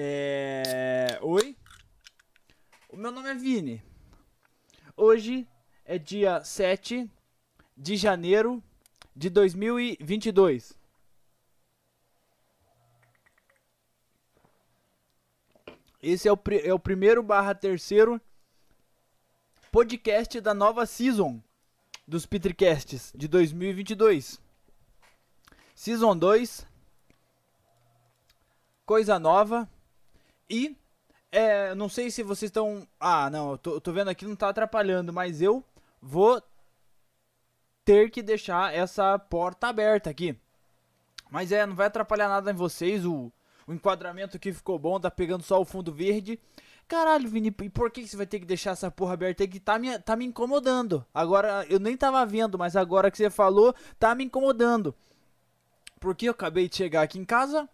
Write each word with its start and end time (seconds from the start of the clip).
É... 0.00 1.18
Oi? 1.22 1.56
O 2.88 2.96
meu 2.96 3.10
nome 3.10 3.30
é 3.30 3.34
Vini. 3.34 3.82
Hoje 4.96 5.44
é 5.84 5.98
dia 5.98 6.40
7 6.44 7.10
de 7.76 7.96
janeiro 7.96 8.62
de 9.16 9.28
2022. 9.28 10.78
Esse 16.00 16.28
é 16.28 16.32
o, 16.32 16.38
é 16.62 16.72
o 16.72 16.78
primeiro 16.78 17.20
barra 17.20 17.52
terceiro 17.52 18.20
podcast 19.72 20.40
da 20.40 20.54
nova 20.54 20.86
season 20.86 21.42
dos 22.06 22.24
Petricasts 22.24 23.12
de 23.16 23.26
2022. 23.26 24.40
Season 25.74 26.16
2, 26.16 26.64
coisa 28.86 29.18
nova 29.18 29.68
e 30.48 30.76
é, 31.30 31.74
não 31.74 31.88
sei 31.88 32.10
se 32.10 32.22
vocês 32.22 32.48
estão. 32.48 32.86
Ah, 32.98 33.28
não, 33.30 33.52
eu 33.52 33.58
tô, 33.58 33.80
tô 33.80 33.92
vendo 33.92 34.08
aqui, 34.08 34.24
não 34.24 34.36
tá 34.36 34.48
atrapalhando, 34.48 35.12
mas 35.12 35.42
eu 35.42 35.62
vou 36.00 36.42
ter 37.84 38.10
que 38.10 38.22
deixar 38.22 38.74
essa 38.74 39.18
porta 39.18 39.68
aberta 39.68 40.10
aqui. 40.10 40.38
Mas 41.30 41.52
é, 41.52 41.66
não 41.66 41.74
vai 41.74 41.86
atrapalhar 41.86 42.28
nada 42.28 42.50
em 42.50 42.54
vocês. 42.54 43.04
O, 43.04 43.32
o 43.66 43.72
enquadramento 43.72 44.36
aqui 44.36 44.52
ficou 44.52 44.78
bom, 44.78 44.98
tá 44.98 45.10
pegando 45.10 45.42
só 45.42 45.60
o 45.60 45.64
fundo 45.64 45.92
verde. 45.92 46.40
Caralho, 46.88 47.28
Vini, 47.28 47.54
e 47.62 47.68
por 47.68 47.90
que 47.90 48.06
você 48.06 48.16
vai 48.16 48.26
ter 48.26 48.40
que 48.40 48.46
deixar 48.46 48.70
essa 48.70 48.90
porra 48.90 49.12
aberta 49.12 49.42
aí 49.42 49.48
que 49.48 49.60
tá 49.60 49.78
me, 49.78 49.98
tá 49.98 50.16
me 50.16 50.24
incomodando? 50.24 51.04
Agora, 51.12 51.66
eu 51.68 51.78
nem 51.78 51.94
tava 51.94 52.24
vendo, 52.24 52.58
mas 52.58 52.76
agora 52.76 53.10
que 53.10 53.18
você 53.18 53.28
falou, 53.28 53.74
tá 53.98 54.14
me 54.14 54.24
incomodando. 54.24 54.94
Porque 56.00 56.26
eu 56.26 56.32
acabei 56.32 56.66
de 56.66 56.76
chegar 56.76 57.02
aqui 57.02 57.18
em 57.18 57.26
casa 57.26 57.68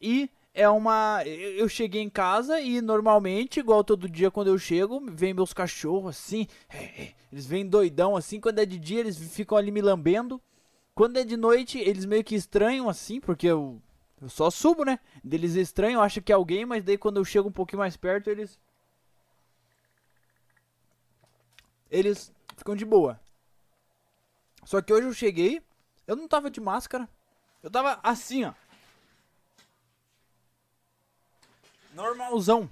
e 0.00 0.30
é 0.54 0.68
uma. 0.68 1.22
Eu 1.24 1.68
cheguei 1.68 2.00
em 2.00 2.08
casa 2.08 2.60
e 2.60 2.80
normalmente, 2.80 3.58
igual 3.58 3.82
todo 3.82 4.08
dia 4.08 4.30
quando 4.30 4.48
eu 4.48 4.58
chego, 4.58 5.02
vem 5.10 5.34
meus 5.34 5.52
cachorros 5.52 6.16
assim. 6.16 6.46
Eles 7.32 7.44
vêm 7.44 7.66
doidão 7.66 8.16
assim. 8.16 8.40
Quando 8.40 8.60
é 8.60 8.64
de 8.64 8.78
dia, 8.78 9.00
eles 9.00 9.18
ficam 9.34 9.58
ali 9.58 9.72
me 9.72 9.82
lambendo. 9.82 10.40
Quando 10.94 11.16
é 11.16 11.24
de 11.24 11.36
noite, 11.36 11.78
eles 11.78 12.04
meio 12.04 12.22
que 12.22 12.36
estranham 12.36 12.88
assim, 12.88 13.20
porque 13.20 13.48
eu, 13.48 13.82
eu 14.22 14.28
só 14.28 14.48
subo, 14.48 14.84
né? 14.84 15.00
Eles 15.28 15.56
estranham, 15.56 16.00
acham 16.00 16.22
que 16.22 16.30
é 16.30 16.36
alguém, 16.36 16.64
mas 16.64 16.84
daí 16.84 16.96
quando 16.96 17.16
eu 17.16 17.24
chego 17.24 17.48
um 17.48 17.52
pouquinho 17.52 17.80
mais 17.80 17.96
perto, 17.96 18.30
eles. 18.30 18.60
Eles 21.90 22.32
ficam 22.56 22.76
de 22.76 22.84
boa. 22.84 23.20
Só 24.64 24.80
que 24.80 24.92
hoje 24.92 25.08
eu 25.08 25.12
cheguei, 25.12 25.60
eu 26.06 26.14
não 26.14 26.28
tava 26.28 26.48
de 26.48 26.60
máscara. 26.60 27.08
Eu 27.60 27.70
tava 27.70 27.98
assim, 28.02 28.44
ó. 28.44 28.52
Normalzão. 31.94 32.68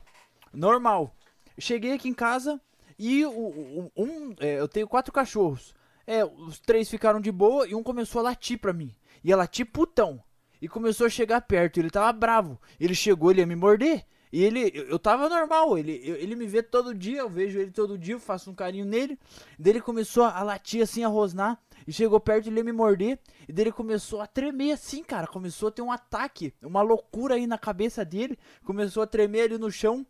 Normal. 0.52 1.14
Cheguei 1.58 1.92
aqui 1.92 2.08
em 2.08 2.14
casa 2.14 2.60
e 2.98 3.24
o, 3.24 3.90
um, 3.96 4.34
é, 4.40 4.58
eu 4.58 4.68
tenho 4.68 4.88
quatro 4.88 5.12
cachorros. 5.12 5.74
É, 6.06 6.24
os 6.24 6.58
três 6.58 6.90
ficaram 6.90 7.20
de 7.20 7.30
boa 7.30 7.66
e 7.66 7.74
um 7.74 7.82
começou 7.82 8.20
a 8.20 8.24
latir 8.24 8.58
pra 8.58 8.72
mim. 8.72 8.94
Ia 9.22 9.36
latir 9.36 9.64
putão. 9.66 10.22
E 10.60 10.68
começou 10.68 11.06
a 11.06 11.10
chegar 11.10 11.40
perto. 11.42 11.78
Ele 11.78 11.90
tava 11.90 12.12
bravo. 12.12 12.60
Ele 12.78 12.94
chegou, 12.94 13.30
ele 13.30 13.40
ia 13.40 13.46
me 13.46 13.56
morder. 13.56 14.04
E 14.32 14.42
ele, 14.42 14.70
eu, 14.74 14.84
eu 14.84 14.98
tava 14.98 15.28
normal, 15.28 15.76
ele, 15.76 16.00
eu, 16.02 16.16
ele 16.16 16.34
me 16.34 16.46
vê 16.46 16.62
todo 16.62 16.94
dia, 16.94 17.18
eu 17.18 17.28
vejo 17.28 17.58
ele 17.58 17.70
todo 17.70 17.98
dia, 17.98 18.14
eu 18.14 18.20
faço 18.20 18.50
um 18.50 18.54
carinho 18.54 18.86
nele. 18.86 19.18
Daí 19.58 19.74
ele 19.74 19.80
começou 19.80 20.24
a 20.24 20.42
latir 20.42 20.82
assim, 20.82 21.04
a 21.04 21.08
rosnar. 21.08 21.60
E 21.86 21.92
chegou 21.92 22.20
perto, 22.20 22.48
ele 22.48 22.62
me 22.62 22.72
morder. 22.72 23.18
E 23.48 23.52
daí 23.52 23.64
ele 23.64 23.72
começou 23.72 24.20
a 24.20 24.26
tremer 24.26 24.72
assim, 24.72 25.02
cara. 25.02 25.26
Começou 25.26 25.68
a 25.68 25.72
ter 25.72 25.82
um 25.82 25.92
ataque, 25.92 26.54
uma 26.62 26.82
loucura 26.82 27.34
aí 27.34 27.46
na 27.46 27.58
cabeça 27.58 28.04
dele. 28.04 28.38
Começou 28.64 29.02
a 29.02 29.06
tremer 29.06 29.42
ali 29.42 29.58
no 29.58 29.70
chão. 29.70 30.06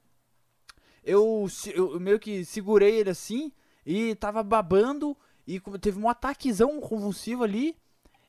Eu, 1.05 1.47
eu 1.75 1.98
meio 2.00 2.19
que 2.19 2.45
segurei 2.45 2.97
ele 2.97 3.11
assim. 3.11 3.53
E 3.84 4.15
tava 4.15 4.43
babando. 4.43 5.16
E 5.47 5.61
teve 5.81 5.99
um 5.99 6.09
ataquezão 6.09 6.81
convulsivo 6.81 7.44
ali. 7.44 7.77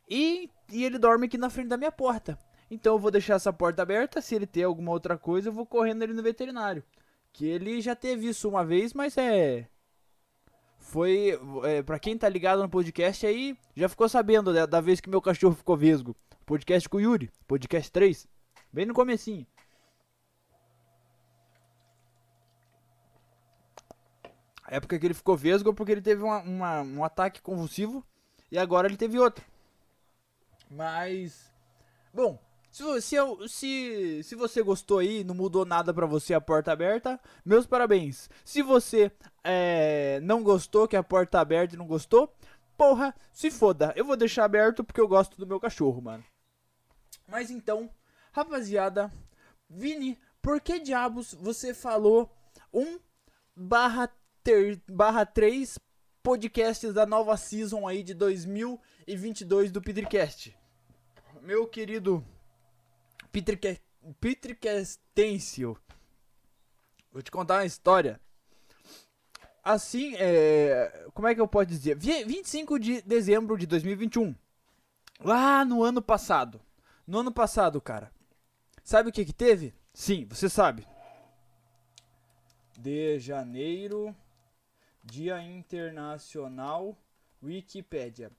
E, 0.09 0.49
e 0.71 0.83
ele 0.83 0.97
dorme 0.97 1.27
aqui 1.27 1.37
na 1.37 1.49
frente 1.49 1.67
da 1.67 1.77
minha 1.77 1.91
porta. 1.91 2.37
Então 2.69 2.95
eu 2.95 2.99
vou 2.99 3.11
deixar 3.11 3.35
essa 3.35 3.53
porta 3.53 3.81
aberta. 3.81 4.21
Se 4.21 4.35
ele 4.35 4.47
ter 4.47 4.63
alguma 4.63 4.91
outra 4.91 5.17
coisa, 5.17 5.49
eu 5.49 5.53
vou 5.53 5.65
correndo 5.65 6.03
ele 6.03 6.13
no 6.13 6.23
veterinário. 6.23 6.83
Que 7.31 7.45
ele 7.45 7.81
já 7.81 7.95
teve 7.95 8.29
isso 8.29 8.47
uma 8.47 8.63
vez, 8.63 8.93
mas 8.93 9.17
é 9.17 9.67
foi. 10.83 11.39
É, 11.63 11.81
pra 11.81 11.97
quem 11.97 12.17
tá 12.17 12.29
ligado 12.29 12.61
no 12.61 12.69
podcast 12.69 13.25
aí, 13.25 13.57
já 13.75 13.87
ficou 13.89 14.07
sabendo 14.07 14.53
da, 14.53 14.65
da 14.65 14.81
vez 14.81 14.99
que 14.99 15.09
meu 15.09 15.21
cachorro 15.21 15.55
ficou 15.55 15.77
vesgo. 15.77 16.15
Podcast 16.45 16.87
com 16.89 16.97
o 16.97 17.01
Yuri, 17.01 17.31
podcast 17.47 17.89
3. 17.91 18.27
Bem 18.71 18.85
no 18.85 18.93
comecinho. 18.93 19.47
A 24.63 24.75
época 24.75 24.99
que 24.99 25.05
ele 25.05 25.13
ficou 25.13 25.37
vesgo 25.37 25.73
porque 25.73 25.91
ele 25.91 26.01
teve 26.01 26.21
uma, 26.21 26.39
uma, 26.39 26.81
um 26.81 27.03
ataque 27.03 27.41
convulsivo 27.41 28.05
e 28.51 28.57
agora 28.57 28.87
ele 28.87 28.97
teve 28.97 29.17
outro. 29.17 29.43
Mas. 30.69 31.51
Bom, 32.13 32.39
se, 32.73 33.47
se, 33.47 34.23
se, 34.23 34.35
você 34.35 34.63
gostou 34.63 34.97
aí, 34.97 35.23
não 35.23 35.35
mudou 35.35 35.63
nada 35.63 35.93
pra 35.93 36.07
você 36.07 36.33
a 36.33 36.41
porta 36.41 36.71
aberta, 36.71 37.19
meus 37.45 37.67
parabéns. 37.67 38.27
Se 38.43 38.63
você 38.63 39.11
é, 39.43 40.19
não 40.23 40.41
gostou, 40.41 40.87
que 40.87 40.95
a 40.95 41.03
porta 41.03 41.33
tá 41.33 41.41
aberta 41.41 41.75
e 41.75 41.77
não 41.77 41.85
gostou, 41.85 42.33
porra, 42.75 43.13
se 43.31 43.51
foda. 43.51 43.93
Eu 43.95 44.03
vou 44.03 44.17
deixar 44.17 44.43
aberto 44.43 44.83
porque 44.83 44.99
eu 44.99 45.07
gosto 45.07 45.37
do 45.37 45.45
meu 45.45 45.59
cachorro, 45.59 46.01
mano. 46.01 46.23
Mas 47.27 47.51
então, 47.51 47.91
rapaziada, 48.31 49.11
Vini, 49.69 50.17
por 50.41 50.59
que 50.59 50.79
diabos 50.79 51.31
você 51.35 51.75
falou 51.75 52.35
1 52.73 52.97
barra, 53.55 54.09
ter, 54.43 54.81
barra 54.89 55.27
3 55.27 55.77
podcasts 56.23 56.91
da 56.91 57.05
nova 57.05 57.37
season 57.37 57.87
aí 57.87 58.01
de 58.01 58.15
2022 58.15 59.71
do 59.71 59.79
Petricast? 59.79 60.57
Meu 61.39 61.67
querido 61.67 62.25
Petricastêncio. 64.19 65.75
Vou 67.11 67.21
te 67.21 67.31
contar 67.31 67.55
uma 67.55 67.65
história. 67.65 68.21
Assim, 69.63 70.13
é, 70.17 71.07
como 71.13 71.27
é 71.27 71.33
que 71.33 71.41
eu 71.41 71.47
posso 71.47 71.65
dizer? 71.65 71.97
25 71.97 72.77
de 72.77 73.01
dezembro 73.01 73.57
de 73.57 73.65
2021. 73.65 74.35
Lá 75.19 75.65
no 75.65 75.83
ano 75.83 76.01
passado. 76.01 76.61
No 77.07 77.19
ano 77.19 77.31
passado, 77.31 77.81
cara. 77.81 78.11
Sabe 78.83 79.09
o 79.09 79.11
que 79.11 79.25
que 79.25 79.33
teve? 79.33 79.73
Sim, 79.93 80.25
você 80.25 80.49
sabe. 80.49 80.85
De 82.77 83.17
janeiro, 83.19 84.15
Dia 85.03 85.41
Internacional 85.41 86.97
Wikipédia. 87.41 88.31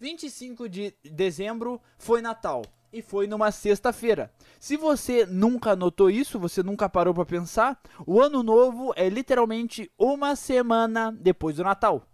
25 0.00 0.68
de 0.68 0.94
dezembro 1.04 1.80
foi 1.98 2.20
Natal 2.20 2.62
e 2.92 3.00
foi 3.00 3.26
numa 3.26 3.50
sexta-feira. 3.50 4.32
Se 4.60 4.76
você 4.76 5.24
nunca 5.24 5.74
notou 5.74 6.10
isso, 6.10 6.38
você 6.38 6.62
nunca 6.62 6.88
parou 6.88 7.14
para 7.14 7.24
pensar, 7.24 7.80
o 8.06 8.20
ano 8.20 8.42
novo 8.42 8.92
é 8.96 9.08
literalmente 9.08 9.90
uma 9.98 10.36
semana 10.36 11.10
depois 11.10 11.56
do 11.56 11.64
Natal. 11.64 12.06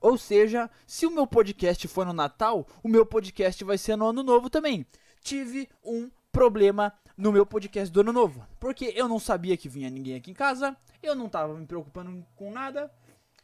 Ou 0.00 0.16
seja, 0.16 0.70
se 0.86 1.06
o 1.06 1.10
meu 1.10 1.26
podcast 1.26 1.86
for 1.88 2.06
no 2.06 2.12
Natal, 2.12 2.66
o 2.82 2.88
meu 2.88 3.04
podcast 3.04 3.62
vai 3.64 3.76
ser 3.76 3.96
no 3.96 4.08
ano 4.08 4.22
novo 4.22 4.48
também. 4.48 4.86
Tive 5.22 5.68
um 5.84 6.10
problema 6.32 6.92
no 7.16 7.32
meu 7.32 7.44
podcast 7.44 7.92
do 7.92 8.00
ano 8.00 8.12
novo, 8.12 8.46
porque 8.58 8.92
eu 8.96 9.08
não 9.08 9.18
sabia 9.18 9.56
que 9.56 9.68
vinha 9.68 9.90
ninguém 9.90 10.14
aqui 10.14 10.30
em 10.30 10.34
casa, 10.34 10.74
eu 11.02 11.14
não 11.14 11.28
tava 11.28 11.54
me 11.54 11.66
preocupando 11.66 12.24
com 12.34 12.50
nada. 12.50 12.90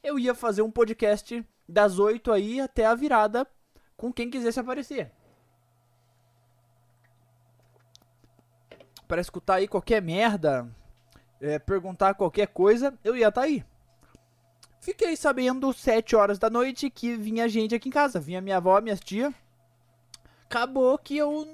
Eu 0.03 0.19
ia 0.19 0.35
fazer 0.35 0.63
um 0.63 0.71
podcast 0.71 1.45
das 1.69 1.99
8 1.99 2.33
aí 2.33 2.61
até 2.61 2.87
a 2.87 2.95
virada 2.95 3.47
com 3.97 4.13
quem 4.13 4.31
quisesse 4.31 4.61
aparecer. 4.61 5.11
Para 9.07 9.21
escutar 9.21 9.57
aí 9.57 9.69
qualquer 9.69 10.03
merda, 10.03 10.69
é, 11.41 11.59
perguntar 11.59 12.15
qualquer 12.15 12.49
coisa, 12.49 12.95
eu 13.05 13.17
ia 13.17 13.29
estar 13.29 13.43
tá 13.43 13.47
aí. 13.47 13.65
Fiquei 14.81 15.17
sabendo 15.17 15.73
7 15.73 16.15
horas 16.15 16.39
da 16.39 16.49
noite 16.49 16.91
que 16.91 17.17
vinha 17.17 17.49
gente 17.49 17.75
aqui 17.75 17.89
em 17.89 17.93
casa, 17.93 18.21
vinha 18.21 18.41
minha 18.41 18.59
avó, 18.59 18.81
minhas 18.81 19.01
tia. 19.01 19.35
Acabou 20.45 20.97
que 20.97 21.17
eu, 21.17 21.49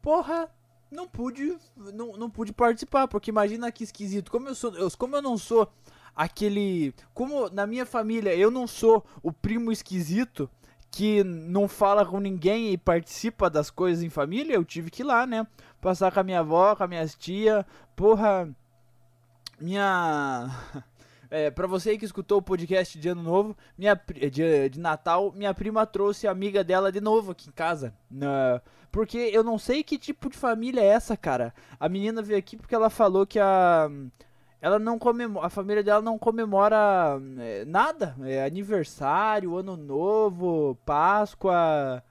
porra, 0.00 0.50
não 0.90 1.06
pude, 1.06 1.56
não, 1.76 2.12
não 2.16 2.28
pude 2.28 2.52
participar, 2.52 3.06
porque 3.06 3.30
imagina 3.30 3.70
que 3.70 3.84
esquisito, 3.84 4.30
como 4.30 4.48
eu 4.48 4.54
sou, 4.54 4.74
eu, 4.74 4.90
como 4.98 5.16
eu 5.16 5.22
não 5.22 5.38
sou 5.38 5.70
aquele, 6.14 6.94
como 7.14 7.48
na 7.50 7.66
minha 7.66 7.86
família 7.86 8.34
eu 8.34 8.50
não 8.50 8.66
sou 8.66 9.04
o 9.22 9.32
primo 9.32 9.70
esquisito, 9.70 10.50
que 10.92 11.24
não 11.24 11.66
fala 11.66 12.04
com 12.04 12.20
ninguém 12.20 12.70
e 12.70 12.76
participa 12.76 13.48
das 13.48 13.70
coisas 13.70 14.04
em 14.04 14.10
família, 14.10 14.54
eu 14.54 14.64
tive 14.64 14.90
que 14.90 15.00
ir 15.00 15.06
lá, 15.06 15.26
né? 15.26 15.46
Passar 15.80 16.12
com 16.12 16.20
a 16.20 16.22
minha 16.22 16.40
avó, 16.40 16.76
com 16.76 16.84
as 16.84 16.88
minhas 16.88 17.14
tia. 17.14 17.66
Porra, 17.96 18.48
minha. 19.58 20.48
É, 21.34 21.50
pra 21.50 21.66
você 21.66 21.96
que 21.96 22.04
escutou 22.04 22.40
o 22.40 22.42
podcast 22.42 22.98
de 22.98 23.08
Ano 23.08 23.22
Novo, 23.22 23.56
minha, 23.78 23.98
de, 24.30 24.68
de 24.68 24.78
Natal, 24.78 25.32
minha 25.34 25.54
prima 25.54 25.86
trouxe 25.86 26.28
a 26.28 26.30
amiga 26.30 26.62
dela 26.62 26.92
de 26.92 27.00
novo 27.00 27.32
aqui 27.32 27.48
em 27.48 27.52
casa. 27.52 27.94
Na, 28.10 28.60
Porque 28.90 29.16
eu 29.16 29.42
não 29.42 29.58
sei 29.58 29.82
que 29.82 29.96
tipo 29.96 30.28
de 30.28 30.36
família 30.36 30.82
é 30.82 30.88
essa, 30.88 31.16
cara. 31.16 31.54
A 31.80 31.88
menina 31.88 32.20
veio 32.20 32.38
aqui 32.38 32.54
porque 32.54 32.74
ela 32.74 32.90
falou 32.90 33.26
que 33.26 33.38
a. 33.38 33.88
Ela 34.62 34.78
não 34.78 34.96
comemora. 34.96 35.46
A 35.46 35.50
família 35.50 35.82
dela 35.82 36.00
não 36.00 36.16
comemora 36.16 37.20
é, 37.40 37.64
nada. 37.64 38.14
É 38.22 38.44
aniversário, 38.44 39.56
ano 39.56 39.76
novo, 39.76 40.78
Páscoa. 40.86 42.02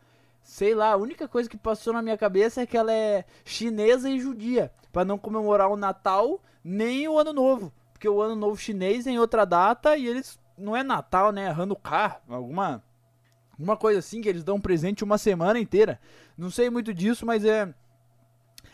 Sei 0.43 0.75
lá, 0.75 0.91
a 0.91 0.97
única 0.97 1.29
coisa 1.29 1.49
que 1.49 1.55
passou 1.55 1.93
na 1.93 2.01
minha 2.01 2.17
cabeça 2.17 2.61
é 2.61 2.65
que 2.65 2.77
ela 2.77 2.91
é 2.91 3.23
chinesa 3.45 4.09
e 4.09 4.19
judia. 4.19 4.69
para 4.91 5.05
não 5.05 5.17
comemorar 5.17 5.69
o 5.71 5.77
Natal 5.77 6.41
nem 6.61 7.07
o 7.07 7.17
Ano 7.17 7.31
Novo. 7.31 7.71
Porque 7.93 8.09
o 8.09 8.21
Ano 8.21 8.35
Novo 8.35 8.57
chinês 8.57 9.07
é 9.07 9.11
em 9.11 9.19
outra 9.19 9.45
data 9.45 9.95
e 9.95 10.05
eles. 10.05 10.37
Não 10.57 10.75
é 10.75 10.83
Natal, 10.83 11.31
né? 11.31 11.45
É 11.45 11.49
Hanukkah, 11.49 12.19
alguma 12.29 12.83
uma 13.57 13.77
coisa 13.77 13.99
assim 13.99 14.21
que 14.21 14.27
eles 14.27 14.43
dão 14.43 14.59
presente 14.59 15.03
uma 15.03 15.17
semana 15.17 15.59
inteira. 15.59 15.99
Não 16.37 16.49
sei 16.49 16.69
muito 16.69 16.93
disso, 16.93 17.25
mas 17.25 17.45
é. 17.45 17.73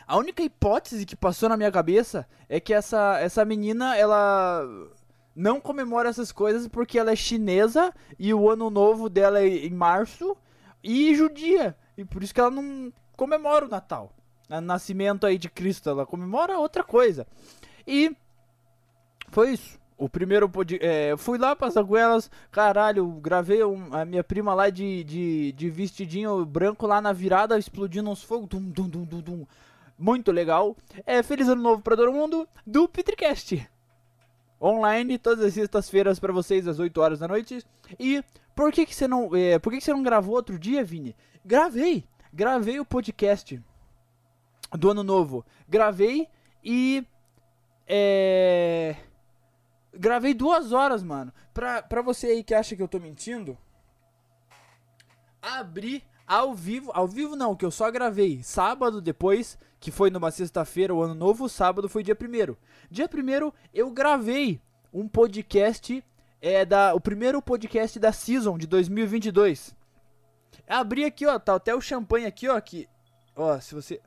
A 0.07 0.15
única 0.15 0.41
hipótese 0.41 1.05
que 1.05 1.17
passou 1.17 1.49
na 1.49 1.57
minha 1.57 1.71
cabeça 1.71 2.25
é 2.47 2.61
que 2.61 2.73
essa, 2.73 3.19
essa 3.19 3.43
menina, 3.43 3.97
ela 3.97 4.65
não 5.35 5.59
comemora 5.59 6.09
essas 6.09 6.31
coisas 6.31 6.67
porque 6.67 6.97
ela 6.97 7.11
é 7.11 7.15
chinesa 7.15 7.93
e 8.17 8.33
o 8.33 8.49
ano 8.49 8.69
novo 8.69 9.09
dela 9.09 9.41
é 9.41 9.47
em 9.47 9.73
março 9.73 10.35
e 10.81 11.13
judia. 11.13 11.75
E 11.97 12.05
por 12.05 12.23
isso 12.23 12.33
que 12.33 12.39
ela 12.39 12.49
não 12.49 12.91
comemora 13.17 13.65
o 13.65 13.69
Natal. 13.69 14.13
O 14.49 14.61
nascimento 14.61 15.27
aí 15.27 15.37
de 15.37 15.49
Cristo, 15.49 15.89
ela 15.89 16.05
comemora 16.05 16.57
outra 16.57 16.83
coisa. 16.85 17.27
E 17.85 18.15
foi 19.29 19.51
isso. 19.51 19.77
O 19.97 20.07
primeiro 20.07 20.47
pod... 20.47 20.79
é, 20.81 21.17
fui 21.17 21.37
lá 21.37 21.55
passar 21.55 21.83
com 21.83 21.97
elas, 21.97 22.29
caralho, 22.51 23.05
gravei 23.13 23.63
um, 23.63 23.93
a 23.93 24.05
minha 24.05 24.23
prima 24.23 24.53
lá 24.53 24.69
de, 24.69 25.03
de, 25.03 25.51
de, 25.53 25.69
vestidinho 25.71 26.45
branco 26.45 26.85
lá 26.85 27.01
na 27.01 27.11
virada, 27.11 27.57
explodindo 27.57 28.09
uns 28.09 28.21
fogos. 28.21 28.47
Dum, 28.47 28.61
dum, 28.61 28.87
dum, 28.87 29.03
dum, 29.03 29.21
dum. 29.21 29.45
Muito 29.97 30.31
legal. 30.31 30.75
É, 31.05 31.23
feliz 31.23 31.47
ano 31.47 31.61
novo 31.61 31.81
para 31.81 31.95
todo 31.95 32.13
mundo 32.13 32.47
do 32.65 32.87
Petricast. 32.87 33.67
Online 34.61 35.17
todas 35.17 35.43
as 35.43 35.53
sextas-feiras 35.53 36.19
para 36.19 36.33
vocês 36.33 36.67
às 36.67 36.79
8 36.79 36.99
horas 36.99 37.19
da 37.19 37.27
noite. 37.27 37.65
E 37.99 38.23
por 38.55 38.71
que 38.71 38.85
que 38.85 38.95
você 38.95 39.07
não, 39.07 39.35
é, 39.35 39.59
por 39.59 39.71
que 39.71 39.79
que 39.79 39.83
você 39.83 39.93
não 39.93 40.03
gravou 40.03 40.35
outro 40.35 40.57
dia, 40.57 40.83
Vini? 40.83 41.15
Gravei. 41.45 42.03
Gravei 42.33 42.79
o 42.79 42.85
podcast 42.85 43.61
do 44.73 44.91
ano 44.91 45.03
novo. 45.03 45.45
Gravei 45.67 46.27
e 46.63 47.05
é 47.87 48.95
Gravei 49.97 50.33
duas 50.33 50.71
horas, 50.71 51.01
mano. 51.01 51.33
Pra, 51.53 51.81
pra 51.81 52.01
você 52.01 52.27
aí 52.27 52.43
que 52.43 52.53
acha 52.53 52.75
que 52.75 52.81
eu 52.81 52.87
tô 52.87 52.99
mentindo, 52.99 53.57
abri 55.41 56.03
ao 56.25 56.53
vivo. 56.53 56.91
Ao 56.93 57.07
vivo 57.07 57.35
não, 57.35 57.55
que 57.55 57.65
eu 57.65 57.71
só 57.71 57.89
gravei 57.89 58.43
sábado 58.43 59.01
depois, 59.01 59.57
que 59.79 59.91
foi 59.91 60.09
numa 60.09 60.31
sexta-feira, 60.31 60.93
o 60.93 61.01
ano 61.01 61.13
novo. 61.13 61.47
Sábado 61.47 61.87
foi 61.89 62.03
dia 62.03 62.15
primeiro. 62.15 62.57
Dia 62.89 63.07
primeiro 63.07 63.53
eu 63.73 63.91
gravei 63.91 64.61
um 64.93 65.07
podcast. 65.07 66.03
É 66.39 66.63
da, 66.63 66.93
o 66.93 66.99
primeiro 66.99 67.41
podcast 67.41 67.99
da 67.99 68.11
Season 68.11 68.57
de 68.57 68.67
2022. 68.67 69.75
Abri 70.67 71.03
aqui, 71.03 71.25
ó. 71.25 71.39
Tá 71.39 71.55
até 71.55 71.73
o 71.73 71.81
champanhe 71.81 72.25
aqui, 72.25 72.47
ó. 72.47 72.59
Que, 72.61 72.87
ó, 73.35 73.59
se 73.59 73.73
você. 73.73 73.99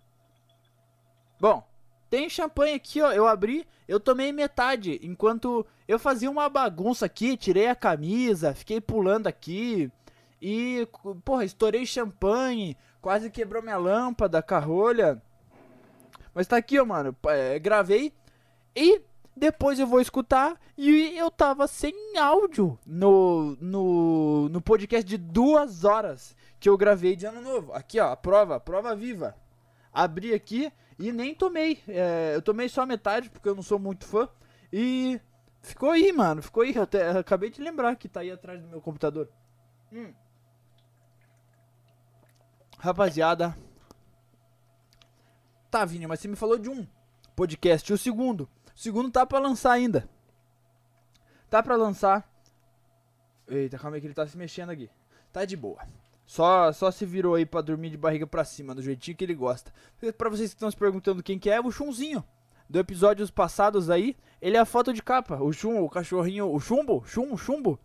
Bom, 1.40 1.66
tem 2.08 2.28
champanhe 2.28 2.74
aqui, 2.74 3.00
ó. 3.00 3.12
Eu 3.12 3.26
abri, 3.26 3.66
eu 3.88 3.98
tomei 3.98 4.30
metade. 4.32 5.00
Enquanto 5.02 5.66
eu 5.88 5.98
fazia 5.98 6.30
uma 6.30 6.48
bagunça 6.48 7.06
aqui, 7.06 7.36
tirei 7.36 7.68
a 7.68 7.74
camisa, 7.74 8.54
fiquei 8.54 8.80
pulando 8.80 9.26
aqui. 9.26 9.90
E, 10.40 10.86
porra, 11.24 11.44
estourei 11.44 11.84
champanhe. 11.84 12.76
Quase 13.00 13.30
quebrou 13.30 13.62
minha 13.62 13.76
lâmpada 13.76 14.42
com 14.42 14.54
a 14.54 14.58
rolha. 14.58 15.22
Mas 16.34 16.46
tá 16.46 16.56
aqui, 16.56 16.78
ó, 16.78 16.84
mano. 16.84 17.16
É, 17.26 17.58
gravei. 17.58 18.12
E 18.74 19.00
depois 19.36 19.78
eu 19.78 19.86
vou 19.86 20.00
escutar. 20.00 20.60
E 20.76 21.16
eu 21.16 21.30
tava 21.30 21.66
sem 21.66 21.94
áudio 22.18 22.78
no, 22.86 23.56
no, 23.60 24.48
no 24.48 24.60
podcast 24.60 25.06
de 25.06 25.16
duas 25.16 25.84
horas 25.84 26.36
que 26.58 26.68
eu 26.68 26.76
gravei 26.76 27.16
de 27.16 27.26
ano 27.26 27.40
novo. 27.40 27.72
Aqui, 27.72 27.98
ó, 27.98 28.12
a 28.12 28.16
prova, 28.16 28.56
a 28.56 28.60
prova 28.60 28.94
viva. 28.94 29.34
Abri 29.92 30.34
aqui 30.34 30.72
e 30.98 31.10
nem 31.12 31.34
tomei. 31.34 31.82
É, 31.88 32.32
eu 32.34 32.42
tomei 32.42 32.68
só 32.68 32.84
metade, 32.86 33.30
porque 33.30 33.48
eu 33.48 33.54
não 33.54 33.62
sou 33.62 33.78
muito 33.78 34.04
fã. 34.04 34.28
E 34.72 35.20
ficou 35.62 35.90
aí, 35.90 36.12
mano. 36.12 36.42
Ficou 36.42 36.62
aí. 36.62 36.76
Até, 36.78 37.10
acabei 37.10 37.50
de 37.50 37.62
lembrar 37.62 37.96
que 37.96 38.08
tá 38.08 38.20
aí 38.20 38.30
atrás 38.30 38.60
do 38.60 38.68
meu 38.68 38.80
computador. 38.80 39.28
Hum. 39.92 40.12
Rapaziada. 42.78 43.56
Tá, 45.70 45.84
Vini, 45.84 46.06
mas 46.06 46.20
você 46.20 46.28
me 46.28 46.36
falou 46.36 46.58
de 46.58 46.68
um 46.68 46.86
podcast. 47.36 47.92
O 47.92 47.98
segundo? 47.98 48.48
O 48.74 48.78
segundo 48.78 49.10
tá 49.10 49.24
pra 49.24 49.38
lançar 49.38 49.72
ainda. 49.72 50.08
Tá 51.48 51.62
pra 51.62 51.76
lançar. 51.76 52.28
Eita, 53.46 53.78
calma 53.78 53.96
aí 53.96 54.00
que 54.00 54.06
ele 54.06 54.14
tá 54.14 54.26
se 54.26 54.36
mexendo 54.36 54.70
aqui. 54.70 54.90
Tá 55.32 55.44
de 55.44 55.56
boa. 55.56 55.78
Só, 56.26 56.72
só 56.72 56.90
se 56.90 57.04
virou 57.04 57.34
aí 57.34 57.44
pra 57.44 57.60
dormir 57.60 57.90
de 57.90 57.96
barriga 57.96 58.26
pra 58.26 58.44
cima, 58.44 58.74
do 58.74 58.82
jeitinho 58.82 59.16
que 59.16 59.24
ele 59.24 59.34
gosta. 59.34 59.72
Pra 60.16 60.28
vocês 60.28 60.50
que 60.50 60.56
estão 60.56 60.70
se 60.70 60.76
perguntando 60.76 61.22
quem 61.22 61.38
que 61.38 61.50
é, 61.50 61.54
é 61.54 61.60
o 61.60 61.70
Chunzinho. 61.70 62.24
Do 62.68 62.78
episódios 62.78 63.32
passados 63.32 63.90
aí, 63.90 64.16
ele 64.40 64.56
é 64.56 64.60
a 64.60 64.64
foto 64.64 64.92
de 64.92 65.02
capa. 65.02 65.42
O 65.42 65.52
Chum, 65.52 65.82
o 65.82 65.90
cachorrinho, 65.90 66.52
o 66.52 66.60
Chumbo, 66.60 67.02
Chum, 67.04 67.36
Chumbo. 67.36 67.80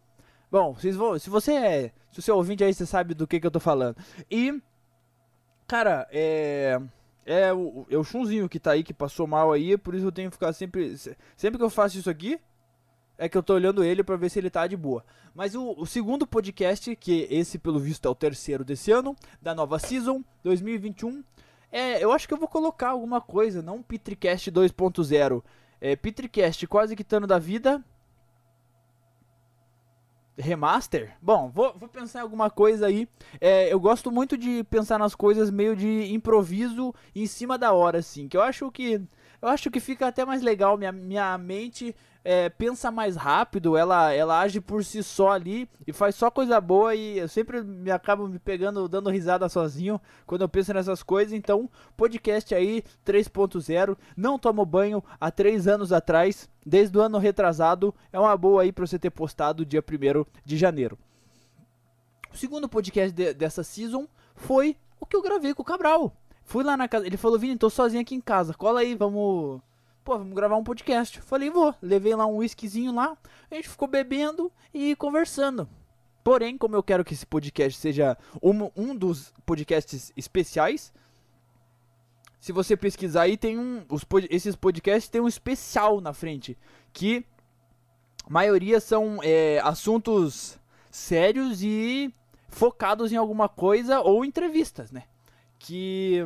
Bom, 0.51 0.75
vocês 0.75 0.95
vão, 0.95 1.17
se 1.17 1.27
você 1.27 1.53
é, 1.53 1.91
se 2.11 2.21
você 2.21 2.29
é 2.29 2.33
ouvinte 2.35 2.63
aí, 2.63 2.71
você 2.71 2.85
sabe 2.85 3.15
do 3.15 3.25
que 3.25 3.39
que 3.39 3.47
eu 3.47 3.51
tô 3.51 3.59
falando. 3.59 3.97
E, 4.29 4.61
cara, 5.67 6.07
é... 6.11 6.79
É 7.25 7.51
o, 7.51 7.87
é 7.89 7.97
o 7.97 8.03
Chunzinho 8.03 8.47
que 8.47 8.59
tá 8.59 8.71
aí, 8.71 8.83
que 8.83 8.93
passou 8.93 9.25
mal 9.25 9.51
aí, 9.51 9.77
por 9.77 9.95
isso 9.95 10.05
eu 10.05 10.11
tenho 10.11 10.29
que 10.29 10.35
ficar 10.35 10.53
sempre... 10.53 10.95
Sempre 11.35 11.57
que 11.57 11.63
eu 11.63 11.69
faço 11.69 11.97
isso 11.97 12.09
aqui, 12.09 12.39
é 13.17 13.27
que 13.27 13.37
eu 13.37 13.43
tô 13.43 13.53
olhando 13.53 13.83
ele 13.83 14.03
para 14.03 14.15
ver 14.15 14.29
se 14.29 14.39
ele 14.39 14.49
tá 14.49 14.67
de 14.67 14.77
boa. 14.77 15.03
Mas 15.33 15.55
o, 15.55 15.73
o, 15.77 15.85
segundo 15.85 16.27
podcast, 16.27 16.95
que 16.95 17.27
esse 17.29 17.57
pelo 17.57 17.79
visto 17.79 18.07
é 18.07 18.11
o 18.11 18.15
terceiro 18.15 18.63
desse 18.63 18.91
ano, 18.91 19.15
da 19.41 19.55
nova 19.55 19.79
season 19.79 20.23
2021, 20.43 21.23
é, 21.71 22.03
eu 22.03 22.11
acho 22.11 22.27
que 22.27 22.33
eu 22.33 22.37
vou 22.37 22.47
colocar 22.47 22.89
alguma 22.89 23.19
coisa, 23.19 23.61
não 23.61 23.81
Petricast 23.81 24.51
2.0. 24.51 25.43
É 25.81 25.95
Petricast 25.95 26.65
quase 26.67 26.95
quitando 26.95 27.27
da 27.27 27.37
vida. 27.37 27.83
Remaster? 30.37 31.15
Bom, 31.21 31.49
vou, 31.49 31.73
vou 31.77 31.87
pensar 31.87 32.19
em 32.19 32.21
alguma 32.23 32.49
coisa 32.49 32.87
aí. 32.87 33.07
É, 33.39 33.71
eu 33.71 33.79
gosto 33.79 34.11
muito 34.11 34.37
de 34.37 34.63
pensar 34.65 34.99
nas 34.99 35.15
coisas 35.15 35.49
meio 35.49 35.75
de 35.75 36.13
improviso 36.13 36.93
em 37.15 37.25
cima 37.25 37.57
da 37.57 37.71
hora, 37.71 37.99
assim. 37.99 38.27
Que 38.27 38.37
eu 38.37 38.41
acho 38.41 38.69
que. 38.71 39.01
Eu 39.41 39.49
acho 39.49 39.69
que 39.69 39.79
fica 39.79 40.07
até 40.07 40.25
mais 40.25 40.41
legal. 40.41 40.77
Minha, 40.77 40.91
minha 40.91 41.37
mente 41.37 41.95
é, 42.25 42.49
pensa 42.49 42.89
mais 42.89 43.15
rápido, 43.15 43.77
ela, 43.77 44.11
ela 44.11 44.39
age 44.39 44.59
por 44.59 44.83
si 44.83 45.03
só 45.03 45.29
ali 45.29 45.69
e 45.85 45.93
faz 45.93 46.15
só 46.15 46.31
coisa 46.31 46.59
boa 46.59 46.95
e 46.95 47.19
eu 47.19 47.29
sempre 47.29 47.61
me 47.61 47.91
acabo 47.91 48.27
me 48.27 48.39
pegando, 48.39 48.89
dando 48.89 49.11
risada 49.11 49.47
sozinho 49.47 50.01
quando 50.25 50.41
eu 50.41 50.49
penso 50.49 50.73
nessas 50.73 51.03
coisas. 51.03 51.33
Então, 51.33 51.69
podcast 51.95 52.55
aí 52.55 52.83
3.0, 53.05 53.95
não 54.17 54.39
tomo 54.39 54.65
banho 54.65 55.03
há 55.21 55.29
3 55.29 55.67
anos 55.67 55.93
atrás, 55.93 56.49
desde 56.65 56.97
o 56.97 57.01
ano 57.01 57.19
retrasado, 57.19 57.93
é 58.11 58.19
uma 58.19 58.35
boa 58.35 58.63
aí 58.63 58.71
pra 58.71 58.87
você 58.87 58.97
ter 58.97 59.11
postado 59.11 59.63
dia 59.63 59.83
1 59.83 60.25
de 60.43 60.57
janeiro. 60.57 60.97
O 62.33 62.35
segundo 62.35 62.67
podcast 62.67 63.13
de, 63.13 63.35
dessa 63.35 63.63
season 63.63 64.07
foi 64.33 64.75
o 64.99 65.05
que 65.05 65.15
eu 65.15 65.21
gravei 65.21 65.53
com 65.53 65.61
o 65.61 65.65
Cabral. 65.65 66.11
Fui 66.43 66.63
lá 66.63 66.75
na 66.75 66.87
casa, 66.87 67.05
ele 67.05 67.17
falou, 67.17 67.37
Vini, 67.37 67.55
tô 67.55 67.69
sozinho 67.69 68.01
aqui 68.01 68.15
em 68.15 68.21
casa, 68.21 68.55
cola 68.55 68.79
aí, 68.79 68.95
vamos 68.95 69.61
pô, 70.05 70.19
vamos 70.19 70.35
gravar 70.35 70.55
um 70.55 70.63
podcast. 70.63 71.19
Falei, 71.19 71.49
vou. 71.49 71.73
Levei 71.81 72.15
lá 72.15 72.27
um 72.27 72.37
whiskyzinho 72.37 72.93
lá, 72.93 73.17
a 73.49 73.55
gente 73.55 73.67
ficou 73.67 73.87
bebendo 73.87 74.51
e 74.71 74.95
conversando. 74.95 75.67
Porém, 76.23 76.57
como 76.57 76.75
eu 76.75 76.83
quero 76.83 77.03
que 77.03 77.15
esse 77.15 77.25
podcast 77.25 77.79
seja 77.79 78.17
um, 78.41 78.69
um 78.75 78.95
dos 78.95 79.33
podcasts 79.45 80.13
especiais, 80.15 80.93
se 82.39 82.51
você 82.51 82.77
pesquisar 82.77 83.23
aí, 83.23 83.35
tem 83.35 83.57
um. 83.57 83.83
Os, 83.89 84.05
esses 84.29 84.55
podcasts 84.55 85.09
tem 85.09 85.19
um 85.19 85.27
especial 85.27 85.99
na 85.99 86.13
frente. 86.13 86.55
Que 86.93 87.25
a 88.25 88.29
maioria 88.29 88.79
são 88.79 89.19
é, 89.23 89.59
assuntos 89.63 90.59
sérios 90.91 91.63
e 91.63 92.13
focados 92.47 93.11
em 93.11 93.17
alguma 93.17 93.49
coisa 93.49 94.01
ou 94.01 94.23
entrevistas, 94.23 94.91
né? 94.91 95.03
Que 95.57 96.23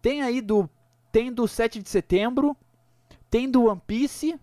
tem 0.00 0.22
aí 0.22 0.40
do. 0.40 0.68
Tem 1.12 1.32
do 1.32 1.46
7 1.48 1.82
de 1.82 1.88
setembro, 1.88 2.56
tem 3.30 3.50
do 3.50 3.66
One 3.66 3.80
Piece, 3.86 4.38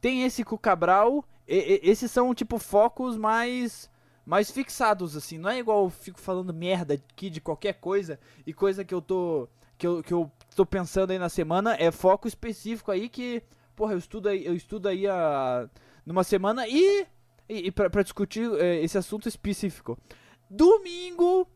tem 0.00 0.24
esse 0.24 0.44
com 0.44 0.54
o 0.54 0.58
Cabral. 0.58 1.24
E, 1.46 1.80
e, 1.82 1.90
esses 1.90 2.10
são, 2.10 2.34
tipo, 2.34 2.58
focos 2.58 3.16
mais 3.16 3.90
mais 4.28 4.50
fixados, 4.50 5.16
assim. 5.16 5.38
Não 5.38 5.48
é 5.48 5.58
igual 5.58 5.84
eu 5.84 5.90
fico 5.90 6.20
falando 6.20 6.52
merda 6.52 6.92
aqui 6.92 7.30
de 7.30 7.40
qualquer 7.40 7.74
coisa 7.74 8.20
e 8.46 8.52
coisa 8.52 8.84
que 8.84 8.92
eu 8.92 9.00
tô. 9.00 9.48
Que 9.78 9.86
eu, 9.86 10.02
que 10.02 10.12
eu 10.12 10.30
tô 10.54 10.66
pensando 10.66 11.12
aí 11.12 11.18
na 11.18 11.30
semana. 11.30 11.74
É 11.78 11.90
foco 11.90 12.28
específico 12.28 12.90
aí 12.90 13.08
que. 13.08 13.42
Porra, 13.74 13.94
eu 13.94 13.98
estudo 13.98 14.28
aí, 14.28 14.44
eu 14.44 14.54
estudo 14.54 14.88
aí 14.88 15.06
a, 15.06 15.66
numa 16.04 16.22
semana 16.22 16.68
e. 16.68 17.06
E, 17.48 17.68
e 17.68 17.70
pra, 17.70 18.02
discutir 18.02 18.50
é, 18.60 18.82
esse 18.82 18.98
assunto 18.98 19.26
específico. 19.26 19.98
Domingo. 20.50 21.48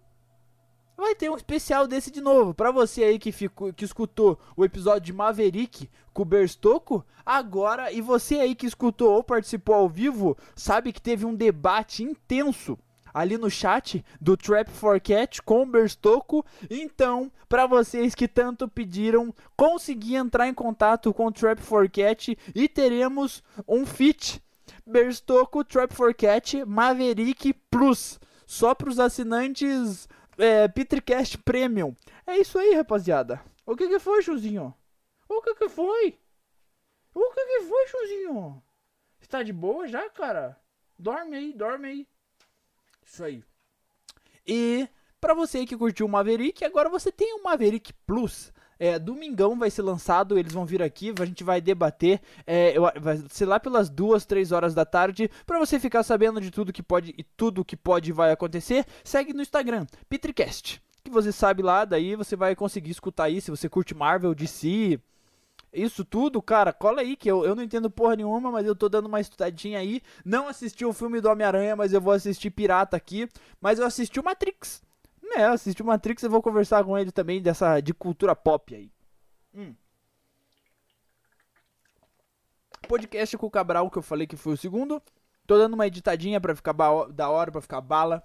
Vai 0.96 1.14
ter 1.14 1.30
um 1.30 1.36
especial 1.36 1.86
desse 1.86 2.10
de 2.10 2.20
novo. 2.20 2.54
Pra 2.54 2.70
você 2.70 3.04
aí 3.04 3.18
que, 3.18 3.32
ficou, 3.32 3.72
que 3.72 3.84
escutou 3.84 4.38
o 4.56 4.64
episódio 4.64 5.02
de 5.02 5.12
Maverick 5.12 5.88
com 6.12 6.22
o 6.22 6.26
Berstocco, 6.26 7.04
agora, 7.24 7.90
e 7.92 8.00
você 8.00 8.36
aí 8.36 8.54
que 8.54 8.66
escutou 8.66 9.12
ou 9.12 9.24
participou 9.24 9.74
ao 9.74 9.88
vivo, 9.88 10.36
sabe 10.54 10.92
que 10.92 11.00
teve 11.00 11.24
um 11.24 11.34
debate 11.34 12.02
intenso 12.02 12.78
ali 13.12 13.36
no 13.36 13.50
chat 13.50 14.04
do 14.20 14.36
Trap 14.36 14.70
for 14.70 15.00
Cat 15.00 15.42
com 15.42 15.62
o 15.62 15.66
Berstocco. 15.66 16.44
Então, 16.70 17.30
para 17.48 17.66
vocês 17.66 18.14
que 18.14 18.26
tanto 18.26 18.68
pediram, 18.68 19.34
consegui 19.56 20.14
entrar 20.14 20.48
em 20.48 20.54
contato 20.54 21.12
com 21.12 21.26
o 21.26 21.32
Trap 21.32 21.60
for 21.60 21.88
Cat 21.90 22.36
e 22.54 22.68
teremos 22.68 23.42
um 23.68 23.84
feat. 23.84 24.42
Berstocco, 24.86 25.64
Trap 25.64 25.92
for 25.92 26.14
Cat, 26.14 26.64
Maverick 26.64 27.52
Plus. 27.70 28.18
Só 28.46 28.74
para 28.74 28.90
os 28.90 28.98
assinantes 28.98 30.08
é, 30.38 30.68
Petricast 30.68 31.38
Premium. 31.38 31.94
É 32.26 32.36
isso 32.38 32.58
aí, 32.58 32.74
rapaziada. 32.74 33.42
O 33.66 33.76
que 33.76 33.88
que 33.88 33.98
foi, 33.98 34.22
Chuzinho? 34.22 34.74
O 35.28 35.40
que 35.40 35.54
que 35.54 35.68
foi? 35.68 36.18
O 37.14 37.30
que 37.32 37.46
que 37.46 37.62
foi, 37.62 37.86
Chuzinho? 37.88 38.62
Está 39.20 39.42
de 39.42 39.52
boa 39.52 39.86
já, 39.86 40.08
cara? 40.10 40.58
Dorme 40.98 41.36
aí, 41.36 41.52
dorme 41.52 41.88
aí. 41.88 42.08
Isso 43.04 43.24
aí. 43.24 43.44
E 44.46 44.88
para 45.20 45.34
você 45.34 45.64
que 45.64 45.76
curtiu 45.76 46.06
o 46.06 46.08
Maverick, 46.08 46.64
agora 46.64 46.88
você 46.88 47.12
tem 47.12 47.34
o 47.34 47.42
Maverick 47.42 47.92
Plus. 48.06 48.51
É, 48.82 48.98
domingão 48.98 49.56
vai 49.56 49.70
ser 49.70 49.82
lançado, 49.82 50.36
eles 50.36 50.52
vão 50.52 50.66
vir 50.66 50.82
aqui, 50.82 51.14
a 51.16 51.24
gente 51.24 51.44
vai 51.44 51.60
debater, 51.60 52.20
é, 52.44 52.74
vai 53.00 53.16
ser 53.28 53.46
lá 53.46 53.60
pelas 53.60 53.88
duas, 53.88 54.26
três 54.26 54.50
horas 54.50 54.74
da 54.74 54.84
tarde, 54.84 55.30
para 55.46 55.56
você 55.60 55.78
ficar 55.78 56.02
sabendo 56.02 56.40
de 56.40 56.50
tudo 56.50 56.72
que 56.72 56.82
pode 56.82 57.14
e 57.16 57.22
tudo 57.22 57.64
que 57.64 57.76
pode 57.76 58.10
vai 58.10 58.32
acontecer. 58.32 58.84
Segue 59.04 59.32
no 59.32 59.40
Instagram, 59.40 59.86
Petricast, 60.08 60.82
que 61.04 61.12
você 61.12 61.30
sabe 61.30 61.62
lá, 61.62 61.84
daí 61.84 62.16
você 62.16 62.34
vai 62.34 62.56
conseguir 62.56 62.90
escutar 62.90 63.26
aí, 63.26 63.40
se 63.40 63.52
você 63.52 63.68
curte 63.68 63.94
Marvel, 63.94 64.34
DC, 64.34 64.98
isso 65.72 66.04
tudo, 66.04 66.42
cara, 66.42 66.72
cola 66.72 67.02
aí, 67.02 67.14
que 67.14 67.30
eu, 67.30 67.44
eu 67.44 67.54
não 67.54 67.62
entendo 67.62 67.88
porra 67.88 68.16
nenhuma, 68.16 68.50
mas 68.50 68.66
eu 68.66 68.74
tô 68.74 68.88
dando 68.88 69.06
uma 69.06 69.20
estudadinha 69.20 69.78
aí. 69.78 70.02
Não 70.24 70.48
assisti 70.48 70.84
o 70.84 70.92
filme 70.92 71.20
do 71.20 71.30
Homem-Aranha, 71.30 71.76
mas 71.76 71.92
eu 71.92 72.00
vou 72.00 72.12
assistir 72.12 72.50
Pirata 72.50 72.96
aqui. 72.96 73.28
Mas 73.60 73.78
eu 73.78 73.86
assisti 73.86 74.18
o 74.18 74.24
Matrix. 74.24 74.82
É, 75.34 75.44
eu 75.44 75.52
assisti 75.52 75.82
o 75.82 75.86
Matrix 75.86 76.22
e 76.22 76.28
vou 76.28 76.42
conversar 76.42 76.84
com 76.84 76.96
ele 76.96 77.10
também 77.10 77.40
dessa 77.40 77.80
de 77.80 77.94
cultura 77.94 78.36
pop 78.36 78.74
aí. 78.74 78.90
Hum. 79.54 79.74
Podcast 82.86 83.38
com 83.38 83.46
o 83.46 83.50
Cabral, 83.50 83.90
que 83.90 83.98
eu 83.98 84.02
falei 84.02 84.26
que 84.26 84.36
foi 84.36 84.54
o 84.54 84.56
segundo. 84.56 85.02
Tô 85.46 85.56
dando 85.56 85.74
uma 85.74 85.86
editadinha 85.86 86.40
pra 86.40 86.54
ficar 86.54 86.74
da 87.12 87.30
hora, 87.30 87.50
pra 87.50 87.60
ficar 87.60 87.80
bala. 87.80 88.22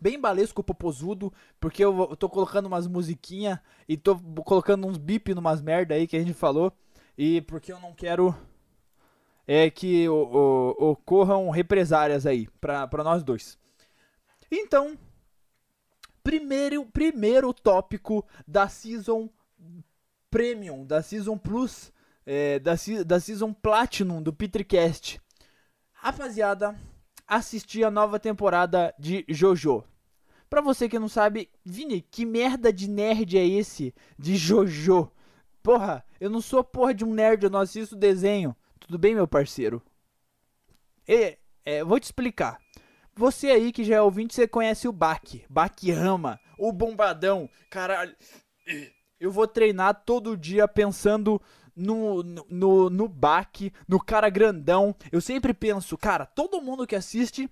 Bem 0.00 0.20
balesco, 0.20 0.62
popozudo, 0.62 1.32
porque 1.60 1.84
eu, 1.84 1.96
eu 2.10 2.16
tô 2.16 2.28
colocando 2.28 2.66
umas 2.66 2.86
musiquinhas 2.86 3.58
e 3.88 3.96
tô 3.96 4.16
colocando 4.44 4.86
uns 4.86 4.98
bip 4.98 5.32
numas 5.34 5.62
merda 5.62 5.94
aí 5.94 6.06
que 6.06 6.16
a 6.16 6.20
gente 6.20 6.34
falou. 6.34 6.72
E 7.16 7.40
porque 7.42 7.72
eu 7.72 7.80
não 7.80 7.94
quero 7.94 8.34
é 9.46 9.70
que 9.70 10.08
o, 10.08 10.14
o, 10.78 10.90
ocorram 10.90 11.48
represárias 11.50 12.26
aí 12.26 12.48
pra, 12.60 12.86
pra 12.86 13.04
nós 13.04 13.22
dois. 13.22 13.58
Então, 14.50 14.98
primeiro, 16.24 16.86
primeiro 16.86 17.52
tópico 17.52 18.26
da 18.48 18.66
Season 18.66 19.28
Premium, 20.30 20.84
da 20.84 21.02
Season 21.02 21.38
Plus, 21.38 21.92
é, 22.26 22.58
da, 22.58 22.74
da 23.06 23.20
Season 23.20 23.52
Platinum 23.52 24.22
do 24.22 24.32
Petricast. 24.32 25.20
Rapaziada, 25.92 26.76
assisti 27.26 27.84
a 27.84 27.90
nova 27.90 28.18
temporada 28.18 28.92
de 28.98 29.24
JoJo. 29.28 29.84
Pra 30.48 30.60
você 30.60 30.88
que 30.88 30.98
não 30.98 31.08
sabe, 31.08 31.50
Vini, 31.64 32.00
que 32.00 32.24
merda 32.24 32.72
de 32.72 32.88
nerd 32.88 33.38
é 33.38 33.46
esse 33.46 33.94
de 34.18 34.36
JoJo? 34.36 35.10
Porra, 35.62 36.04
eu 36.20 36.30
não 36.30 36.40
sou 36.40 36.64
porra 36.64 36.94
de 36.94 37.04
um 37.04 37.12
nerd, 37.12 37.44
eu 37.44 37.50
não 37.50 37.60
assisto 37.60 37.96
desenho. 37.96 38.56
Tudo 38.80 38.98
bem, 38.98 39.14
meu 39.14 39.26
parceiro? 39.26 39.82
E, 41.06 41.38
é, 41.64 41.84
vou 41.84 41.98
te 41.98 42.04
explicar. 42.04 42.63
Você 43.16 43.48
aí 43.48 43.72
que 43.72 43.84
já 43.84 43.96
é 43.96 44.00
ouvinte, 44.00 44.34
você 44.34 44.48
conhece 44.48 44.88
o 44.88 44.92
Baki, 44.92 45.44
Rama, 45.92 46.40
o 46.58 46.72
bombadão. 46.72 47.48
Caralho, 47.70 48.14
eu 49.20 49.30
vou 49.30 49.46
treinar 49.46 50.02
todo 50.04 50.36
dia 50.36 50.66
pensando 50.66 51.40
no, 51.76 52.22
no, 52.22 52.90
no 52.90 53.08
Baki, 53.08 53.72
no 53.86 54.00
cara 54.00 54.28
grandão. 54.28 54.94
Eu 55.12 55.20
sempre 55.20 55.54
penso, 55.54 55.96
cara, 55.96 56.26
todo 56.26 56.60
mundo 56.60 56.86
que 56.86 56.96
assiste 56.96 57.48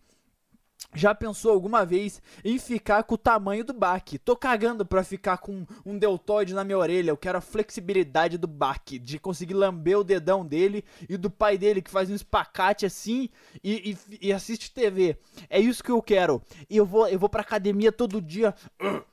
já 0.94 1.14
pensou 1.14 1.52
alguma 1.52 1.84
vez 1.84 2.20
em 2.44 2.58
ficar 2.58 3.02
com 3.04 3.14
o 3.14 3.18
tamanho 3.18 3.64
do 3.64 3.72
baque? 3.72 4.18
Tô 4.18 4.36
cagando 4.36 4.84
pra 4.84 5.02
ficar 5.02 5.38
com 5.38 5.66
um 5.84 5.98
deltoide 5.98 6.54
na 6.54 6.64
minha 6.64 6.78
orelha. 6.78 7.10
Eu 7.10 7.16
quero 7.16 7.38
a 7.38 7.40
flexibilidade 7.40 8.38
do 8.38 8.46
baque, 8.46 8.98
de 8.98 9.18
conseguir 9.18 9.54
lamber 9.54 9.98
o 9.98 10.04
dedão 10.04 10.44
dele 10.44 10.84
e 11.08 11.16
do 11.16 11.30
pai 11.30 11.56
dele 11.56 11.82
que 11.82 11.90
faz 11.90 12.10
um 12.10 12.14
espacate 12.14 12.86
assim 12.86 13.28
e, 13.62 13.96
e, 14.10 14.28
e 14.28 14.32
assiste 14.32 14.72
TV. 14.72 15.16
É 15.48 15.60
isso 15.60 15.82
que 15.82 15.90
eu 15.90 16.02
quero. 16.02 16.42
E 16.68 16.76
eu 16.76 16.86
vou, 16.86 17.08
eu 17.08 17.18
vou 17.18 17.28
pra 17.28 17.42
academia 17.42 17.92
todo 17.92 18.20
dia. 18.20 18.54
Uh, 18.80 19.02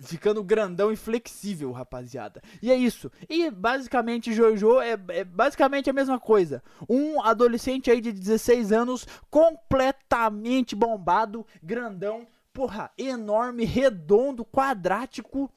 ficando 0.00 0.42
grandão 0.42 0.90
e 0.92 0.96
flexível, 0.96 1.72
rapaziada. 1.72 2.42
E 2.62 2.70
é 2.70 2.76
isso. 2.76 3.10
E 3.28 3.50
basicamente 3.50 4.32
Jojo 4.32 4.80
é, 4.80 4.98
é, 5.08 5.24
basicamente 5.24 5.90
a 5.90 5.92
mesma 5.92 6.18
coisa. 6.18 6.62
Um 6.88 7.20
adolescente 7.22 7.90
aí 7.90 8.00
de 8.00 8.12
16 8.12 8.72
anos 8.72 9.06
completamente 9.30 10.74
bombado, 10.74 11.46
grandão, 11.62 12.26
porra, 12.52 12.90
enorme, 12.96 13.64
redondo, 13.64 14.44
quadrático, 14.44 15.50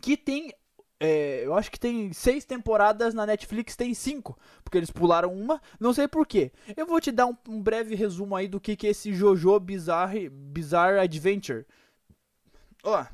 que 0.00 0.16
tem 0.16 0.52
é, 1.00 1.46
eu 1.46 1.54
acho 1.54 1.70
que 1.70 1.78
tem 1.78 2.12
seis 2.12 2.44
temporadas 2.44 3.14
na 3.14 3.24
Netflix, 3.24 3.76
tem 3.76 3.94
cinco, 3.94 4.36
porque 4.64 4.76
eles 4.76 4.90
pularam 4.90 5.32
uma, 5.32 5.62
não 5.78 5.92
sei 5.92 6.08
porquê. 6.08 6.50
Eu 6.76 6.86
vou 6.86 7.00
te 7.00 7.12
dar 7.12 7.26
um, 7.26 7.36
um 7.48 7.62
breve 7.62 7.94
resumo 7.94 8.34
aí 8.34 8.48
do 8.48 8.60
que, 8.60 8.74
que 8.74 8.86
é 8.86 8.90
esse 8.90 9.12
Jojo 9.12 9.60
Bizarre, 9.60 10.28
Bizarre 10.28 10.98
Adventure. 10.98 11.64
Ó. 12.88 13.06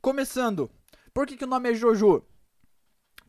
Começando. 0.00 0.70
Por 1.12 1.26
que, 1.26 1.36
que 1.36 1.44
o 1.44 1.48
nome 1.48 1.70
é 1.70 1.74
Jojo? 1.74 2.24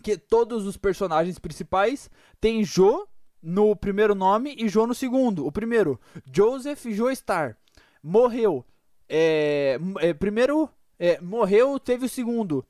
Que 0.02 0.18
todos 0.18 0.66
os 0.66 0.78
personagens 0.78 1.38
principais 1.38 2.10
têm 2.40 2.64
Jo 2.64 3.08
no 3.42 3.76
primeiro 3.76 4.16
nome 4.16 4.56
e 4.58 4.70
Jo 4.70 4.88
no 4.88 4.96
segundo. 4.96 5.46
O 5.46 5.52
primeiro, 5.52 6.00
Joseph 6.34 6.86
Joestar. 6.86 7.58
Morreu. 8.02 8.66
É, 9.10 9.78
é, 10.00 10.14
primeiro, 10.14 10.70
é, 10.98 11.20
morreu, 11.20 11.78
teve 11.78 12.06
o 12.06 12.10
segundo. 12.10 12.66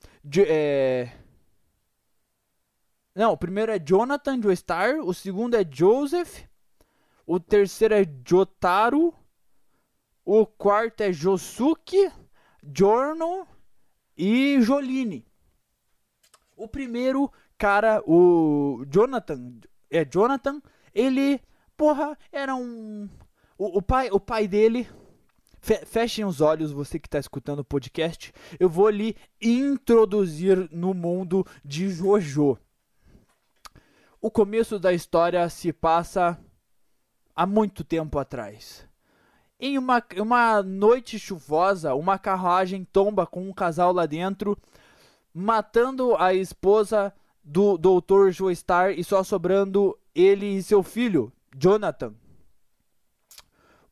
É, 0.47 1.11
não, 3.15 3.33
o 3.33 3.37
primeiro 3.37 3.71
é 3.71 3.77
Jonathan 3.77 4.41
Joestar. 4.41 4.99
O 5.01 5.13
segundo 5.13 5.55
é 5.55 5.63
Joseph. 5.63 6.41
O 7.27 7.39
terceiro 7.39 7.93
é 7.93 8.03
Jotaro. 8.27 9.13
O 10.25 10.45
quarto 10.45 11.01
é 11.01 11.11
Josuke, 11.11 12.09
Jorno 12.75 13.47
e 14.17 14.61
Joline. 14.61 15.25
O 16.55 16.67
primeiro 16.67 17.31
cara, 17.57 18.01
o 18.05 18.85
Jonathan, 18.89 19.59
é 19.89 20.05
Jonathan, 20.05 20.61
ele, 20.93 21.41
porra, 21.75 22.17
era 22.31 22.55
um 22.55 23.09
o, 23.57 23.77
o 23.77 23.81
pai, 23.81 24.09
o 24.11 24.19
pai 24.19 24.47
dele 24.47 24.87
Fe, 25.61 25.85
fechem 25.85 26.25
os 26.25 26.41
olhos, 26.41 26.73
você 26.73 26.99
que 26.99 27.07
está 27.07 27.17
escutando 27.17 27.59
o 27.59 27.63
podcast. 27.63 28.33
Eu 28.59 28.67
vou 28.67 28.89
lhe 28.89 29.15
introduzir 29.41 30.69
no 30.69 30.93
mundo 30.93 31.47
de 31.63 31.89
Jojo. 31.89 32.57
O 34.19 34.29
começo 34.29 34.77
da 34.77 34.91
história 34.91 35.47
se 35.47 35.71
passa 35.71 36.37
há 37.33 37.45
muito 37.45 37.81
tempo 37.85 38.19
atrás. 38.19 38.85
Em 39.65 39.77
uma, 39.77 40.03
uma 40.17 40.61
noite 40.61 41.17
chuvosa, 41.17 41.95
uma 41.95 42.19
carruagem 42.19 42.83
tomba 42.83 43.25
com 43.25 43.47
um 43.47 43.53
casal 43.53 43.93
lá 43.93 44.05
dentro, 44.05 44.57
matando 45.33 46.17
a 46.17 46.33
esposa 46.33 47.13
do 47.41 47.77
Dr. 47.77 48.29
Joestar 48.29 48.91
e 48.91 49.05
só 49.05 49.23
sobrando 49.23 49.97
ele 50.13 50.47
e 50.47 50.61
seu 50.61 50.83
filho, 50.83 51.31
Jonathan. 51.57 52.13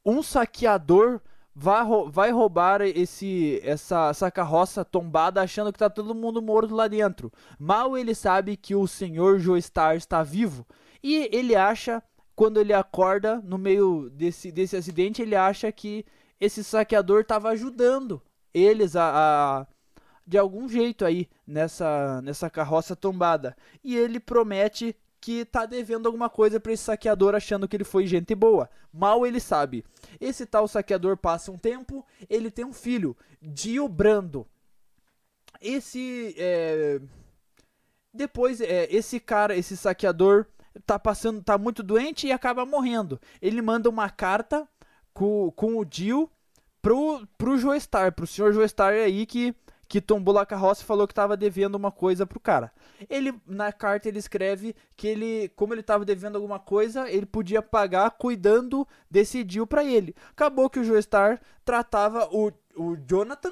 Um 0.05 0.21
saqueador 0.21 1.21
vai, 1.55 1.85
vai 2.09 2.31
roubar 2.31 2.81
esse, 2.81 3.61
essa, 3.63 4.09
essa 4.09 4.29
carroça 4.29 4.83
tombada 4.83 5.41
achando 5.41 5.71
que 5.71 5.79
tá 5.79 5.89
todo 5.89 6.13
mundo 6.13 6.41
morto 6.41 6.75
lá 6.75 6.89
dentro. 6.89 7.31
Mal 7.57 7.97
ele 7.97 8.13
sabe 8.13 8.57
que 8.57 8.75
o 8.75 8.85
senhor 8.85 9.39
Joestar 9.39 9.95
está 9.95 10.21
vivo 10.21 10.67
e 11.01 11.29
ele 11.31 11.55
acha 11.55 12.03
quando 12.41 12.59
ele 12.59 12.73
acorda 12.73 13.39
no 13.43 13.55
meio 13.55 14.09
desse, 14.09 14.51
desse 14.51 14.75
acidente, 14.75 15.21
ele 15.21 15.35
acha 15.35 15.71
que 15.71 16.03
esse 16.39 16.63
saqueador 16.63 17.21
estava 17.21 17.49
ajudando 17.49 18.19
eles 18.51 18.95
a, 18.95 19.11
a, 19.13 19.67
de 20.25 20.39
algum 20.39 20.67
jeito 20.67 21.05
aí 21.05 21.29
nessa, 21.45 22.19
nessa 22.23 22.49
carroça 22.49 22.95
tombada. 22.95 23.55
E 23.83 23.95
ele 23.95 24.19
promete 24.19 24.95
que 25.19 25.45
tá 25.45 25.67
devendo 25.67 26.07
alguma 26.07 26.31
coisa 26.31 26.59
para 26.59 26.73
esse 26.73 26.81
saqueador 26.81 27.35
achando 27.35 27.67
que 27.67 27.75
ele 27.75 27.83
foi 27.83 28.07
gente 28.07 28.33
boa. 28.33 28.67
Mal 28.91 29.23
ele 29.23 29.39
sabe. 29.39 29.85
Esse 30.19 30.43
tal 30.47 30.67
saqueador 30.67 31.17
passa 31.17 31.51
um 31.51 31.59
tempo, 31.59 32.03
ele 32.27 32.49
tem 32.49 32.65
um 32.65 32.73
filho, 32.73 33.15
Dio 33.39 33.87
Brando. 33.87 34.47
Esse 35.61 36.33
é... 36.39 36.99
depois 38.11 38.59
é, 38.61 38.87
esse 38.89 39.19
cara, 39.19 39.55
esse 39.55 39.77
saqueador 39.77 40.47
tá 40.85 40.97
passando, 40.97 41.41
tá 41.43 41.57
muito 41.57 41.83
doente 41.83 42.27
e 42.27 42.31
acaba 42.31 42.65
morrendo. 42.65 43.19
Ele 43.41 43.61
manda 43.61 43.89
uma 43.89 44.09
carta 44.09 44.67
com, 45.13 45.51
com 45.51 45.77
o 45.77 45.85
Dio 45.85 46.29
pro, 46.81 47.27
pro 47.37 47.57
Joestar, 47.57 48.13
pro 48.13 48.27
senhor 48.27 48.53
Joestar 48.53 48.93
aí 48.93 49.25
que 49.25 49.55
que 49.91 49.99
tombou 49.99 50.37
a 50.37 50.45
carroça 50.45 50.83
e 50.83 50.85
falou 50.85 51.05
que 51.05 51.11
estava 51.11 51.35
devendo 51.35 51.75
uma 51.75 51.91
coisa 51.91 52.25
pro 52.25 52.39
cara. 52.39 52.71
Ele 53.09 53.33
na 53.45 53.73
carta 53.73 54.07
ele 54.07 54.19
escreve 54.19 54.73
que 54.95 55.05
ele, 55.05 55.49
como 55.49 55.73
ele 55.73 55.81
estava 55.81 56.05
devendo 56.05 56.37
alguma 56.37 56.57
coisa, 56.57 57.11
ele 57.11 57.25
podia 57.25 57.61
pagar 57.61 58.09
cuidando 58.11 58.87
desse 59.09 59.43
deal 59.43 59.67
para 59.67 59.83
ele. 59.83 60.15
Acabou 60.31 60.69
que 60.69 60.79
o 60.79 60.83
Joestar 60.85 61.41
tratava 61.65 62.29
o, 62.31 62.53
o 62.77 62.95
Jonathan 63.05 63.51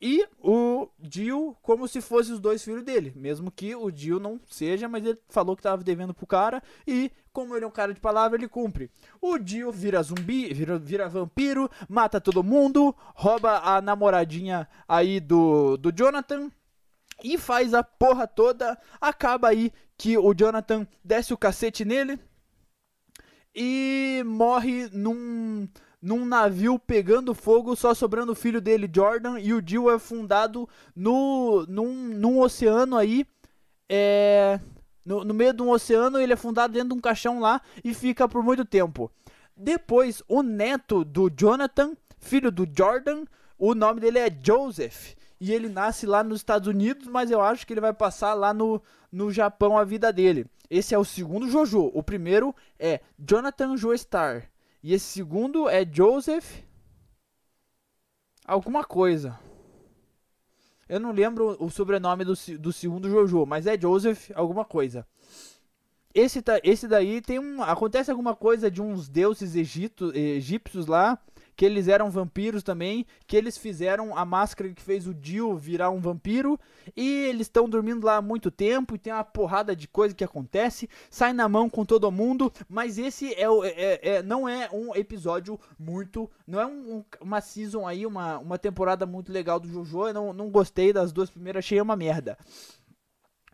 e 0.00 0.26
o 0.38 0.88
Dio 0.98 1.54
como 1.62 1.86
se 1.86 2.00
fossem 2.00 2.32
os 2.32 2.40
dois 2.40 2.64
filhos 2.64 2.82
dele, 2.82 3.12
mesmo 3.14 3.50
que 3.50 3.74
o 3.74 3.90
Dio 3.90 4.18
não 4.18 4.40
seja, 4.48 4.88
mas 4.88 5.04
ele 5.04 5.18
falou 5.28 5.54
que 5.54 5.60
estava 5.60 5.84
devendo 5.84 6.14
pro 6.14 6.26
cara 6.26 6.62
e 6.86 7.12
como 7.32 7.54
ele 7.54 7.64
é 7.64 7.68
um 7.68 7.72
cara 7.72 7.94
de 7.94 8.00
palavra, 8.00 8.38
ele 8.38 8.48
cumpre. 8.48 8.90
O 9.20 9.38
Dio 9.38 9.70
vira 9.70 10.02
zumbi, 10.02 10.52
vira, 10.52 10.78
vira 10.78 11.08
vampiro, 11.08 11.70
mata 11.88 12.20
todo 12.20 12.42
mundo, 12.42 12.94
rouba 13.14 13.58
a 13.58 13.80
namoradinha 13.80 14.66
aí 14.88 15.20
do, 15.20 15.76
do 15.76 15.92
Jonathan 15.92 16.50
e 17.22 17.38
faz 17.38 17.74
a 17.74 17.84
porra 17.84 18.26
toda. 18.26 18.78
Acaba 19.00 19.48
aí 19.48 19.72
que 19.96 20.16
o 20.16 20.34
Jonathan 20.34 20.86
desce 21.04 21.34
o 21.34 21.38
cacete 21.38 21.84
nele 21.84 22.18
e 23.54 24.22
morre 24.24 24.88
num 24.92 25.68
num 26.00 26.24
navio 26.24 26.78
pegando 26.78 27.34
fogo, 27.34 27.76
só 27.76 27.92
sobrando 27.94 28.32
o 28.32 28.36
filho 28.36 28.60
dele, 28.60 28.90
Jordan, 28.92 29.38
e 29.38 29.52
o 29.52 29.62
Jill 29.64 29.90
é 29.90 29.98
fundado 29.98 30.68
no, 30.94 31.64
num, 31.68 31.94
num 31.94 32.40
oceano 32.40 32.96
aí, 32.96 33.26
é, 33.88 34.58
no, 35.04 35.24
no 35.24 35.34
meio 35.34 35.52
de 35.52 35.62
um 35.62 35.70
oceano, 35.70 36.18
ele 36.18 36.32
é 36.32 36.36
fundado 36.36 36.72
dentro 36.72 36.90
de 36.90 36.94
um 36.94 37.00
caixão 37.00 37.40
lá 37.40 37.60
e 37.84 37.92
fica 37.92 38.28
por 38.28 38.42
muito 38.42 38.64
tempo. 38.64 39.10
Depois, 39.56 40.22
o 40.26 40.42
neto 40.42 41.04
do 41.04 41.28
Jonathan, 41.28 41.94
filho 42.18 42.50
do 42.50 42.66
Jordan, 42.66 43.24
o 43.58 43.74
nome 43.74 44.00
dele 44.00 44.18
é 44.18 44.30
Joseph. 44.42 45.14
E 45.40 45.52
ele 45.52 45.68
nasce 45.68 46.06
lá 46.06 46.22
nos 46.22 46.40
Estados 46.40 46.68
Unidos, 46.68 47.06
mas 47.06 47.30
eu 47.30 47.40
acho 47.40 47.66
que 47.66 47.72
ele 47.72 47.80
vai 47.80 47.92
passar 47.92 48.34
lá 48.34 48.54
no, 48.54 48.82
no 49.10 49.32
Japão 49.32 49.76
a 49.76 49.84
vida 49.84 50.12
dele. 50.12 50.46
Esse 50.68 50.94
é 50.94 50.98
o 50.98 51.04
segundo 51.04 51.48
Jojo. 51.48 51.90
O 51.92 52.02
primeiro 52.02 52.54
é 52.78 53.00
Jonathan 53.18 53.76
Joestar. 53.76 54.50
E 54.82 54.94
esse 54.94 55.06
segundo 55.06 55.68
é 55.68 55.84
Joseph. 55.84 56.62
Alguma 58.46 58.82
coisa. 58.84 59.38
Eu 60.88 60.98
não 60.98 61.12
lembro 61.12 61.56
o 61.62 61.70
sobrenome 61.70 62.24
do, 62.24 62.34
do 62.58 62.72
segundo 62.72 63.08
Jojo, 63.08 63.46
mas 63.46 63.66
é 63.66 63.78
Joseph 63.78 64.30
alguma 64.34 64.64
coisa. 64.64 65.06
Esse, 66.12 66.42
esse 66.64 66.88
daí 66.88 67.20
tem 67.20 67.38
um. 67.38 67.62
Acontece 67.62 68.10
alguma 68.10 68.34
coisa 68.34 68.70
de 68.70 68.82
uns 68.82 69.08
deuses 69.08 69.54
egito, 69.54 70.12
egípcios 70.16 70.86
lá 70.86 71.16
que 71.60 71.66
eles 71.66 71.88
eram 71.88 72.10
vampiros 72.10 72.62
também, 72.62 73.04
que 73.26 73.36
eles 73.36 73.58
fizeram 73.58 74.16
a 74.16 74.24
máscara 74.24 74.72
que 74.72 74.80
fez 74.80 75.06
o 75.06 75.12
Dio 75.12 75.58
virar 75.58 75.90
um 75.90 76.00
vampiro, 76.00 76.58
e 76.96 77.06
eles 77.26 77.48
estão 77.48 77.68
dormindo 77.68 78.06
lá 78.06 78.16
há 78.16 78.22
muito 78.22 78.50
tempo, 78.50 78.94
e 78.94 78.98
tem 78.98 79.12
uma 79.12 79.22
porrada 79.22 79.76
de 79.76 79.86
coisa 79.86 80.14
que 80.14 80.24
acontece, 80.24 80.88
sai 81.10 81.34
na 81.34 81.46
mão 81.50 81.68
com 81.68 81.84
todo 81.84 82.10
mundo, 82.10 82.50
mas 82.66 82.96
esse 82.96 83.34
é, 83.34 83.44
é, 83.44 84.08
é 84.08 84.22
não 84.22 84.48
é 84.48 84.70
um 84.72 84.96
episódio 84.96 85.60
muito, 85.78 86.30
não 86.46 86.58
é 86.58 86.66
um, 86.66 87.04
uma 87.20 87.42
season 87.42 87.86
aí, 87.86 88.06
uma, 88.06 88.38
uma 88.38 88.56
temporada 88.56 89.04
muito 89.04 89.30
legal 89.30 89.60
do 89.60 89.68
Jojo, 89.68 90.08
eu 90.08 90.14
não, 90.14 90.32
não 90.32 90.48
gostei 90.48 90.94
das 90.94 91.12
duas 91.12 91.28
primeiras, 91.28 91.62
achei 91.62 91.78
uma 91.78 91.94
merda. 91.94 92.38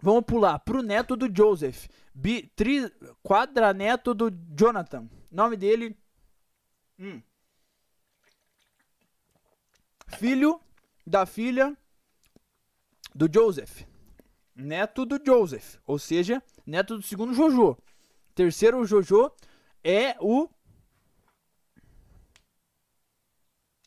Vamos 0.00 0.22
pular 0.24 0.60
pro 0.60 0.80
neto 0.80 1.16
do 1.16 1.28
Joseph, 1.36 1.88
bi, 2.14 2.48
tri, 2.54 2.88
quadraneto 3.20 4.14
do 4.14 4.30
Jonathan, 4.56 5.08
nome 5.28 5.56
dele... 5.56 5.98
Hum 7.00 7.20
filho 10.06 10.60
da 11.06 11.26
filha 11.26 11.76
do 13.14 13.28
Joseph, 13.32 13.82
neto 14.54 15.04
do 15.04 15.20
Joseph, 15.24 15.76
ou 15.86 15.98
seja, 15.98 16.42
neto 16.66 16.96
do 16.96 17.02
segundo 17.02 17.34
Jojo. 17.34 17.76
Terceiro 18.34 18.84
Jojo 18.84 19.30
é 19.82 20.16
o 20.20 20.48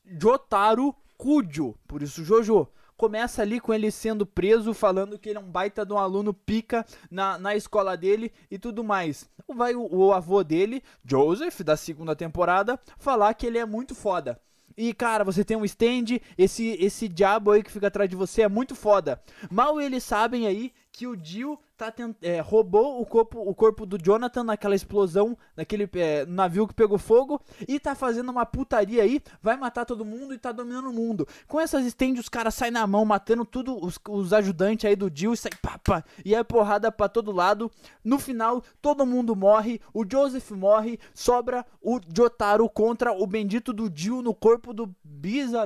Jotaro 0.06 0.96
Kujo, 1.18 1.76
por 1.88 2.02
isso 2.02 2.24
Jojo. 2.24 2.68
Começa 2.98 3.42
ali 3.42 3.62
com 3.62 3.74
ele 3.74 3.90
sendo 3.92 4.26
preso, 4.26 4.74
falando 4.74 5.18
que 5.18 5.30
ele 5.30 5.38
é 5.38 5.42
um 5.42 5.50
baita 5.50 5.86
de 5.86 5.94
um 5.94 5.98
aluno 5.98 6.34
pica 6.34 6.86
na, 7.10 7.38
na 7.38 7.56
escola 7.56 7.96
dele 7.96 8.34
e 8.52 8.60
tudo 8.60 8.84
mais. 8.84 9.30
Vai 9.48 9.74
o, 9.74 9.88
o 9.90 10.12
avô 10.12 10.44
dele, 10.44 10.84
Joseph, 11.06 11.62
da 11.62 11.78
segunda 11.78 12.14
temporada, 12.14 12.78
falar 12.98 13.34
que 13.36 13.46
ele 13.46 13.58
é 13.58 13.66
muito 13.66 13.96
foda. 13.96 14.42
E, 14.82 14.94
cara, 14.94 15.26
você 15.26 15.44
tem 15.44 15.58
um 15.58 15.66
stand, 15.66 16.22
esse, 16.38 16.70
esse 16.80 17.10
diabo 17.10 17.52
aí 17.52 17.62
que 17.62 17.70
fica 17.70 17.88
atrás 17.88 18.10
de 18.10 18.16
você 18.16 18.44
é 18.44 18.48
muito 18.48 18.74
foda. 18.74 19.22
Mal 19.52 19.82
eles 19.82 20.06
sabem 20.06 20.48
aí 20.48 20.72
que 20.90 21.06
o 21.06 21.22
Jill 21.22 21.60
tá 21.80 21.90
tent... 21.90 22.18
é, 22.22 22.42
roubou 22.42 23.02
o 23.02 23.06
corpo, 23.06 23.40
o 23.40 23.56
corpo 23.56 23.86
do 23.86 23.98
Jonathan 23.98 24.44
naquela 24.44 24.76
explosão, 24.76 25.38
naquele 25.56 25.90
é, 25.96 26.26
navio 26.26 26.68
que 26.68 26.74
pegou 26.74 26.98
fogo, 26.98 27.42
e 27.66 27.80
tá 27.80 27.96
fazendo 27.96 28.30
uma 28.30 28.46
putaria 28.46 29.02
aí, 29.02 29.22
vai 29.42 29.56
matar 29.56 29.86
todo 29.86 30.04
mundo 30.04 30.34
e 30.34 30.38
tá 30.38 30.52
dominando 30.52 30.90
o 30.90 30.94
mundo. 30.94 31.26
Com 31.48 31.58
essas 31.58 31.86
stands, 31.86 32.20
os 32.20 32.30
caras 32.30 32.54
saem 32.54 32.72
na 32.72 32.86
mão, 32.86 33.06
matando 33.06 33.46
tudo, 33.46 33.82
os, 33.82 33.98
os 34.10 34.34
ajudantes 34.34 34.84
aí 34.84 34.96
do 34.96 35.10
Jill, 35.14 35.34
e 35.34 35.38
sai 35.38 35.52
pá, 35.62 36.04
e 36.26 36.36
é 36.36 36.44
porrada 36.44 36.92
pra 36.92 37.08
todo 37.08 37.32
lado. 37.32 37.72
No 38.04 38.20
final, 38.20 38.62
todo 38.82 39.06
mundo 39.06 39.34
morre, 39.34 39.80
o 39.94 40.04
Joseph 40.10 40.52
morre, 40.52 41.00
sobra 41.14 41.66
o 41.82 42.00
Jotaro 42.14 42.68
contra 42.68 43.14
o 43.14 43.26
bendito 43.26 43.72
do 43.72 43.90
Jill 43.94 44.22
no 44.22 44.34
corpo 44.34 44.74
do 44.74 44.94
Bisa, 45.02 45.66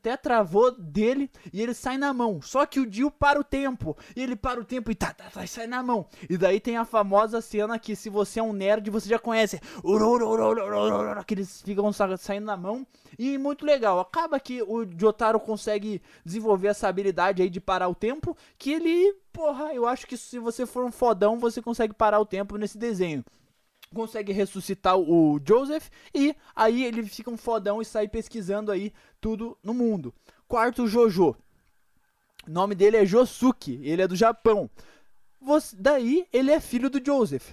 tetravô 0.00 0.70
dele, 0.70 1.28
e 1.52 1.60
ele 1.60 1.74
sai 1.74 1.98
na 1.98 2.14
mão. 2.14 2.40
Só 2.40 2.64
que 2.66 2.78
o 2.78 2.92
Jill 2.92 3.10
para 3.10 3.40
o 3.40 3.44
tempo, 3.44 3.96
e 4.14 4.22
ele 4.22 4.36
para 4.36 4.60
o 4.60 4.64
tempo 4.64 4.90
e 4.90 4.94
tá, 4.94 5.12
tá, 5.12 5.23
sai 5.46 5.66
na 5.66 5.82
mão. 5.82 6.06
E 6.28 6.36
daí 6.36 6.60
tem 6.60 6.76
a 6.76 6.84
famosa 6.84 7.40
cena 7.40 7.78
que 7.78 7.94
se 7.94 8.08
você 8.08 8.40
é 8.40 8.42
um 8.42 8.52
nerd, 8.52 8.90
você 8.90 9.08
já 9.08 9.18
conhece. 9.18 9.60
Que 11.24 11.34
eles 11.34 11.62
ficam 11.62 11.92
saindo 11.92 12.46
na 12.46 12.56
mão. 12.56 12.86
E 13.18 13.38
muito 13.38 13.64
legal. 13.64 14.00
Acaba 14.00 14.38
que 14.40 14.62
o 14.62 14.84
Jotaro 14.98 15.38
consegue 15.38 16.02
desenvolver 16.24 16.68
essa 16.68 16.88
habilidade 16.88 17.42
aí 17.42 17.50
de 17.50 17.60
parar 17.60 17.88
o 17.88 17.94
tempo. 17.94 18.36
Que 18.58 18.72
ele, 18.72 19.14
porra, 19.32 19.72
eu 19.72 19.86
acho 19.86 20.06
que 20.06 20.16
se 20.16 20.38
você 20.38 20.66
for 20.66 20.84
um 20.84 20.92
fodão, 20.92 21.38
você 21.38 21.62
consegue 21.62 21.94
parar 21.94 22.20
o 22.20 22.26
tempo 22.26 22.56
nesse 22.56 22.78
desenho 22.78 23.24
consegue 23.94 24.32
ressuscitar 24.32 24.98
o 24.98 25.40
Joseph 25.46 25.88
e 26.12 26.34
aí 26.54 26.84
ele 26.84 27.04
fica 27.04 27.30
um 27.30 27.36
fodão 27.36 27.80
e 27.80 27.84
sai 27.84 28.08
pesquisando 28.08 28.72
aí 28.72 28.92
tudo 29.20 29.56
no 29.62 29.72
mundo. 29.72 30.12
Quarto 30.48 30.86
Jojo. 30.88 31.36
O 32.46 32.50
nome 32.50 32.74
dele 32.74 32.98
é 32.98 33.06
Josuke, 33.06 33.80
ele 33.82 34.02
é 34.02 34.08
do 34.08 34.14
Japão. 34.14 34.68
Você, 35.44 35.76
daí 35.78 36.26
ele 36.32 36.50
é 36.50 36.58
filho 36.58 36.88
do 36.88 37.04
Joseph. 37.04 37.52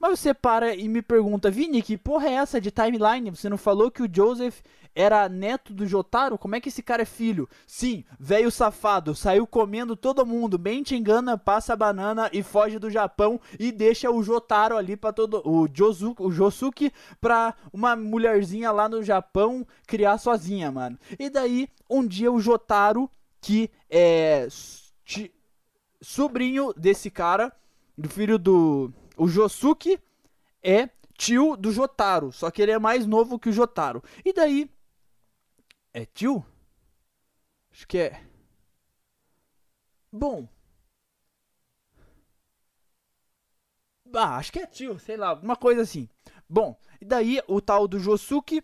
Mas 0.00 0.18
você 0.18 0.32
para 0.32 0.74
e 0.74 0.88
me 0.88 1.02
pergunta, 1.02 1.50
Vini, 1.50 1.82
que 1.82 1.96
porra 1.96 2.28
é 2.28 2.32
essa 2.32 2.60
de 2.60 2.70
timeline? 2.70 3.30
Você 3.30 3.48
não 3.48 3.58
falou 3.58 3.90
que 3.90 4.02
o 4.02 4.08
Joseph 4.10 4.60
era 4.94 5.28
neto 5.28 5.72
do 5.72 5.86
Jotaro? 5.86 6.38
Como 6.38 6.56
é 6.56 6.60
que 6.60 6.70
esse 6.70 6.82
cara 6.82 7.02
é 7.02 7.04
filho? 7.04 7.48
Sim, 7.66 8.02
velho 8.18 8.50
safado, 8.50 9.14
saiu 9.14 9.46
comendo 9.46 9.94
todo 9.94 10.26
mundo, 10.26 10.58
bem 10.58 10.82
te 10.82 10.96
engana, 10.96 11.36
passa 11.36 11.74
a 11.74 11.76
banana 11.76 12.30
e 12.32 12.42
foge 12.42 12.78
do 12.78 12.90
Japão 12.90 13.38
e 13.58 13.70
deixa 13.70 14.10
o 14.10 14.22
Jotaro 14.22 14.76
ali 14.76 14.96
para 14.96 15.12
todo 15.12 15.42
o 15.44 15.68
Josuke, 15.72 16.22
o 16.22 16.32
Josuke 16.32 16.90
pra 17.20 17.54
uma 17.72 17.94
mulherzinha 17.94 18.72
lá 18.72 18.88
no 18.88 19.02
Japão 19.02 19.66
criar 19.86 20.16
sozinha, 20.16 20.72
mano. 20.72 20.98
E 21.18 21.28
daí, 21.28 21.68
um 21.88 22.04
dia 22.04 22.32
o 22.32 22.40
Jotaro 22.40 23.08
que 23.40 23.70
é 23.88 24.48
sobrinho 26.02 26.72
desse 26.74 27.10
cara, 27.10 27.52
do 27.96 28.08
filho 28.08 28.38
do 28.38 28.92
o 29.16 29.28
Josuke 29.28 30.00
é 30.62 30.88
tio 31.16 31.56
do 31.56 31.70
Jotaro, 31.72 32.32
só 32.32 32.50
que 32.50 32.62
ele 32.62 32.72
é 32.72 32.78
mais 32.78 33.06
novo 33.06 33.38
que 33.38 33.48
o 33.50 33.52
Jotaro. 33.52 34.02
E 34.24 34.32
daí 34.32 34.70
é 35.92 36.04
tio? 36.06 36.44
Acho 37.72 37.86
que 37.86 37.98
é. 37.98 38.22
Bom. 40.12 40.48
Ah, 44.14 44.36
acho 44.38 44.52
que 44.52 44.58
é 44.58 44.66
tio, 44.66 44.98
sei 44.98 45.16
lá, 45.16 45.28
alguma 45.28 45.56
coisa 45.56 45.82
assim. 45.82 46.08
Bom, 46.48 46.76
e 47.00 47.04
daí 47.04 47.40
o 47.46 47.60
tal 47.60 47.86
do 47.86 47.98
Josuke 47.98 48.62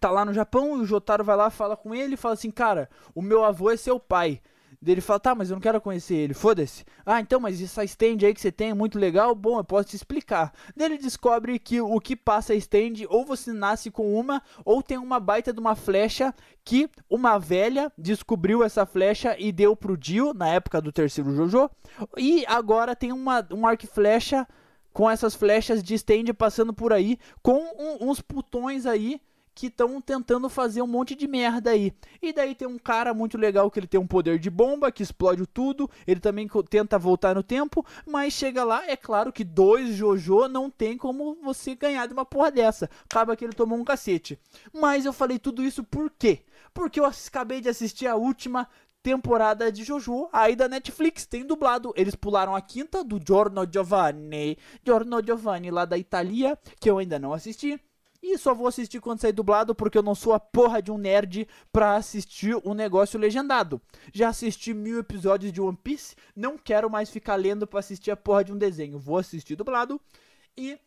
tá 0.00 0.10
lá 0.10 0.24
no 0.24 0.32
Japão 0.34 0.76
e 0.76 0.80
o 0.80 0.84
Jotaro 0.84 1.24
vai 1.24 1.36
lá, 1.36 1.50
fala 1.50 1.76
com 1.76 1.94
ele 1.94 2.14
e 2.14 2.16
fala 2.16 2.34
assim: 2.34 2.50
Cara, 2.50 2.90
o 3.14 3.22
meu 3.22 3.44
avô 3.44 3.70
é 3.70 3.76
seu 3.76 3.98
pai. 3.98 4.40
Ele 4.86 5.00
fala, 5.00 5.18
tá, 5.18 5.34
mas 5.34 5.50
eu 5.50 5.56
não 5.56 5.60
quero 5.60 5.80
conhecer 5.80 6.14
ele, 6.14 6.34
foda-se. 6.34 6.84
Ah, 7.04 7.20
então, 7.20 7.40
mas 7.40 7.60
essa 7.60 7.82
stand 7.82 8.18
aí 8.22 8.32
que 8.32 8.40
você 8.40 8.52
tem 8.52 8.70
é 8.70 8.74
muito 8.74 8.98
legal? 8.98 9.34
Bom, 9.34 9.58
eu 9.58 9.64
posso 9.64 9.88
te 9.88 9.96
explicar. 9.96 10.52
Daí 10.76 10.86
ele 10.86 10.98
descobre 10.98 11.58
que 11.58 11.80
o 11.80 11.98
que 12.00 12.14
passa 12.14 12.52
a 12.52 12.56
stand, 12.56 13.04
ou 13.08 13.24
você 13.24 13.52
nasce 13.52 13.90
com 13.90 14.14
uma, 14.14 14.40
ou 14.64 14.80
tem 14.80 14.96
uma 14.96 15.18
baita 15.18 15.52
de 15.52 15.58
uma 15.58 15.74
flecha 15.74 16.32
que 16.64 16.88
uma 17.10 17.38
velha 17.38 17.90
descobriu 17.98 18.62
essa 18.62 18.86
flecha 18.86 19.34
e 19.38 19.50
deu 19.50 19.74
pro 19.74 19.96
Dio, 19.96 20.32
na 20.32 20.48
época 20.48 20.80
do 20.80 20.92
terceiro 20.92 21.34
Jojo. 21.34 21.68
E 22.16 22.44
agora 22.46 22.94
tem 22.94 23.10
uma, 23.10 23.44
um 23.50 23.66
arco 23.66 23.86
flecha 23.86 24.46
com 24.92 25.10
essas 25.10 25.34
flechas 25.34 25.82
de 25.82 25.94
stand 25.94 26.34
passando 26.36 26.72
por 26.72 26.92
aí, 26.92 27.18
com 27.42 27.58
um, 27.58 28.10
uns 28.10 28.20
putões 28.20 28.86
aí 28.86 29.20
que 29.58 29.66
estão 29.66 30.00
tentando 30.00 30.48
fazer 30.48 30.80
um 30.82 30.86
monte 30.86 31.16
de 31.16 31.26
merda 31.26 31.70
aí. 31.70 31.92
E 32.22 32.32
daí 32.32 32.54
tem 32.54 32.68
um 32.68 32.78
cara 32.78 33.12
muito 33.12 33.36
legal 33.36 33.68
que 33.68 33.80
ele 33.80 33.88
tem 33.88 33.98
um 33.98 34.06
poder 34.06 34.38
de 34.38 34.48
bomba, 34.48 34.92
que 34.92 35.02
explode 35.02 35.44
tudo. 35.48 35.90
Ele 36.06 36.20
também 36.20 36.48
tenta 36.70 36.96
voltar 36.96 37.34
no 37.34 37.42
tempo, 37.42 37.84
mas 38.06 38.34
chega 38.34 38.62
lá, 38.62 38.88
é 38.88 38.96
claro 38.96 39.32
que 39.32 39.42
dois 39.42 39.96
Jojo 39.96 40.46
não 40.46 40.70
tem 40.70 40.96
como 40.96 41.36
você 41.42 41.74
ganhar 41.74 42.06
de 42.06 42.12
uma 42.12 42.24
porra 42.24 42.52
dessa. 42.52 42.88
Acaba 43.04 43.34
que 43.34 43.44
ele 43.44 43.52
tomou 43.52 43.76
um 43.76 43.84
cacete. 43.84 44.38
Mas 44.72 45.04
eu 45.04 45.12
falei 45.12 45.40
tudo 45.40 45.64
isso 45.64 45.82
por 45.82 46.08
quê? 46.08 46.44
Porque 46.72 47.00
eu 47.00 47.04
acabei 47.04 47.60
de 47.60 47.68
assistir 47.68 48.06
a 48.06 48.14
última 48.14 48.68
temporada 49.02 49.72
de 49.72 49.82
Jojo, 49.82 50.28
aí 50.32 50.54
da 50.54 50.68
Netflix, 50.68 51.26
tem 51.26 51.44
dublado. 51.44 51.92
Eles 51.96 52.14
pularam 52.14 52.54
a 52.54 52.60
quinta 52.60 53.02
do 53.02 53.20
Giorno 53.20 53.66
Giovanni, 53.68 54.56
Giorno 54.86 55.20
Giovanni 55.20 55.72
lá 55.72 55.84
da 55.84 55.98
Itália, 55.98 56.56
que 56.78 56.88
eu 56.88 56.98
ainda 56.98 57.18
não 57.18 57.32
assisti. 57.32 57.80
E 58.22 58.36
só 58.36 58.52
vou 58.52 58.66
assistir 58.66 59.00
quando 59.00 59.20
sair 59.20 59.32
dublado, 59.32 59.74
porque 59.74 59.96
eu 59.96 60.02
não 60.02 60.14
sou 60.14 60.32
a 60.32 60.40
porra 60.40 60.82
de 60.82 60.90
um 60.90 60.98
nerd 60.98 61.46
pra 61.72 61.96
assistir 61.96 62.56
um 62.64 62.74
negócio 62.74 63.18
legendado. 63.18 63.80
Já 64.12 64.28
assisti 64.28 64.74
mil 64.74 64.98
episódios 64.98 65.52
de 65.52 65.60
One 65.60 65.78
Piece, 65.82 66.16
não 66.34 66.58
quero 66.58 66.90
mais 66.90 67.10
ficar 67.10 67.36
lendo 67.36 67.66
pra 67.66 67.80
assistir 67.80 68.10
a 68.10 68.16
porra 68.16 68.42
de 68.44 68.52
um 68.52 68.58
desenho. 68.58 68.98
Vou 68.98 69.18
assistir 69.18 69.54
dublado. 69.54 70.00
E 70.56 70.78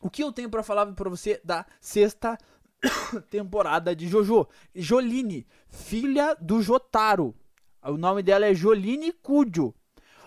o 0.00 0.10
que 0.10 0.22
eu 0.22 0.32
tenho 0.32 0.50
para 0.50 0.62
falar 0.62 0.86
pra 0.92 1.08
você 1.08 1.40
da 1.44 1.64
sexta 1.80 2.36
temporada 3.30 3.94
de 3.94 4.08
Jojo? 4.08 4.48
Joline, 4.74 5.46
filha 5.68 6.34
do 6.40 6.60
Jotaro. 6.60 7.34
O 7.82 7.96
nome 7.96 8.22
dela 8.22 8.46
é 8.46 8.54
Joline 8.54 9.12
Kujo. 9.12 9.72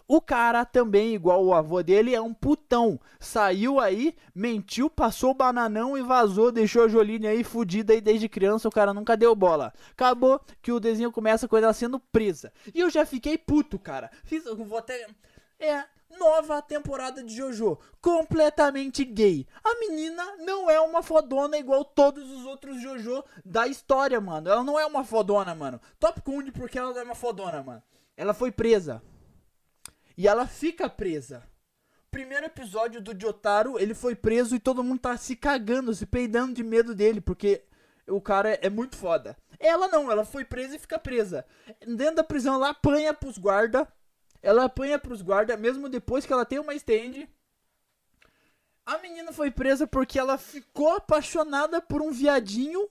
O 0.08 0.22
cara 0.22 0.64
também, 0.64 1.14
igual 1.14 1.44
o 1.44 1.54
avô 1.54 1.84
dele, 1.84 2.16
é 2.16 2.22
um 2.22 2.34
putão. 2.34 2.98
Saiu 3.20 3.78
aí, 3.78 4.16
mentiu, 4.34 4.90
passou 4.90 5.32
o 5.32 5.34
bananão 5.34 5.98
e 5.98 6.02
vazou, 6.02 6.50
deixou 6.50 6.86
a 6.86 6.88
Joline 6.88 7.28
aí 7.28 7.44
fudida 7.44 7.94
e 7.94 8.00
desde 8.00 8.30
criança 8.30 8.70
o 8.70 8.72
cara 8.72 8.94
nunca 8.94 9.18
deu 9.18 9.36
bola. 9.36 9.74
Acabou 9.92 10.40
que 10.62 10.72
o 10.72 10.80
desenho 10.80 11.12
começa 11.12 11.48
com 11.48 11.58
ela 11.58 11.74
sendo 11.74 12.00
presa. 12.00 12.54
E 12.74 12.80
eu 12.80 12.90
já 12.90 13.06
fiquei 13.06 13.38
puto, 13.38 13.78
cara. 13.78 14.10
Fiz, 14.24 14.46
vou 14.46 14.78
até... 14.78 15.08
É, 15.60 15.84
nova 16.18 16.62
temporada 16.62 17.24
de 17.24 17.36
JoJo, 17.36 17.78
completamente 18.02 19.04
gay. 19.04 19.46
A 19.64 19.80
menina 19.80 20.38
não 20.40 20.70
é 20.70 20.80
uma 20.80 21.04
fodona 21.04 21.58
igual 21.58 21.84
todos 21.84 22.30
os 22.32 22.46
outros 22.46 22.82
JoJo 22.82 23.24
da 23.44 23.68
história, 23.68 24.22
mano. 24.22 24.50
Ela 24.50 24.64
não 24.64 24.80
é 24.80 24.86
uma 24.86 25.04
fodona, 25.04 25.54
mano. 25.54 25.82
Top 26.00 26.22
Kund 26.22 26.52
porque 26.52 26.78
ela 26.78 26.92
não 26.92 27.00
é 27.00 27.04
uma 27.04 27.16
fodona, 27.16 27.62
mano. 27.62 27.84
Ela 28.16 28.34
foi 28.34 28.52
presa. 28.52 29.02
E 30.18 30.28
ela 30.28 30.48
fica 30.48 30.90
presa. 30.90 31.44
Primeiro 32.10 32.48
episódio 32.48 33.00
do 33.00 33.18
Jotaro, 33.20 33.80
ele 33.80 33.94
foi 33.94 34.16
preso 34.16 34.56
e 34.56 34.60
todo 34.60 34.84
mundo 34.84 35.00
tá 35.00 35.16
se 35.16 35.36
cagando, 35.36 35.94
se 35.94 36.08
peidando 36.08 36.54
de 36.56 36.64
medo 36.64 36.96
dele, 36.96 37.22
porque 37.22 37.64
o 38.08 38.20
cara 38.20 38.58
é 38.62 38.70
muito 38.70 38.96
foda. 38.96 39.38
Ela 39.60 39.88
não, 39.88 40.12
ela 40.12 40.26
foi 40.26 40.44
presa 40.44 40.76
e 40.76 40.80
fica 40.80 40.98
presa. 40.98 41.46
Dentro 41.86 42.16
da 42.16 42.24
prisão 42.24 42.56
ela 42.56 42.70
apanha 42.70 43.14
pros 43.14 43.38
guarda. 43.38 43.88
Ela 44.42 44.64
apanha 44.64 44.98
pros 44.98 45.22
guarda, 45.22 45.56
mesmo 45.56 45.90
depois 45.90 46.26
que 46.26 46.34
ela 46.34 46.46
tem 46.46 46.58
uma 46.58 46.74
stand. 46.74 47.28
A 48.86 48.98
menina 49.00 49.32
foi 49.32 49.52
presa 49.52 49.86
porque 49.86 50.18
ela 50.18 50.38
ficou 50.38 50.96
apaixonada 50.96 51.82
por 51.82 52.02
um 52.02 52.12
viadinho 52.12 52.90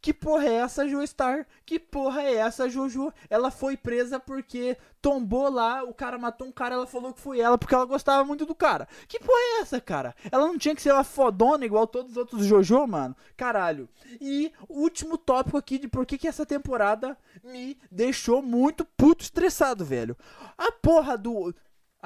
que 0.00 0.12
porra 0.12 0.46
é 0.46 0.54
essa 0.54 0.88
Joestar? 0.88 1.46
Que 1.64 1.78
porra 1.78 2.22
é 2.22 2.34
essa 2.34 2.68
Jojo? 2.68 3.12
Ela 3.28 3.50
foi 3.50 3.76
presa 3.76 4.20
porque 4.20 4.76
tombou 5.00 5.50
lá, 5.50 5.84
o 5.84 5.94
cara 5.94 6.18
matou 6.18 6.48
um 6.48 6.52
cara, 6.52 6.74
ela 6.74 6.86
falou 6.86 7.12
que 7.12 7.20
foi 7.20 7.40
ela 7.40 7.56
porque 7.56 7.74
ela 7.74 7.84
gostava 7.84 8.24
muito 8.24 8.46
do 8.46 8.54
cara. 8.54 8.88
Que 9.08 9.18
porra 9.18 9.38
é 9.38 9.60
essa, 9.60 9.80
cara? 9.80 10.14
Ela 10.30 10.46
não 10.46 10.58
tinha 10.58 10.74
que 10.74 10.82
ser 10.82 10.92
uma 10.92 11.04
fodona 11.04 11.64
igual 11.64 11.86
todos 11.86 12.12
os 12.12 12.16
outros 12.16 12.44
Jojo, 12.44 12.86
mano? 12.86 13.16
Caralho. 13.36 13.88
E 14.20 14.52
o 14.68 14.80
último 14.80 15.18
tópico 15.18 15.56
aqui 15.56 15.78
de 15.78 15.88
por 15.88 16.06
que, 16.06 16.18
que 16.18 16.28
essa 16.28 16.46
temporada 16.46 17.16
me 17.42 17.78
deixou 17.90 18.42
muito 18.42 18.84
puto 18.84 19.24
estressado, 19.24 19.84
velho. 19.84 20.16
A 20.56 20.70
porra 20.72 21.16
do 21.16 21.54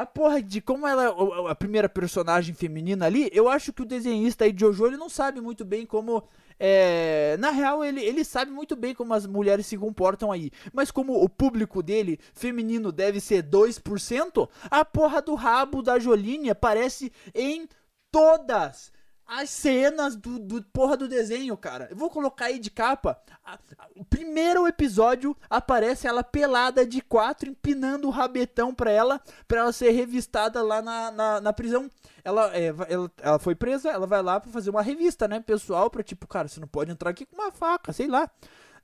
a 0.00 0.06
porra 0.06 0.42
de 0.42 0.62
como 0.62 0.86
ela 0.86 1.04
é 1.04 1.50
a 1.50 1.54
primeira 1.54 1.86
personagem 1.86 2.54
feminina 2.54 3.04
ali, 3.04 3.28
eu 3.34 3.50
acho 3.50 3.70
que 3.70 3.82
o 3.82 3.86
desenhista 3.86 4.44
aí 4.44 4.52
de 4.52 4.60
Jojo 4.60 4.86
ele 4.86 4.96
não 4.96 5.10
sabe 5.10 5.42
muito 5.42 5.62
bem 5.62 5.84
como 5.84 6.24
é, 6.58 7.36
na 7.38 7.50
real, 7.50 7.84
ele, 7.84 8.00
ele 8.00 8.24
sabe 8.24 8.50
muito 8.50 8.74
bem 8.74 8.94
como 8.94 9.12
as 9.12 9.26
mulheres 9.26 9.66
se 9.66 9.76
comportam 9.76 10.32
aí. 10.32 10.50
Mas 10.72 10.90
como 10.90 11.22
o 11.22 11.28
público 11.28 11.82
dele, 11.82 12.18
feminino, 12.32 12.90
deve 12.90 13.20
ser 13.20 13.42
2%, 13.42 14.48
a 14.70 14.84
porra 14.86 15.20
do 15.20 15.34
rabo 15.34 15.82
da 15.82 15.98
Joline 15.98 16.48
aparece 16.48 17.12
em 17.34 17.68
todas 18.10 18.90
as 19.30 19.48
cenas 19.48 20.16
do, 20.16 20.40
do 20.40 20.60
porra 20.60 20.96
do 20.96 21.06
desenho, 21.06 21.56
cara. 21.56 21.86
Eu 21.88 21.96
vou 21.96 22.10
colocar 22.10 22.46
aí 22.46 22.58
de 22.58 22.68
capa. 22.68 23.16
A, 23.44 23.54
a, 23.54 23.88
o 23.94 24.04
primeiro 24.04 24.66
episódio 24.66 25.36
aparece 25.48 26.08
ela 26.08 26.24
pelada 26.24 26.84
de 26.84 27.00
quatro, 27.00 27.48
empinando 27.48 28.08
o 28.08 28.10
rabetão 28.10 28.74
pra 28.74 28.90
ela, 28.90 29.22
pra 29.46 29.60
ela 29.60 29.72
ser 29.72 29.92
revistada 29.92 30.60
lá 30.64 30.82
na, 30.82 31.12
na, 31.12 31.40
na 31.40 31.52
prisão. 31.52 31.88
Ela, 32.24 32.52
é, 32.56 32.74
ela, 32.88 33.12
ela 33.18 33.38
foi 33.38 33.54
presa, 33.54 33.88
ela 33.90 34.04
vai 34.04 34.20
lá 34.20 34.40
pra 34.40 34.50
fazer 34.50 34.70
uma 34.70 34.82
revista, 34.82 35.28
né, 35.28 35.38
pessoal, 35.38 35.88
pra 35.88 36.02
tipo, 36.02 36.26
cara, 36.26 36.48
você 36.48 36.58
não 36.58 36.66
pode 36.66 36.90
entrar 36.90 37.10
aqui 37.10 37.24
com 37.24 37.36
uma 37.36 37.52
faca, 37.52 37.92
sei 37.92 38.08
lá. 38.08 38.28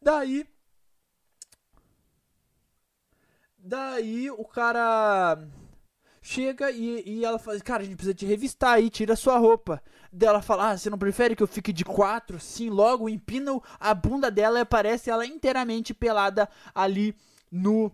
Daí. 0.00 0.46
Daí 3.58 4.30
o 4.30 4.44
cara 4.44 5.36
chega 6.26 6.72
e, 6.72 7.02
e 7.06 7.24
ela 7.24 7.38
fala, 7.38 7.58
cara, 7.60 7.82
a 7.82 7.84
gente 7.84 7.94
precisa 7.94 8.14
te 8.14 8.26
revistar 8.26 8.74
aí, 8.74 8.90
tira 8.90 9.14
sua 9.14 9.38
roupa. 9.38 9.80
Dela 10.12 10.42
fala, 10.42 10.70
ah, 10.70 10.76
você 10.76 10.90
não 10.90 10.98
prefere 10.98 11.36
que 11.36 11.42
eu 11.42 11.46
fique 11.46 11.72
de 11.72 11.84
quatro, 11.84 12.38
assim, 12.38 12.68
logo 12.68 13.08
empina 13.08 13.60
a 13.78 13.94
bunda 13.94 14.28
dela 14.30 14.58
e 14.58 14.62
aparece 14.62 15.08
ela 15.08 15.24
inteiramente 15.24 15.94
pelada 15.94 16.48
ali 16.74 17.14
no 17.50 17.92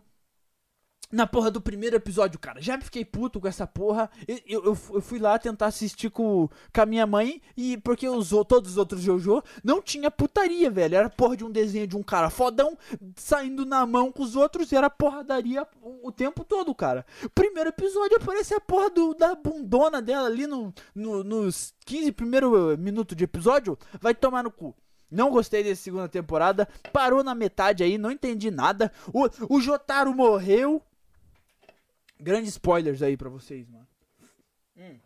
na 1.12 1.26
porra 1.26 1.50
do 1.50 1.60
primeiro 1.60 1.94
episódio, 1.94 2.38
cara. 2.38 2.60
Já 2.60 2.80
fiquei 2.80 3.04
puto 3.04 3.38
com 3.38 3.46
essa 3.46 3.66
porra. 3.66 4.10
Eu, 4.26 4.64
eu, 4.64 4.78
eu 4.94 5.00
fui 5.02 5.18
lá 5.18 5.38
tentar 5.38 5.66
assistir 5.66 6.10
com, 6.10 6.48
com 6.74 6.80
a 6.80 6.86
minha 6.86 7.06
mãe 7.06 7.42
e 7.54 7.76
porque 7.76 8.08
os, 8.08 8.30
todos 8.48 8.72
os 8.72 8.76
outros 8.78 9.02
Jojo 9.02 9.42
não 9.62 9.82
tinha 9.82 10.10
putaria, 10.10 10.70
velho. 10.70 10.96
Era 10.96 11.10
porra 11.10 11.36
de 11.36 11.44
um 11.44 11.50
desenho 11.50 11.86
de 11.86 11.96
um 11.96 12.02
cara 12.02 12.30
fodão 12.30 12.76
saindo 13.14 13.66
na 13.66 13.84
mão 13.84 14.10
com 14.10 14.22
os 14.22 14.34
outros 14.34 14.72
e 14.72 14.76
era 14.76 14.88
porradaria 14.88 15.66
o, 15.82 16.08
o 16.08 16.12
tempo 16.12 16.44
todo, 16.44 16.74
cara. 16.74 17.04
Primeiro 17.34 17.68
episódio 17.68 18.16
aparece 18.16 18.54
a 18.54 18.60
porra 18.60 18.88
do, 18.88 19.14
da 19.14 19.34
bundona 19.34 20.00
dela 20.00 20.26
ali 20.26 20.46
no, 20.46 20.72
no, 20.94 21.22
nos 21.22 21.74
15 21.84 22.10
primeiros 22.12 22.78
minutos 22.78 23.14
de 23.14 23.24
episódio. 23.24 23.78
Vai 24.00 24.14
tomar 24.14 24.42
no 24.42 24.50
cu. 24.50 24.74
Não 25.10 25.30
gostei 25.30 25.62
dessa 25.62 25.82
segunda 25.82 26.08
temporada. 26.08 26.66
Parou 26.90 27.22
na 27.22 27.34
metade 27.34 27.84
aí, 27.84 27.98
não 27.98 28.10
entendi 28.10 28.50
nada. 28.50 28.90
O, 29.12 29.56
o 29.56 29.60
Jotaro 29.60 30.14
morreu. 30.14 30.82
Grandes 32.22 32.50
spoilers 32.50 33.02
aí 33.02 33.16
pra 33.16 33.28
vocês, 33.28 33.68
mano. 33.68 33.86
Hum. 34.76 34.98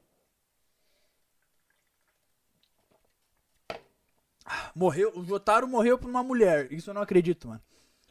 Morreu, 4.75 5.13
o 5.17 5.25
Jotaro 5.25 5.67
morreu 5.67 5.99
por 5.99 6.11
uma 6.11 6.23
mulher. 6.23 6.71
Isso 6.71 6.91
eu 6.91 6.95
não 6.95 7.01
acredito, 7.01 7.49
mano. 7.49 7.63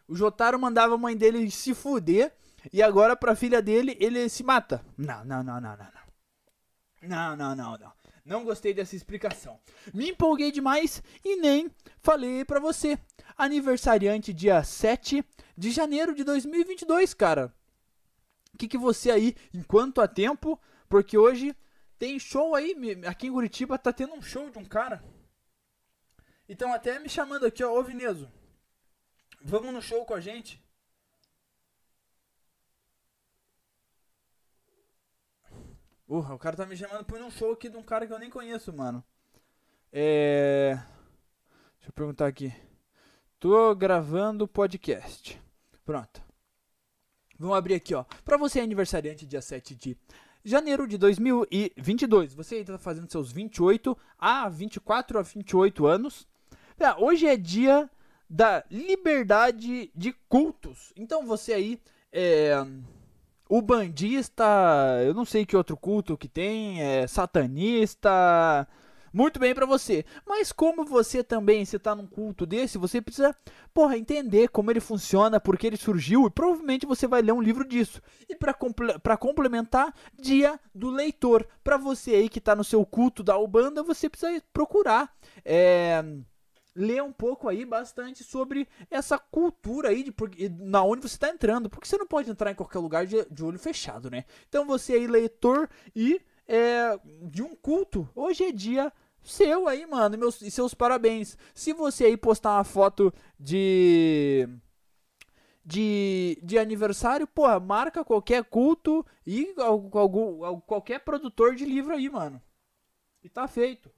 O 0.08 0.16
Jotaro 0.16 0.60
mandava 0.60 0.96
a 0.96 0.98
mãe 0.98 1.16
dele 1.16 1.50
se 1.52 1.76
fuder 1.76 2.34
e 2.74 2.82
agora 2.82 3.16
pra 3.16 3.36
filha 3.36 3.62
dele 3.62 3.96
ele 4.00 4.28
se 4.28 4.44
mata. 4.44 4.84
Não, 4.98 5.24
não, 5.24 5.44
não, 5.44 5.62
não, 5.62 5.78
não, 5.78 5.78
não. 5.78 6.06
Não, 7.08 7.36
não, 7.36 7.56
não, 7.56 7.78
não. 7.78 7.94
Não 8.26 8.44
gostei 8.44 8.74
dessa 8.74 8.96
explicação. 8.96 9.60
Me 9.94 10.10
empolguei 10.10 10.52
demais 10.52 11.04
e 11.24 11.36
nem 11.36 11.70
falei 12.02 12.44
pra 12.44 12.60
você. 12.60 12.98
Aniversariante 13.38 14.34
dia 14.34 14.64
7 14.64 15.24
de 15.56 15.70
janeiro 15.70 16.16
de 16.16 16.24
2022, 16.24 17.14
cara. 17.14 17.54
O 18.56 18.58
que, 18.58 18.70
que 18.70 18.78
você 18.78 19.12
aí, 19.12 19.36
enquanto 19.54 20.00
há 20.00 20.08
tempo, 20.08 20.58
porque 20.88 21.18
hoje 21.18 21.54
tem 22.00 22.18
show 22.18 22.56
aí, 22.56 22.74
aqui 23.06 23.28
em 23.28 23.32
Curitiba 23.34 23.78
tá 23.78 23.92
tendo 23.92 24.14
um 24.14 24.22
show 24.22 24.50
de 24.50 24.58
um 24.58 24.64
cara. 24.64 25.04
Então 26.48 26.74
até 26.74 26.98
me 26.98 27.10
chamando 27.10 27.46
aqui, 27.46 27.62
ó, 27.62 27.78
ô 27.78 27.84
Vineso, 27.84 28.32
vamos 29.42 29.74
no 29.74 29.82
show 29.82 30.06
com 30.06 30.14
a 30.14 30.22
gente? 30.22 30.64
Uh, 36.08 36.20
o 36.20 36.40
cara 36.40 36.56
tá 36.56 36.66
me 36.66 36.78
chamando 36.78 37.04
pra 37.04 37.18
ir 37.18 37.22
num 37.22 37.32
show 37.32 37.52
aqui 37.52 37.68
de 37.68 37.76
um 37.76 37.84
cara 37.84 38.08
que 38.08 38.14
eu 38.14 38.20
nem 38.20 38.30
conheço, 38.30 38.72
mano. 38.72 39.04
É... 39.92 40.76
Deixa 41.76 41.90
eu 41.90 41.94
perguntar 41.94 42.28
aqui. 42.28 42.54
Tô 43.38 43.76
gravando 43.76 44.48
podcast. 44.48 45.42
Pronto. 45.84 46.25
Vamos 47.38 47.58
abrir 47.58 47.76
aqui, 47.76 47.94
ó. 47.94 48.06
Pra 48.24 48.38
você 48.38 48.60
aniversariante 48.60 49.26
dia 49.26 49.42
7 49.42 49.76
de 49.76 49.98
janeiro 50.44 50.88
de 50.88 50.98
2022. 50.98 52.34
Você 52.34 52.58
está 52.58 52.78
fazendo 52.78 53.12
seus 53.12 53.32
28 53.32 53.98
a 54.18 54.48
24 54.48 55.20
a 55.20 55.22
28 55.22 55.86
anos. 55.86 56.28
É, 56.80 56.94
hoje 56.94 57.26
é 57.26 57.36
dia 57.36 57.90
da 58.30 58.64
liberdade 58.70 59.92
de 59.96 60.14
cultos. 60.30 60.94
Então 60.96 61.26
você 61.26 61.54
aí 61.54 61.80
é 62.12 62.66
o 63.48 63.62
bandista, 63.62 64.44
eu 65.06 65.14
não 65.14 65.26
sei 65.26 65.46
que 65.46 65.56
outro 65.56 65.78
culto 65.78 66.18
que 66.18 66.28
tem, 66.28 66.82
é 66.82 67.06
satanista, 67.06 68.68
muito 69.16 69.40
bem 69.40 69.56
para 69.56 69.66
você. 69.66 70.04
Mas 70.28 70.52
como 70.52 70.84
você 70.84 71.24
também, 71.24 71.64
você 71.64 71.80
tá 71.80 71.96
num 71.96 72.06
culto 72.06 72.46
desse, 72.46 72.78
você 72.78 73.02
precisa, 73.02 73.34
porra, 73.74 73.98
entender 73.98 74.50
como 74.50 74.70
ele 74.70 74.82
funciona, 74.82 75.40
porque 75.40 75.66
ele 75.66 75.78
surgiu, 75.78 76.28
e 76.28 76.30
provavelmente 76.30 76.86
você 76.86 77.08
vai 77.08 77.22
ler 77.22 77.32
um 77.32 77.42
livro 77.42 77.66
disso. 77.66 78.02
E 78.28 78.36
para 78.36 78.54
comple 78.54 78.94
complementar, 79.18 79.94
dia 80.20 80.60
do 80.74 80.90
leitor. 80.90 81.48
Para 81.64 81.78
você 81.78 82.12
aí 82.12 82.28
que 82.28 82.42
tá 82.42 82.54
no 82.54 82.64
seu 82.64 82.86
culto 82.86 83.24
da 83.24 83.38
Ubanda, 83.38 83.82
você 83.82 84.10
precisa 84.10 84.44
procurar 84.52 85.16
é, 85.46 86.04
ler 86.76 87.02
um 87.02 87.14
pouco 87.14 87.48
aí 87.48 87.64
bastante 87.64 88.22
sobre 88.22 88.68
essa 88.92 89.18
cultura 89.18 89.90
aí 89.90 90.04
de 90.04 90.12
porque, 90.12 90.50
na 90.50 90.84
onde 90.84 91.02
você 91.02 91.16
está 91.16 91.30
entrando, 91.30 91.70
porque 91.70 91.88
você 91.88 91.98
não 91.98 92.06
pode 92.06 92.30
entrar 92.30 92.52
em 92.52 92.56
qualquer 92.56 92.80
lugar 92.80 93.06
de, 93.06 93.24
de 93.32 93.44
olho 93.44 93.58
fechado, 93.58 94.12
né? 94.12 94.26
Então 94.50 94.68
você 94.68 94.94
aí 94.94 95.08
leitor 95.08 95.70
e 95.96 96.22
é, 96.48 97.00
de 97.24 97.42
um 97.42 97.56
culto, 97.56 98.08
hoje 98.14 98.44
é 98.44 98.52
dia 98.52 98.92
seu 99.26 99.68
aí, 99.68 99.86
mano. 99.86 100.18
Meus, 100.18 100.42
e 100.42 100.52
seus 100.52 100.74
parabéns. 100.74 101.38
Se 101.54 101.74
você 101.74 102.06
aí 102.06 102.18
postar 102.18 102.58
uma 102.58 102.64
foto 102.64 103.14
de. 103.40 104.48
De, 105.68 106.40
de 106.44 106.60
aniversário, 106.60 107.26
porra, 107.26 107.60
marca 107.60 108.06
qualquer 108.06 108.44
culto 108.44 109.04
e 109.26 109.52
algum, 109.58 110.62
qualquer 110.62 111.00
produtor 111.00 111.56
de 111.56 111.66
livro 111.66 111.92
aí, 111.96 112.08
mano. 112.08 112.40
E 113.24 113.30
tá 113.30 113.48
feito. 113.48 113.92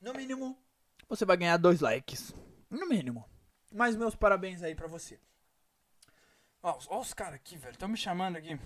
No 0.00 0.12
mínimo, 0.14 0.56
você 1.08 1.24
vai 1.24 1.36
ganhar 1.36 1.56
dois 1.56 1.80
likes. 1.80 2.32
No 2.70 2.86
mínimo. 2.86 3.28
Mas 3.72 3.96
meus 3.96 4.14
parabéns 4.14 4.62
aí 4.62 4.76
pra 4.76 4.86
você. 4.86 5.18
Ó, 6.62 6.78
ó 6.88 7.00
os 7.00 7.12
caras 7.12 7.34
aqui, 7.34 7.56
velho. 7.56 7.72
Estão 7.72 7.88
me 7.88 7.96
chamando 7.96 8.36
aqui. 8.36 8.58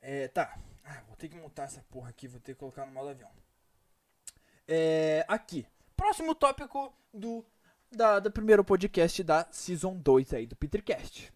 É, 0.00 0.28
tá. 0.28 0.58
Ah, 0.90 1.02
vou 1.06 1.16
ter 1.16 1.28
que 1.28 1.36
montar 1.36 1.64
essa 1.64 1.84
porra 1.88 2.10
aqui, 2.10 2.26
vou 2.26 2.40
ter 2.40 2.52
que 2.52 2.58
colocar 2.58 2.84
no 2.84 2.90
modo 2.90 3.10
avião. 3.10 3.30
É, 4.66 5.24
aqui. 5.28 5.64
Próximo 5.96 6.34
tópico 6.34 6.92
do 7.14 7.44
da, 7.92 8.18
do 8.18 8.30
primeiro 8.30 8.64
podcast 8.64 9.22
da 9.22 9.46
Season 9.52 9.96
2 9.96 10.34
aí 10.34 10.46
do 10.46 10.56
Petercast. 10.56 11.32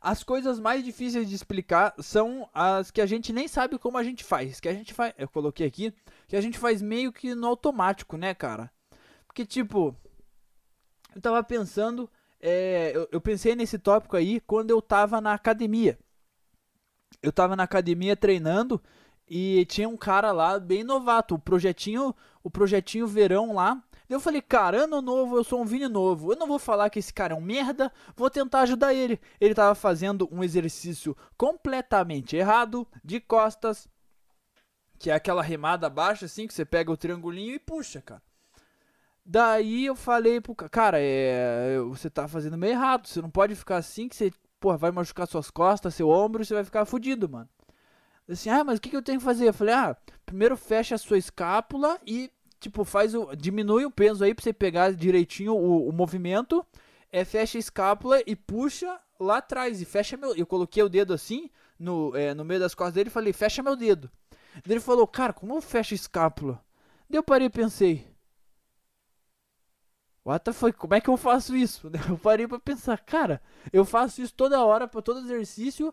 As 0.00 0.22
coisas 0.24 0.58
mais 0.58 0.82
difíceis 0.82 1.28
de 1.28 1.34
explicar 1.34 1.94
são 1.98 2.48
as 2.54 2.90
que 2.90 3.02
a 3.02 3.06
gente 3.06 3.30
nem 3.30 3.46
sabe 3.46 3.78
como 3.78 3.98
a 3.98 4.02
gente 4.02 4.24
faz. 4.24 4.58
Que 4.58 4.70
a 4.70 4.72
gente 4.72 4.94
faz. 4.94 5.12
Eu 5.18 5.28
coloquei 5.28 5.66
aqui. 5.66 5.92
Que 6.26 6.36
a 6.36 6.40
gente 6.40 6.58
faz 6.58 6.80
meio 6.80 7.12
que 7.12 7.34
no 7.34 7.46
automático, 7.46 8.16
né, 8.16 8.32
cara? 8.32 8.70
Porque, 9.26 9.44
tipo. 9.44 9.94
Eu 11.14 11.20
tava 11.20 11.44
pensando. 11.44 12.10
É, 12.40 12.92
eu, 12.94 13.06
eu 13.12 13.20
pensei 13.20 13.54
nesse 13.54 13.78
tópico 13.78 14.16
aí 14.16 14.40
quando 14.40 14.70
eu 14.70 14.80
tava 14.80 15.20
na 15.20 15.34
academia 15.34 15.98
eu 17.22 17.32
tava 17.32 17.56
na 17.56 17.62
academia 17.62 18.16
treinando 18.16 18.80
e 19.28 19.64
tinha 19.66 19.88
um 19.88 19.96
cara 19.96 20.32
lá 20.32 20.58
bem 20.58 20.84
novato, 20.84 21.34
o 21.34 21.38
projetinho, 21.38 22.14
o 22.42 22.50
projetinho 22.50 23.06
verão 23.06 23.54
lá. 23.54 23.82
Eu 24.08 24.20
falei, 24.20 24.42
cara, 24.42 24.84
ano 24.84 25.00
novo, 25.00 25.36
eu 25.36 25.44
sou 25.44 25.62
um 25.62 25.64
Vini 25.64 25.88
novo. 25.88 26.32
Eu 26.32 26.36
não 26.36 26.46
vou 26.46 26.58
falar 26.58 26.90
que 26.90 26.98
esse 26.98 27.12
cara 27.12 27.32
é 27.32 27.36
um 27.36 27.40
merda, 27.40 27.90
vou 28.14 28.28
tentar 28.28 28.60
ajudar 28.60 28.92
ele. 28.92 29.18
Ele 29.40 29.54
tava 29.54 29.74
fazendo 29.74 30.28
um 30.30 30.44
exercício 30.44 31.16
completamente 31.38 32.36
errado, 32.36 32.86
de 33.02 33.18
costas, 33.18 33.88
que 34.98 35.10
é 35.10 35.14
aquela 35.14 35.42
remada 35.42 35.88
baixa 35.88 36.26
assim, 36.26 36.46
que 36.46 36.52
você 36.52 36.64
pega 36.64 36.92
o 36.92 36.96
triangulinho 36.96 37.54
e 37.54 37.58
puxa, 37.58 38.02
cara. 38.02 38.22
Daí 39.26 39.86
eu 39.86 39.96
falei 39.96 40.38
pro 40.38 40.54
cara, 40.54 40.98
é, 41.00 41.78
você 41.88 42.10
tá 42.10 42.28
fazendo 42.28 42.58
meio 42.58 42.72
errado, 42.72 43.06
você 43.06 43.22
não 43.22 43.30
pode 43.30 43.54
ficar 43.54 43.76
assim 43.78 44.06
que 44.06 44.14
você 44.14 44.30
porra, 44.64 44.78
vai 44.78 44.90
machucar 44.90 45.26
suas 45.26 45.50
costas, 45.50 45.94
seu 45.94 46.08
ombro, 46.08 46.42
você 46.42 46.54
vai 46.54 46.64
ficar 46.64 46.86
fudido, 46.86 47.28
mano. 47.28 47.46
Assim, 48.26 48.48
ah, 48.48 48.64
mas 48.64 48.78
o 48.78 48.80
que, 48.80 48.88
que 48.88 48.96
eu 48.96 49.02
tenho 49.02 49.18
que 49.18 49.24
fazer? 49.24 49.46
Eu 49.46 49.52
falei, 49.52 49.74
ah, 49.74 49.94
primeiro 50.24 50.56
fecha 50.56 50.94
a 50.94 50.98
sua 50.98 51.18
escápula 51.18 52.00
e, 52.06 52.30
tipo, 52.58 52.82
faz 52.82 53.14
o. 53.14 53.36
diminui 53.36 53.84
o 53.84 53.90
peso 53.90 54.24
aí 54.24 54.34
pra 54.34 54.42
você 54.42 54.54
pegar 54.54 54.94
direitinho 54.94 55.52
o, 55.54 55.86
o 55.86 55.92
movimento. 55.92 56.64
É, 57.12 57.26
fecha 57.26 57.58
a 57.58 57.60
escápula 57.60 58.22
e 58.26 58.34
puxa 58.34 58.98
lá 59.20 59.36
atrás. 59.36 59.82
E 59.82 59.84
fecha 59.84 60.16
meu. 60.16 60.34
Eu 60.34 60.46
coloquei 60.46 60.82
o 60.82 60.88
dedo 60.88 61.12
assim, 61.12 61.50
no, 61.78 62.16
é, 62.16 62.32
no 62.32 62.42
meio 62.42 62.60
das 62.60 62.74
costas 62.74 62.94
dele 62.94 63.10
e 63.10 63.12
falei, 63.12 63.34
fecha 63.34 63.62
meu 63.62 63.76
dedo. 63.76 64.10
Ele 64.66 64.80
falou, 64.80 65.06
cara, 65.06 65.34
como 65.34 65.54
eu 65.54 65.60
fecho 65.60 65.92
a 65.92 65.96
escápula? 65.96 66.64
Daí 67.10 67.18
eu 67.18 67.22
parei 67.22 67.48
e 67.48 67.50
pensei, 67.50 68.08
What 70.24 70.44
the 70.44 70.52
fuck, 70.54 70.78
como 70.78 70.94
é 70.94 71.00
que 71.00 71.10
eu 71.10 71.18
faço 71.18 71.54
isso? 71.54 71.90
Eu 72.08 72.16
parei 72.16 72.48
pra 72.48 72.58
pensar, 72.58 72.98
cara, 72.98 73.42
eu 73.72 73.84
faço 73.84 74.22
isso 74.22 74.32
toda 74.34 74.64
hora, 74.64 74.88
pra 74.88 75.02
todo 75.02 75.20
exercício. 75.20 75.92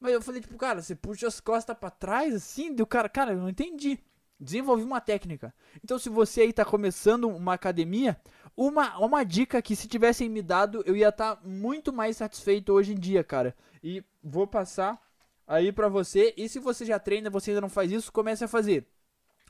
Mas 0.00 0.12
eu 0.12 0.22
falei, 0.22 0.40
tipo, 0.40 0.56
cara, 0.56 0.80
você 0.80 0.96
puxa 0.96 1.28
as 1.28 1.40
costas 1.40 1.76
para 1.76 1.90
trás, 1.90 2.34
assim, 2.34 2.74
deu 2.74 2.86
cara, 2.86 3.08
cara, 3.08 3.32
eu 3.32 3.38
não 3.38 3.50
entendi. 3.50 3.98
Desenvolvi 4.40 4.82
uma 4.82 5.00
técnica. 5.00 5.54
Então, 5.84 5.98
se 5.98 6.08
você 6.08 6.40
aí 6.40 6.52
tá 6.52 6.64
começando 6.64 7.28
uma 7.28 7.52
academia, 7.52 8.18
uma, 8.56 8.98
uma 8.98 9.22
dica 9.22 9.60
que 9.60 9.76
se 9.76 9.86
tivessem 9.86 10.28
me 10.30 10.40
dado, 10.40 10.82
eu 10.86 10.96
ia 10.96 11.10
estar 11.10 11.36
tá 11.36 11.42
muito 11.44 11.92
mais 11.92 12.16
satisfeito 12.16 12.72
hoje 12.72 12.92
em 12.92 12.98
dia, 12.98 13.22
cara. 13.22 13.54
E 13.84 14.02
vou 14.24 14.46
passar 14.46 14.98
aí 15.46 15.70
pra 15.70 15.88
você. 15.88 16.32
E 16.34 16.48
se 16.48 16.58
você 16.58 16.86
já 16.86 16.98
treina, 16.98 17.28
você 17.28 17.50
ainda 17.50 17.60
não 17.60 17.68
faz 17.68 17.92
isso, 17.92 18.10
comece 18.10 18.42
a 18.42 18.48
fazer. 18.48 18.88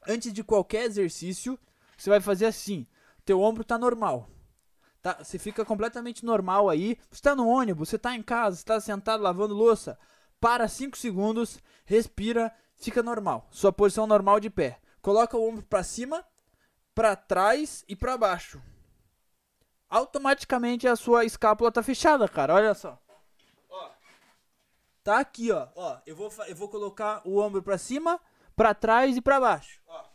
Antes 0.07 0.33
de 0.33 0.43
qualquer 0.43 0.85
exercício, 0.85 1.57
você 1.97 2.11
vai 2.11 2.21
fazer 2.21 2.47
assim 2.47 2.87
teu 3.31 3.41
ombro 3.41 3.63
tá 3.63 3.79
normal. 3.79 4.29
Tá, 5.01 5.19
você 5.23 5.39
fica 5.39 5.65
completamente 5.65 6.25
normal 6.25 6.69
aí. 6.69 6.99
Você 7.09 7.23
tá 7.23 7.37
no 7.37 7.47
ônibus, 7.47 7.89
você 7.89 7.97
tá 7.97 8.13
em 8.13 8.23
casa, 8.25 8.57
você 8.57 8.65
tá 8.65 8.81
sentado 8.81 9.23
lavando 9.23 9.55
louça. 9.55 9.97
Para 10.41 10.67
5 10.67 10.99
segundos, 10.99 11.61
respira, 11.85 12.53
fica 12.75 13.05
normal. 13.05 13.47
Sua 13.53 13.73
posição 13.73 14.05
normal 14.05 14.41
de 14.41 14.51
pé. 14.51 14.81
Coloca 15.01 15.37
o 15.37 15.49
ombro 15.49 15.63
para 15.63 15.85
cima, 15.85 16.27
para 16.93 17.15
trás 17.15 17.85
e 17.87 17.95
para 17.95 18.19
baixo. 18.19 18.61
Automaticamente 19.89 20.89
a 20.89 20.97
sua 20.97 21.25
escápula 21.25 21.71
tá 21.71 21.85
fechada, 21.85 22.29
cara. 22.29 22.55
Olha 22.55 22.75
só. 22.75 22.99
Ó. 23.69 23.91
Tá 25.05 25.21
aqui, 25.21 25.53
ó. 25.53 25.69
Ó, 25.77 25.99
eu 26.05 26.17
vou 26.17 26.33
eu 26.49 26.57
vou 26.57 26.69
colocar 26.69 27.23
o 27.25 27.39
ombro 27.39 27.63
para 27.63 27.79
cima, 27.79 28.21
para 28.57 28.75
trás 28.75 29.17
e 29.17 29.21
para 29.21 29.39
baixo. 29.39 29.81
Ó. 29.87 30.10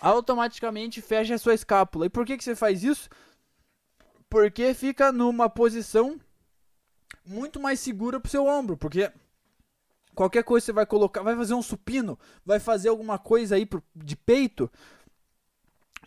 automaticamente 0.00 1.00
fecha 1.00 1.34
a 1.34 1.38
sua 1.38 1.54
escápula. 1.54 2.06
E 2.06 2.10
por 2.10 2.24
que, 2.24 2.36
que 2.36 2.44
você 2.44 2.54
faz 2.54 2.82
isso? 2.82 3.08
Porque 4.28 4.74
fica 4.74 5.12
numa 5.12 5.48
posição 5.48 6.20
muito 7.24 7.60
mais 7.60 7.80
segura 7.80 8.20
pro 8.20 8.30
seu 8.30 8.46
ombro, 8.46 8.76
porque 8.76 9.10
qualquer 10.14 10.42
coisa 10.44 10.66
você 10.66 10.72
vai 10.72 10.86
colocar, 10.86 11.22
vai 11.22 11.36
fazer 11.36 11.54
um 11.54 11.62
supino, 11.62 12.18
vai 12.44 12.58
fazer 12.58 12.88
alguma 12.88 13.18
coisa 13.18 13.56
aí 13.56 13.68
de 13.94 14.16
peito, 14.16 14.70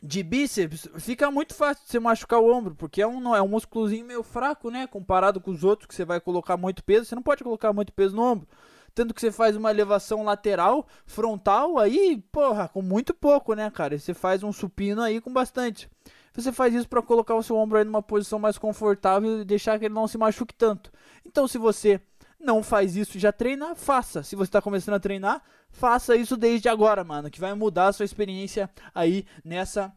de 0.01 0.23
bíceps, 0.23 0.87
fica 0.99 1.29
muito 1.29 1.53
fácil 1.53 1.83
de 1.83 1.91
você 1.91 1.99
machucar 1.99 2.39
o 2.39 2.51
ombro, 2.51 2.73
porque 2.75 3.01
é 3.01 3.07
um, 3.07 3.35
é 3.35 3.41
um 3.41 3.49
músculozinho 3.49 4.05
meio 4.05 4.23
fraco, 4.23 4.69
né? 4.71 4.87
Comparado 4.87 5.41
com 5.41 5.51
os 5.51 5.63
outros 5.63 5.87
que 5.87 5.95
você 5.95 6.05
vai 6.05 6.21
colocar 6.21 6.55
muito 6.55 6.83
peso, 6.83 7.05
você 7.05 7.15
não 7.15 7.21
pode 7.21 7.43
colocar 7.43 7.73
muito 7.73 7.91
peso 7.91 8.15
no 8.15 8.23
ombro. 8.23 8.47
Tanto 8.93 9.13
que 9.13 9.21
você 9.21 9.31
faz 9.31 9.55
uma 9.55 9.71
elevação 9.71 10.23
lateral, 10.23 10.87
frontal, 11.05 11.77
aí, 11.77 12.23
porra, 12.31 12.67
com 12.67 12.81
muito 12.81 13.13
pouco, 13.13 13.53
né, 13.53 13.69
cara? 13.69 13.97
Você 13.97 14.13
faz 14.13 14.43
um 14.43 14.51
supino 14.51 15.01
aí 15.01 15.21
com 15.21 15.31
bastante. 15.31 15.89
Você 16.33 16.51
faz 16.51 16.73
isso 16.73 16.87
para 16.87 17.01
colocar 17.01 17.35
o 17.35 17.43
seu 17.43 17.55
ombro 17.55 17.77
aí 17.77 17.83
numa 17.83 18.01
posição 18.01 18.39
mais 18.39 18.57
confortável 18.57 19.41
e 19.41 19.45
deixar 19.45 19.77
que 19.79 19.85
ele 19.85 19.93
não 19.93 20.07
se 20.07 20.17
machuque 20.17 20.53
tanto. 20.53 20.91
Então, 21.25 21.47
se 21.47 21.57
você 21.57 22.01
não 22.39 22.63
faz 22.63 22.95
isso 22.95 23.17
e 23.17 23.19
já 23.19 23.31
treina, 23.31 23.75
faça. 23.75 24.23
Se 24.23 24.35
você 24.35 24.49
está 24.49 24.61
começando 24.61 24.95
a 24.95 24.99
treinar, 24.99 25.43
faça 25.69 26.15
isso 26.15 26.37
desde 26.37 26.69
agora, 26.69 27.03
mano, 27.03 27.29
que 27.29 27.39
vai 27.39 27.53
mudar 27.53 27.87
a 27.87 27.93
sua 27.93 28.05
experiência 28.05 28.69
aí 28.95 29.25
nessa 29.43 29.93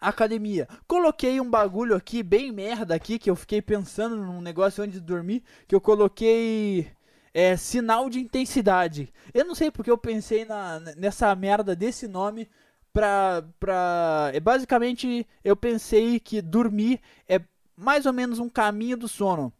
academia. 0.00 0.68
Coloquei 0.86 1.40
um 1.40 1.48
bagulho 1.48 1.94
aqui 1.94 2.22
bem 2.22 2.52
merda 2.52 2.94
aqui 2.94 3.18
que 3.18 3.30
eu 3.30 3.36
fiquei 3.36 3.60
pensando 3.60 4.16
num 4.16 4.40
negócio 4.40 4.82
antes 4.82 5.00
de 5.00 5.06
dormir, 5.06 5.42
que 5.66 5.74
eu 5.74 5.80
coloquei 5.80 6.90
é, 7.32 7.56
sinal 7.56 8.08
de 8.08 8.20
intensidade. 8.20 9.12
Eu 9.32 9.44
não 9.44 9.54
sei 9.54 9.70
porque 9.70 9.90
eu 9.90 9.98
pensei 9.98 10.44
na, 10.44 10.80
nessa 10.96 11.34
merda 11.34 11.74
desse 11.76 12.08
nome 12.08 12.48
pra, 12.92 13.44
pra. 13.60 14.30
É, 14.32 14.40
basicamente, 14.40 15.26
eu 15.44 15.56
pensei 15.56 16.18
que 16.18 16.42
dormir 16.42 17.00
é 17.28 17.40
mais 17.76 18.06
ou 18.06 18.12
menos 18.12 18.38
um 18.38 18.48
caminho 18.48 18.96
do 18.96 19.08
sono. 19.08 19.52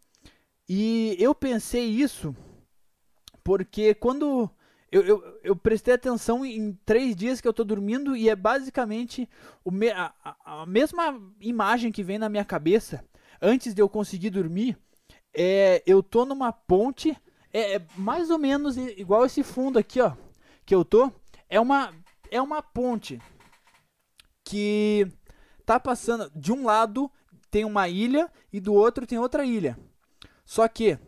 E 0.68 1.16
eu 1.18 1.34
pensei 1.34 1.86
isso 1.86 2.34
porque 3.48 3.94
quando 3.94 4.50
Eu, 4.90 5.02
eu, 5.02 5.40
eu 5.42 5.56
prestei 5.56 5.94
atenção 5.94 6.44
em 6.44 6.72
três 6.84 7.14
dias 7.14 7.40
que 7.40 7.48
eu 7.48 7.52
tô 7.52 7.62
dormindo 7.62 8.16
e 8.16 8.28
é 8.28 8.36
basicamente 8.36 9.28
o 9.64 9.70
me, 9.70 9.90
a, 9.90 10.12
a, 10.44 10.66
mesma 10.66 11.20
imagem 11.40 11.92
que 11.92 12.02
vem 12.02 12.18
na 12.18 12.28
minha 12.28 12.44
cabeça 12.44 13.04
antes 13.40 13.74
de 13.74 13.82
eu 13.82 13.88
conseguir 13.88 14.30
dormir. 14.30 14.78
É, 15.34 15.82
eu 15.86 16.02
tô 16.02 16.24
numa 16.24 16.52
ponte, 16.52 17.16
é, 17.52 17.76
é 17.76 17.86
mais 17.96 18.30
ou 18.30 18.38
menos 18.38 18.76
igual 18.76 19.24
esse 19.24 19.42
fundo 19.42 19.78
aqui, 19.78 20.00
ó, 20.00 20.12
que 20.64 20.74
eu 20.74 20.84
tô. 20.84 21.12
É 21.48 21.58
uma, 21.60 21.92
é 22.30 22.40
uma 22.40 22.62
ponte 22.62 23.20
que 24.44 25.06
tá 25.64 25.78
passando 25.78 26.30
de 26.34 26.52
um 26.52 26.64
lado 26.64 27.10
tem 27.50 27.64
uma 27.64 27.88
ilha 27.88 28.30
e 28.52 28.60
do 28.60 28.74
outro 28.74 29.06
tem 29.06 29.18
outra 29.18 29.44
ilha. 29.44 29.78
Só 30.44 30.66
que 30.68 30.98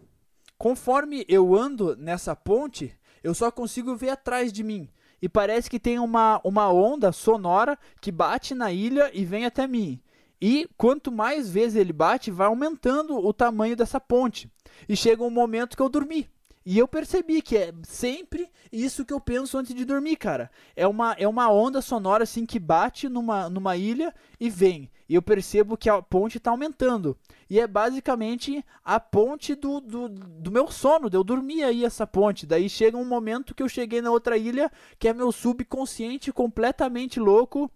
conforme 0.58 1.24
eu 1.28 1.54
ando 1.54 1.96
nessa 1.96 2.36
ponte, 2.36 2.94
eu 3.22 3.34
só 3.34 3.50
consigo 3.50 3.94
ver 3.94 4.10
atrás 4.10 4.52
de 4.52 4.62
mim. 4.62 4.88
E 5.22 5.28
parece 5.28 5.68
que 5.68 5.78
tem 5.78 5.98
uma, 5.98 6.40
uma 6.44 6.70
onda 6.70 7.12
sonora 7.12 7.78
que 8.00 8.10
bate 8.10 8.54
na 8.54 8.72
ilha 8.72 9.10
e 9.12 9.24
vem 9.24 9.44
até 9.44 9.66
mim. 9.66 10.00
E 10.40 10.68
quanto 10.76 11.12
mais 11.12 11.50
vezes 11.50 11.76
ele 11.76 11.92
bate, 11.92 12.30
vai 12.30 12.46
aumentando 12.46 13.18
o 13.18 13.32
tamanho 13.32 13.76
dessa 13.76 14.00
ponte. 14.00 14.50
E 14.88 14.96
chega 14.96 15.22
um 15.22 15.30
momento 15.30 15.76
que 15.76 15.82
eu 15.82 15.88
dormi. 15.88 16.28
E 16.64 16.78
eu 16.78 16.86
percebi 16.86 17.40
que 17.40 17.56
é 17.56 17.72
sempre 17.82 18.48
isso 18.70 19.04
que 19.04 19.12
eu 19.12 19.20
penso 19.20 19.56
antes 19.56 19.74
de 19.74 19.84
dormir, 19.84 20.16
cara. 20.16 20.50
É 20.76 20.86
uma, 20.86 21.14
é 21.14 21.26
uma 21.26 21.50
onda 21.50 21.80
sonora 21.80 22.24
assim 22.24 22.44
que 22.44 22.58
bate 22.58 23.08
numa, 23.08 23.48
numa 23.48 23.76
ilha 23.76 24.14
e 24.38 24.50
vem. 24.50 24.90
E 25.08 25.14
eu 25.14 25.22
percebo 25.22 25.76
que 25.76 25.88
a 25.88 26.00
ponte 26.00 26.38
está 26.38 26.50
aumentando. 26.50 27.16
E 27.48 27.58
é 27.58 27.66
basicamente 27.66 28.64
a 28.84 29.00
ponte 29.00 29.54
do, 29.54 29.80
do, 29.80 30.08
do 30.08 30.52
meu 30.52 30.70
sono, 30.70 31.08
eu 31.12 31.24
dormir 31.24 31.64
aí 31.64 31.84
essa 31.84 32.06
ponte. 32.06 32.46
Daí 32.46 32.68
chega 32.68 32.96
um 32.96 33.04
momento 33.04 33.54
que 33.54 33.62
eu 33.62 33.68
cheguei 33.68 34.00
na 34.00 34.10
outra 34.10 34.36
ilha, 34.36 34.70
que 34.98 35.08
é 35.08 35.12
meu 35.12 35.32
subconsciente 35.32 36.30
completamente 36.30 37.18
louco. 37.18 37.68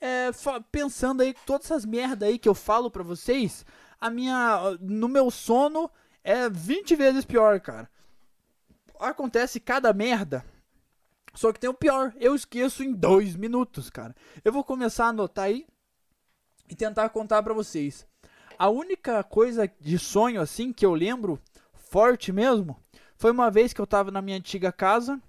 É, 0.00 0.30
pensando 0.70 1.22
aí 1.22 1.34
todas 1.44 1.66
essas 1.66 1.84
merda 1.84 2.26
aí 2.26 2.38
que 2.38 2.48
eu 2.48 2.54
falo 2.54 2.90
pra 2.90 3.02
vocês, 3.02 3.66
a 4.00 4.08
minha 4.08 4.78
no 4.80 5.08
meu 5.08 5.30
sono 5.30 5.90
é 6.22 6.48
20 6.48 6.94
vezes 6.94 7.24
pior, 7.24 7.60
cara. 7.60 7.90
Acontece 8.98 9.58
cada 9.58 9.92
merda. 9.92 10.44
Só 11.34 11.52
que 11.52 11.60
tem 11.60 11.70
o 11.70 11.74
pior, 11.74 12.12
eu 12.18 12.34
esqueço 12.34 12.82
em 12.82 12.92
dois 12.92 13.36
minutos, 13.36 13.90
cara. 13.90 14.14
Eu 14.44 14.52
vou 14.52 14.64
começar 14.64 15.06
a 15.06 15.08
anotar 15.08 15.44
aí 15.46 15.66
e 16.68 16.74
tentar 16.74 17.08
contar 17.10 17.42
para 17.42 17.54
vocês. 17.54 18.06
A 18.58 18.68
única 18.68 19.22
coisa 19.22 19.70
de 19.80 19.98
sonho 19.98 20.40
assim 20.40 20.72
que 20.72 20.84
eu 20.84 20.94
lembro 20.94 21.40
forte 21.72 22.32
mesmo 22.32 22.76
foi 23.16 23.30
uma 23.30 23.50
vez 23.50 23.72
que 23.72 23.80
eu 23.80 23.86
tava 23.86 24.10
na 24.10 24.20
minha 24.20 24.36
antiga 24.36 24.72
casa 24.72 25.20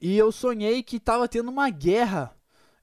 e 0.00 0.16
eu 0.16 0.30
sonhei 0.30 0.82
que 0.82 1.00
tava 1.00 1.28
tendo 1.28 1.50
uma 1.50 1.68
guerra. 1.70 2.34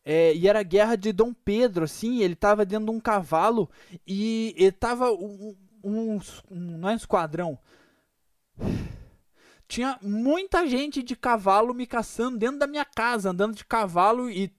É, 0.07 0.35
e 0.35 0.47
era 0.47 0.59
a 0.59 0.63
guerra 0.63 0.95
de 0.95 1.11
Dom 1.11 1.33
Pedro, 1.33 1.85
assim, 1.85 2.21
ele 2.21 2.35
tava 2.35 2.63
dentro 2.63 2.85
de 2.85 2.91
um 2.91 2.99
cavalo 2.99 3.67
e 4.05 4.53
ele 4.55 4.71
tava 4.71 5.11
um, 5.11 5.55
um, 5.83 6.19
um, 6.51 6.77
não 6.77 6.89
é 6.89 6.93
um 6.93 6.95
esquadrão. 6.95 7.57
Tinha 9.67 9.97
muita 10.03 10.67
gente 10.67 11.01
de 11.01 11.15
cavalo 11.15 11.73
me 11.73 11.87
caçando 11.87 12.37
dentro 12.37 12.59
da 12.59 12.67
minha 12.67 12.85
casa, 12.85 13.31
andando 13.31 13.55
de 13.55 13.65
cavalo 13.65 14.29
e 14.29 14.53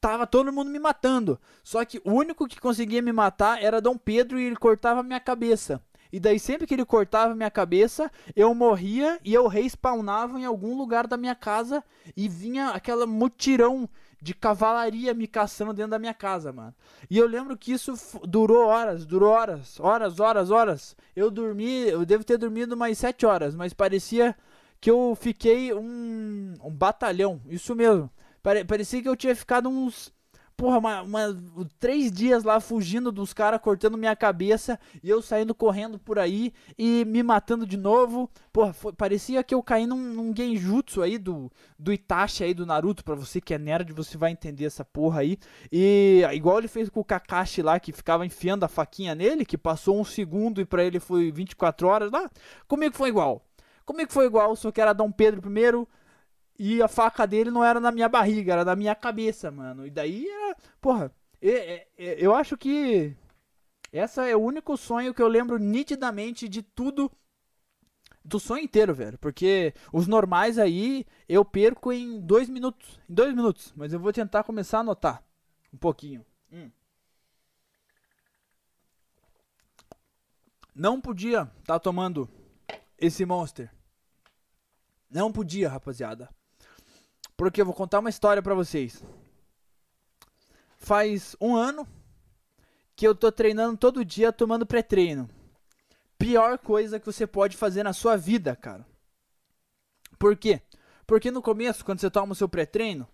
tava 0.00 0.26
todo 0.26 0.52
mundo 0.52 0.72
me 0.72 0.78
matando. 0.80 1.40
Só 1.62 1.84
que 1.84 2.00
o 2.04 2.12
único 2.12 2.48
que 2.48 2.58
conseguia 2.58 3.00
me 3.00 3.12
matar 3.12 3.62
era 3.62 3.80
Dom 3.80 3.96
Pedro 3.96 4.40
e 4.40 4.44
ele 4.44 4.56
cortava 4.56 5.04
minha 5.04 5.20
cabeça. 5.20 5.80
E 6.12 6.18
daí 6.18 6.40
sempre 6.40 6.66
que 6.66 6.74
ele 6.74 6.84
cortava 6.84 7.36
minha 7.36 7.50
cabeça, 7.50 8.10
eu 8.34 8.52
morria 8.52 9.20
e 9.24 9.32
eu 9.32 9.46
respawnava 9.46 10.40
em 10.40 10.44
algum 10.44 10.76
lugar 10.76 11.06
da 11.06 11.16
minha 11.16 11.36
casa 11.36 11.84
e 12.16 12.28
vinha 12.28 12.70
aquela 12.70 13.06
mutirão 13.06 13.88
de 14.20 14.34
cavalaria 14.34 15.14
me 15.14 15.26
caçando 15.26 15.72
dentro 15.72 15.92
da 15.92 15.98
minha 15.98 16.12
casa, 16.12 16.52
mano. 16.52 16.74
E 17.08 17.16
eu 17.16 17.26
lembro 17.26 17.56
que 17.56 17.72
isso 17.72 17.94
durou 18.26 18.66
horas, 18.66 19.06
durou 19.06 19.30
horas, 19.30 19.80
horas, 19.80 20.20
horas, 20.20 20.50
horas. 20.50 20.96
Eu 21.16 21.30
dormi, 21.30 21.88
eu 21.88 22.04
devo 22.04 22.24
ter 22.24 22.36
dormido 22.36 22.76
mais 22.76 22.98
sete 22.98 23.24
horas, 23.24 23.54
mas 23.54 23.72
parecia 23.72 24.36
que 24.80 24.90
eu 24.90 25.16
fiquei 25.18 25.72
um, 25.72 26.54
um 26.62 26.70
batalhão, 26.70 27.40
isso 27.46 27.74
mesmo. 27.74 28.10
Parecia 28.42 29.02
que 29.02 29.08
eu 29.08 29.16
tinha 29.16 29.36
ficado 29.36 29.68
uns 29.68 30.12
porra, 30.60 30.76
uma, 30.76 31.02
uma, 31.02 31.40
três 31.78 32.12
dias 32.12 32.44
lá 32.44 32.60
fugindo 32.60 33.10
dos 33.10 33.32
caras, 33.32 33.62
cortando 33.62 33.96
minha 33.96 34.14
cabeça 34.14 34.78
e 35.02 35.08
eu 35.08 35.22
saindo 35.22 35.54
correndo 35.54 35.98
por 35.98 36.18
aí 36.18 36.52
e 36.78 37.02
me 37.06 37.22
matando 37.22 37.66
de 37.66 37.78
novo. 37.78 38.30
Porra, 38.52 38.74
foi, 38.74 38.92
parecia 38.92 39.42
que 39.42 39.54
eu 39.54 39.62
caí 39.62 39.86
num, 39.86 39.96
num 39.96 40.36
genjutsu 40.36 41.00
aí 41.00 41.16
do, 41.16 41.50
do 41.78 41.90
Itachi 41.90 42.44
aí 42.44 42.52
do 42.52 42.66
Naruto. 42.66 43.02
Pra 43.02 43.14
você 43.14 43.40
que 43.40 43.54
é 43.54 43.58
nerd, 43.58 43.90
você 43.94 44.18
vai 44.18 44.32
entender 44.32 44.66
essa 44.66 44.84
porra 44.84 45.22
aí. 45.22 45.38
E 45.72 46.22
igual 46.34 46.58
ele 46.58 46.68
fez 46.68 46.90
com 46.90 47.00
o 47.00 47.04
Kakashi 47.04 47.62
lá, 47.62 47.80
que 47.80 47.90
ficava 47.90 48.26
enfiando 48.26 48.62
a 48.64 48.68
faquinha 48.68 49.14
nele, 49.14 49.46
que 49.46 49.56
passou 49.56 49.98
um 49.98 50.04
segundo 50.04 50.60
e 50.60 50.66
pra 50.66 50.84
ele 50.84 51.00
foi 51.00 51.32
24 51.32 51.88
horas 51.88 52.12
lá. 52.12 52.28
Comigo 52.68 52.94
foi 52.94 53.08
igual. 53.08 53.42
Comigo 53.86 54.12
foi 54.12 54.26
igual, 54.26 54.54
só 54.54 54.70
que 54.70 54.80
era 54.80 54.92
Dom 54.92 55.10
Pedro 55.10 55.40
primeiro 55.40 55.88
e 56.62 56.82
a 56.82 56.88
faca 56.88 57.26
dele 57.26 57.50
não 57.50 57.64
era 57.64 57.80
na 57.80 57.90
minha 57.90 58.06
barriga, 58.06 58.52
era 58.52 58.66
na 58.66 58.76
minha 58.76 58.94
cabeça, 58.94 59.50
mano. 59.50 59.86
E 59.86 59.90
daí 59.90 60.28
era. 60.28 60.54
Porra, 60.78 61.10
eu 61.96 62.34
acho 62.34 62.54
que. 62.54 63.16
Essa 63.90 64.26
é 64.26 64.36
o 64.36 64.40
único 64.40 64.76
sonho 64.76 65.14
que 65.14 65.22
eu 65.22 65.26
lembro 65.26 65.56
nitidamente 65.56 66.46
de 66.50 66.60
tudo. 66.62 67.10
Do 68.22 68.38
sonho 68.38 68.62
inteiro, 68.62 68.94
velho. 68.94 69.16
Porque 69.16 69.72
os 69.90 70.06
normais 70.06 70.58
aí 70.58 71.06
eu 71.26 71.46
perco 71.46 71.94
em 71.94 72.20
dois 72.20 72.46
minutos. 72.46 73.00
Em 73.08 73.14
dois 73.14 73.34
minutos. 73.34 73.72
Mas 73.74 73.94
eu 73.94 73.98
vou 73.98 74.12
tentar 74.12 74.44
começar 74.44 74.76
a 74.76 74.80
anotar. 74.82 75.24
Um 75.72 75.78
pouquinho. 75.78 76.26
Hum. 76.52 76.70
Não 80.74 81.00
podia 81.00 81.50
estar 81.60 81.64
tá 81.64 81.80
tomando 81.80 82.28
esse 82.98 83.24
monster. 83.24 83.72
Não 85.10 85.32
podia, 85.32 85.70
rapaziada. 85.70 86.28
Porque 87.40 87.58
eu 87.58 87.64
vou 87.64 87.72
contar 87.72 88.00
uma 88.00 88.10
história 88.10 88.42
para 88.42 88.54
vocês. 88.54 89.02
Faz 90.76 91.34
um 91.40 91.56
ano 91.56 91.88
que 92.94 93.08
eu 93.08 93.14
tô 93.14 93.32
treinando 93.32 93.78
todo 93.78 94.04
dia 94.04 94.30
tomando 94.30 94.66
pré-treino. 94.66 95.26
Pior 96.18 96.58
coisa 96.58 97.00
que 97.00 97.06
você 97.06 97.26
pode 97.26 97.56
fazer 97.56 97.82
na 97.82 97.94
sua 97.94 98.14
vida, 98.14 98.54
cara. 98.54 98.86
Por 100.18 100.36
quê? 100.36 100.60
Porque 101.06 101.30
no 101.30 101.40
começo, 101.40 101.82
quando 101.82 102.00
você 102.00 102.10
toma 102.10 102.32
o 102.32 102.36
seu 102.36 102.46
pré-treino, 102.46 103.08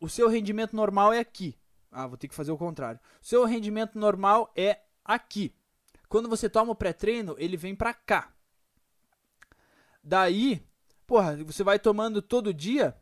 o 0.00 0.08
seu 0.08 0.28
rendimento 0.28 0.74
normal 0.74 1.12
é 1.12 1.20
aqui. 1.20 1.56
Ah, 1.92 2.08
vou 2.08 2.16
ter 2.16 2.26
que 2.26 2.34
fazer 2.34 2.50
o 2.50 2.58
contrário. 2.58 2.98
O 3.22 3.24
seu 3.24 3.44
rendimento 3.44 3.96
normal 3.96 4.52
é 4.56 4.80
aqui. 5.04 5.54
Quando 6.08 6.28
você 6.28 6.50
toma 6.50 6.72
o 6.72 6.74
pré-treino, 6.76 7.36
ele 7.38 7.56
vem 7.56 7.76
pra 7.76 7.94
cá. 7.94 8.34
Daí, 10.02 10.60
porra, 11.06 11.36
você 11.44 11.62
vai 11.62 11.78
tomando 11.78 12.20
todo 12.20 12.52
dia, 12.52 13.00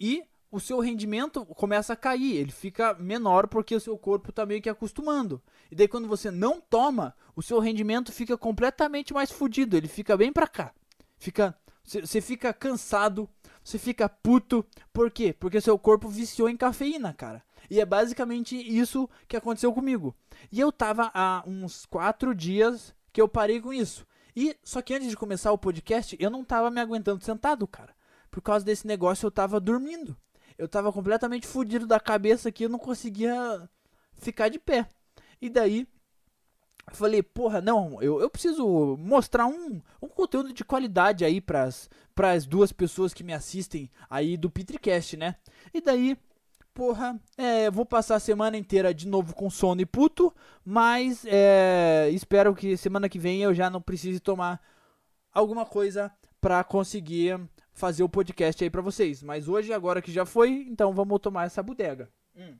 e 0.00 0.24
o 0.50 0.58
seu 0.58 0.80
rendimento 0.80 1.44
começa 1.44 1.92
a 1.92 1.96
cair, 1.96 2.36
ele 2.36 2.52
fica 2.52 2.94
menor 2.94 3.46
porque 3.48 3.74
o 3.74 3.80
seu 3.80 3.98
corpo 3.98 4.30
está 4.30 4.46
meio 4.46 4.62
que 4.62 4.68
acostumando. 4.68 5.42
E 5.70 5.74
daí 5.74 5.86
quando 5.86 6.08
você 6.08 6.30
não 6.30 6.60
toma, 6.60 7.14
o 7.36 7.42
seu 7.42 7.58
rendimento 7.58 8.12
fica 8.12 8.36
completamente 8.36 9.12
mais 9.12 9.30
fodido, 9.30 9.76
ele 9.76 9.88
fica 9.88 10.16
bem 10.16 10.32
para 10.32 10.48
cá. 10.48 10.72
Fica 11.18 11.56
você 11.84 12.20
fica 12.20 12.52
cansado, 12.52 13.26
você 13.64 13.78
fica 13.78 14.10
puto, 14.10 14.64
por 14.92 15.10
quê? 15.10 15.34
Porque 15.38 15.58
seu 15.58 15.78
corpo 15.78 16.06
viciou 16.06 16.48
em 16.48 16.56
cafeína, 16.56 17.14
cara. 17.14 17.42
E 17.70 17.80
é 17.80 17.86
basicamente 17.86 18.56
isso 18.56 19.08
que 19.26 19.36
aconteceu 19.36 19.72
comigo. 19.72 20.14
E 20.52 20.60
eu 20.60 20.70
tava 20.70 21.10
há 21.14 21.42
uns 21.46 21.86
quatro 21.86 22.34
dias 22.34 22.94
que 23.10 23.20
eu 23.20 23.26
parei 23.26 23.58
com 23.58 23.72
isso. 23.72 24.06
E 24.36 24.54
só 24.62 24.82
que 24.82 24.92
antes 24.92 25.08
de 25.08 25.16
começar 25.16 25.50
o 25.50 25.58
podcast, 25.58 26.14
eu 26.20 26.28
não 26.28 26.44
tava 26.44 26.70
me 26.70 26.80
aguentando 26.80 27.24
sentado, 27.24 27.66
cara 27.66 27.97
por 28.38 28.42
causa 28.42 28.64
desse 28.64 28.86
negócio 28.86 29.26
eu 29.26 29.32
tava 29.32 29.58
dormindo. 29.58 30.16
Eu 30.56 30.68
tava 30.68 30.92
completamente 30.92 31.44
fudido 31.44 31.88
da 31.88 31.98
cabeça 31.98 32.48
aqui, 32.48 32.64
eu 32.64 32.68
não 32.68 32.78
conseguia 32.78 33.68
ficar 34.14 34.48
de 34.48 34.60
pé. 34.60 34.88
E 35.42 35.50
daí 35.50 35.88
falei, 36.92 37.20
porra, 37.20 37.60
não, 37.60 38.00
eu, 38.00 38.20
eu 38.20 38.30
preciso 38.30 38.96
mostrar 38.96 39.46
um, 39.46 39.82
um 40.00 40.08
conteúdo 40.08 40.52
de 40.52 40.64
qualidade 40.64 41.24
aí 41.24 41.40
pras, 41.40 41.90
pras 42.14 42.46
duas 42.46 42.70
pessoas 42.70 43.12
que 43.12 43.24
me 43.24 43.34
assistem 43.34 43.90
aí 44.08 44.36
do 44.36 44.48
Petricast, 44.48 45.16
né? 45.16 45.34
E 45.74 45.80
daí, 45.80 46.16
porra, 46.72 47.20
é, 47.36 47.68
vou 47.72 47.84
passar 47.84 48.14
a 48.14 48.20
semana 48.20 48.56
inteira 48.56 48.94
de 48.94 49.08
novo 49.08 49.34
com 49.34 49.50
sono 49.50 49.80
e 49.80 49.86
puto, 49.86 50.32
mas 50.64 51.24
é, 51.26 52.08
espero 52.12 52.54
que 52.54 52.76
semana 52.76 53.08
que 53.08 53.18
vem 53.18 53.42
eu 53.42 53.52
já 53.52 53.68
não 53.68 53.82
precise 53.82 54.20
tomar 54.20 54.60
alguma 55.32 55.66
coisa 55.66 56.10
pra 56.40 56.62
conseguir 56.62 57.38
fazer 57.78 58.02
o 58.02 58.08
podcast 58.08 58.62
aí 58.62 58.68
para 58.68 58.82
vocês. 58.82 59.22
Mas 59.22 59.48
hoje, 59.48 59.72
agora 59.72 60.02
que 60.02 60.12
já 60.12 60.26
foi, 60.26 60.66
então 60.68 60.92
vamos 60.92 61.20
tomar 61.20 61.46
essa 61.46 61.62
bodega. 61.62 62.10
Hum. 62.36 62.56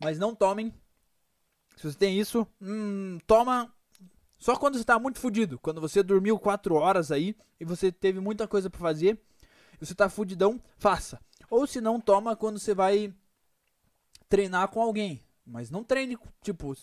Mas 0.00 0.18
não 0.18 0.34
tomem. 0.34 0.74
Se 1.76 1.90
você 1.90 1.96
tem 1.96 2.18
isso, 2.18 2.46
hum, 2.60 3.18
toma 3.26 3.72
Só 4.36 4.56
quando 4.56 4.76
você 4.76 4.84
tá 4.84 4.98
muito 4.98 5.20
fudido. 5.20 5.58
Quando 5.60 5.80
você 5.80 6.02
dormiu 6.02 6.38
4 6.38 6.74
horas 6.74 7.12
aí 7.12 7.36
e 7.58 7.64
você 7.64 7.92
teve 7.92 8.20
muita 8.20 8.48
coisa 8.48 8.68
para 8.68 8.80
fazer, 8.80 9.18
e 9.80 9.86
você 9.86 9.94
tá 9.94 10.08
fudidão, 10.08 10.60
faça. 10.76 11.20
Ou 11.48 11.66
se 11.66 11.80
não, 11.80 12.00
toma 12.00 12.34
quando 12.34 12.58
você 12.58 12.74
vai 12.74 13.14
treinar 14.28 14.68
com 14.68 14.82
alguém. 14.82 15.22
Mas 15.46 15.70
não 15.70 15.84
treine, 15.84 16.18
tipo, 16.42 16.74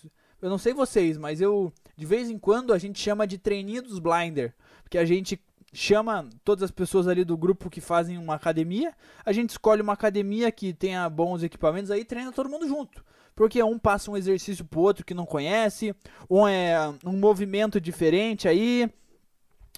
eu 0.41 0.49
não 0.49 0.57
sei 0.57 0.73
vocês, 0.73 1.17
mas 1.17 1.41
eu 1.41 1.71
de 1.97 2.05
vez 2.05 2.29
em 2.29 2.37
quando 2.37 2.73
a 2.73 2.77
gente 2.77 2.99
chama 2.99 3.27
de 3.27 3.37
treininho 3.37 3.81
dos 3.81 3.99
blinder, 3.99 4.53
porque 4.83 4.97
a 4.97 5.05
gente 5.05 5.39
chama 5.73 6.27
todas 6.43 6.63
as 6.63 6.71
pessoas 6.71 7.07
ali 7.07 7.23
do 7.23 7.37
grupo 7.37 7.69
que 7.69 7.81
fazem 7.81 8.17
uma 8.17 8.35
academia, 8.35 8.93
a 9.25 9.31
gente 9.31 9.51
escolhe 9.51 9.81
uma 9.81 9.93
academia 9.93 10.51
que 10.51 10.73
tenha 10.73 11.09
bons 11.09 11.43
equipamentos 11.43 11.91
aí, 11.91 12.03
treina 12.05 12.31
todo 12.31 12.49
mundo 12.49 12.67
junto. 12.67 13.03
Porque 13.35 13.61
um 13.61 13.77
passa 13.77 14.11
um 14.11 14.17
exercício 14.17 14.65
pro 14.65 14.81
outro 14.81 15.05
que 15.05 15.13
não 15.13 15.25
conhece, 15.25 15.95
um 16.29 16.47
é 16.47 16.77
um 17.05 17.17
movimento 17.17 17.79
diferente 17.79 18.47
aí, 18.47 18.89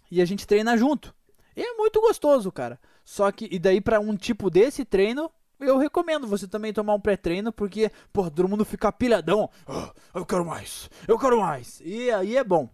e 0.10 0.22
a 0.22 0.26
gente 0.26 0.48
treina 0.48 0.78
junto. 0.78 1.14
E 1.56 1.62
é 1.62 1.74
muito 1.76 2.00
gostoso, 2.02 2.52
cara. 2.52 2.80
Só 3.04 3.32
que 3.32 3.48
e 3.52 3.60
daí 3.60 3.82
para 3.82 4.00
um 4.00 4.16
tipo 4.16 4.50
desse 4.50 4.86
treino, 4.86 5.30
eu 5.62 5.78
recomendo 5.78 6.28
você 6.28 6.48
também 6.48 6.74
tomar 6.74 6.94
um 6.94 7.00
pré-treino, 7.00 7.52
porque, 7.52 7.92
pô, 8.12 8.30
todo 8.30 8.48
mundo 8.50 8.66
fica 8.66 8.92
pilhadão. 8.92 9.50
Oh, 9.68 10.20
eu 10.20 10.26
quero 10.26 10.46
mais, 10.46 10.90
eu 11.08 11.18
quero 11.18 11.40
mais. 11.40 11.82
E 11.84 12.12
aí 12.12 12.36
é 12.36 12.44
bom. 12.44 12.70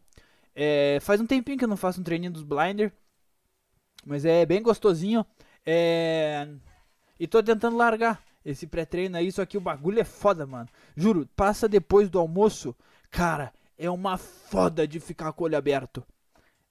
É, 0.56 0.98
faz 1.02 1.22
um 1.22 1.28
tempinho 1.28 1.58
que 1.58 1.66
eu 1.66 1.70
não 1.70 1.78
faço 1.78 2.02
um 2.02 2.04
treininho 2.04 2.32
dos 2.32 2.44
blinder. 2.44 2.92
Mas 4.06 4.26
é 4.26 4.46
bem 4.46 4.62
gostosinho. 4.62 5.26
É... 5.66 6.48
E 7.20 7.28
tô 7.28 7.44
tentando 7.44 7.76
largar 7.76 8.24
esse 8.46 8.66
pré-treino 8.66 9.18
aí, 9.18 9.32
só 9.32 9.46
que 9.46 9.58
o 9.58 9.62
bagulho 9.62 10.00
é 10.00 10.06
foda, 10.06 10.46
mano. 10.48 10.70
Juro, 10.96 11.28
passa 11.36 11.68
depois 11.68 12.10
do 12.10 12.18
almoço. 12.18 12.76
Cara, 13.12 13.54
é 13.78 13.90
uma 13.90 14.18
foda 14.18 14.88
de 14.88 15.00
ficar 15.00 15.34
com 15.34 15.44
o 15.44 15.46
olho 15.46 15.58
aberto. 15.58 16.04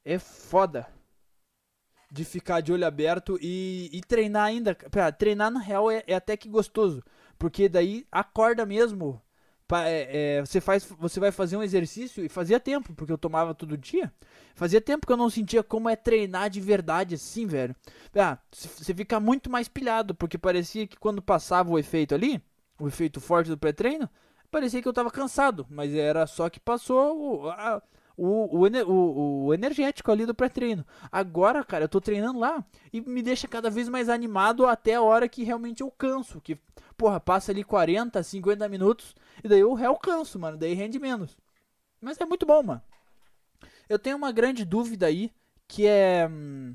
É 0.05 0.19
foda 0.19 0.87
de 2.11 2.25
ficar 2.25 2.61
de 2.61 2.73
olho 2.73 2.87
aberto 2.87 3.39
e, 3.41 3.91
e 3.93 4.01
treinar 4.01 4.45
ainda. 4.45 4.75
Pra, 4.75 5.11
treinar 5.13 5.51
na 5.51 5.61
real 5.61 5.91
é, 5.91 6.03
é, 6.07 6.15
até 6.15 6.37
que 6.37 6.49
gostoso. 6.49 7.03
Porque 7.39 7.69
daí 7.69 8.07
acorda 8.11 8.65
mesmo. 8.65 9.21
Pra, 9.69 9.89
é, 9.89 10.37
é, 10.37 10.41
você, 10.41 10.61
faz, 10.61 10.85
você 10.99 11.19
vai 11.19 11.33
fazer 11.33 11.57
um 11.57 11.63
exercício 11.63 12.25
e 12.25 12.29
fazia 12.29 12.61
tempo, 12.61 12.95
porque 12.95 13.13
eu 13.13 13.19
tomava 13.19 13.55
todo 13.55 13.77
dia. 13.77 14.13
Fazia 14.55 14.81
tempo 14.81 15.07
que 15.07 15.13
eu 15.13 15.17
não 15.17 15.29
sentia 15.29 15.63
como 15.63 15.89
é 15.89 15.97
treinar 15.97 16.49
de 16.49 16.61
verdade 16.61 17.17
assim, 17.17 17.47
velho. 17.47 17.75
Você 18.53 18.95
fica 18.95 19.19
muito 19.19 19.51
mais 19.51 19.69
pilhado, 19.69 20.15
porque 20.15 20.39
parecia 20.39 20.87
que 20.87 20.97
quando 20.97 21.21
passava 21.21 21.71
o 21.71 21.79
efeito 21.79 22.15
ali, 22.15 22.41
o 22.79 22.87
efeito 22.87 23.21
forte 23.21 23.51
do 23.51 23.59
pré-treino, 23.59 24.09
parecia 24.51 24.81
que 24.81 24.89
eu 24.89 24.93
tava 24.93 25.11
cansado, 25.11 25.67
mas 25.69 25.93
era 25.93 26.27
só 26.27 26.49
que 26.49 26.61
passou 26.61 27.51
a, 27.51 27.83
o, 28.17 28.65
o, 28.65 28.67
o, 28.67 29.47
o 29.47 29.55
energético 29.55 30.11
ali 30.11 30.25
do 30.25 30.35
pré-treino. 30.35 30.85
Agora, 31.13 31.63
cara, 31.65 31.85
eu 31.85 31.89
tô 31.89 32.01
treinando 32.01 32.39
lá 32.39 32.65
e 32.93 33.01
me 33.01 33.23
deixa 33.23 33.47
cada 33.47 33.69
vez 33.69 33.89
mais 33.89 34.09
animado 34.09 34.67
até 34.67 34.95
a 34.95 35.03
hora 35.03 35.29
que 35.29 35.45
realmente 35.45 35.83
eu 35.83 35.91
canso. 35.91 36.41
Que, 36.41 36.59
porra, 36.97 37.21
passa 37.21 37.53
ali 37.53 37.63
40, 37.63 38.23
50 38.23 38.69
minutos 38.69 39.15
e 39.45 39.49
daí 39.49 39.61
eu 39.61 39.75
real 39.75 39.97
canso, 39.99 40.39
mano. 40.39 40.57
Daí 40.57 40.75
rende 40.75 40.99
menos. 40.99 41.37
Mas 42.01 42.21
é 42.21 42.25
muito 42.25 42.47
bom, 42.47 42.63
mano. 42.63 42.83
Eu 43.89 43.99
tenho 43.99 44.17
uma 44.17 44.33
grande 44.33 44.65
dúvida 44.65 45.07
aí 45.07 45.31
que 45.69 45.87
é. 45.87 46.27
Hum, 46.29 46.75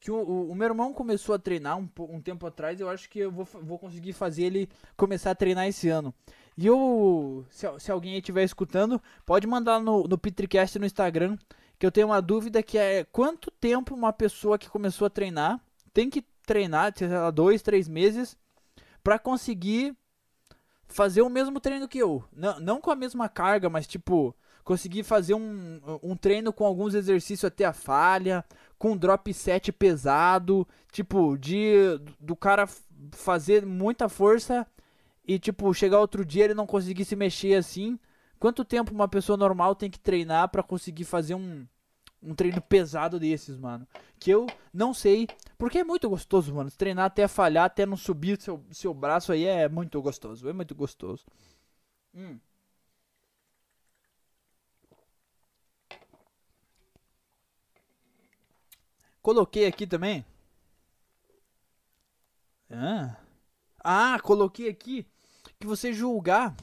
que 0.00 0.10
o, 0.10 0.16
o, 0.16 0.50
o, 0.50 0.54
meu 0.54 0.68
irmão 0.68 0.94
começou 0.94 1.34
a 1.34 1.38
treinar 1.38 1.78
um, 1.78 1.88
um 1.98 2.20
tempo 2.22 2.46
atrás. 2.46 2.80
Eu 2.80 2.88
acho 2.88 3.08
que 3.08 3.18
eu 3.18 3.30
vou, 3.30 3.44
vou 3.44 3.78
conseguir 3.78 4.14
fazer 4.14 4.44
ele 4.44 4.68
começar 4.96 5.30
a 5.30 5.34
treinar 5.34 5.68
esse 5.68 5.88
ano. 5.90 6.14
E 6.56 6.66
eu, 6.66 7.44
se, 7.50 7.66
se 7.78 7.90
alguém 7.90 8.16
estiver 8.16 8.44
escutando, 8.44 9.00
pode 9.24 9.46
mandar 9.46 9.80
no, 9.80 10.04
no 10.04 10.18
Petricast 10.18 10.78
no 10.78 10.86
Instagram, 10.86 11.36
que 11.78 11.86
eu 11.86 11.90
tenho 11.90 12.08
uma 12.08 12.20
dúvida 12.20 12.62
que 12.62 12.76
é 12.76 13.04
quanto 13.04 13.50
tempo 13.50 13.94
uma 13.94 14.12
pessoa 14.12 14.58
que 14.58 14.68
começou 14.68 15.06
a 15.06 15.10
treinar 15.10 15.60
tem 15.92 16.08
que 16.08 16.24
treinar, 16.46 16.92
sei 16.96 17.08
lá, 17.08 17.30
dois, 17.30 17.62
três 17.62 17.88
meses, 17.88 18.36
para 19.02 19.18
conseguir 19.18 19.96
fazer 20.86 21.22
o 21.22 21.30
mesmo 21.30 21.60
treino 21.60 21.88
que 21.88 21.98
eu. 21.98 22.24
Não, 22.32 22.58
não 22.60 22.80
com 22.80 22.90
a 22.90 22.96
mesma 22.96 23.28
carga, 23.28 23.68
mas 23.68 23.86
tipo, 23.86 24.34
conseguir 24.64 25.02
fazer 25.04 25.34
um, 25.34 25.80
um 26.02 26.16
treino 26.16 26.52
com 26.52 26.64
alguns 26.64 26.94
exercícios 26.94 27.44
até 27.44 27.64
a 27.64 27.72
falha, 27.72 28.44
com 28.78 28.96
drop 28.96 29.32
set 29.32 29.72
pesado, 29.72 30.66
tipo, 30.90 31.36
de 31.38 32.00
do 32.18 32.34
cara 32.34 32.68
fazer 33.12 33.64
muita 33.64 34.08
força 34.08 34.66
e, 35.24 35.38
tipo, 35.38 35.72
chegar 35.74 36.00
outro 36.00 36.24
dia 36.24 36.44
ele 36.44 36.54
não 36.54 36.66
conseguir 36.66 37.04
se 37.04 37.16
mexer 37.16 37.54
assim. 37.54 37.98
Quanto 38.38 38.64
tempo 38.64 38.92
uma 38.92 39.08
pessoa 39.08 39.36
normal 39.36 39.74
tem 39.74 39.90
que 39.90 39.98
treinar 39.98 40.48
para 40.48 40.62
conseguir 40.62 41.04
fazer 41.04 41.34
um, 41.34 41.66
um 42.22 42.34
treino 42.34 42.60
pesado 42.60 43.20
desses, 43.20 43.56
mano? 43.58 43.86
Que 44.18 44.30
eu 44.30 44.46
não 44.72 44.94
sei, 44.94 45.28
porque 45.58 45.78
é 45.78 45.84
muito 45.84 46.08
gostoso, 46.08 46.54
mano. 46.54 46.70
Treinar 46.70 47.06
até 47.06 47.28
falhar, 47.28 47.64
até 47.66 47.84
não 47.86 47.96
subir 47.96 48.40
seu, 48.40 48.64
seu 48.70 48.94
braço 48.94 49.32
aí 49.32 49.44
é 49.44 49.68
muito 49.68 50.00
gostoso. 50.02 50.48
É 50.48 50.52
muito 50.52 50.74
gostoso. 50.74 51.24
Hum. 52.14 52.38
Coloquei 59.22 59.66
aqui 59.66 59.86
também. 59.86 60.24
Ah. 62.70 63.16
Ah, 63.82 64.18
coloquei 64.22 64.68
aqui 64.68 65.06
que 65.58 65.66
você 65.66 65.92
julgar. 65.92 66.54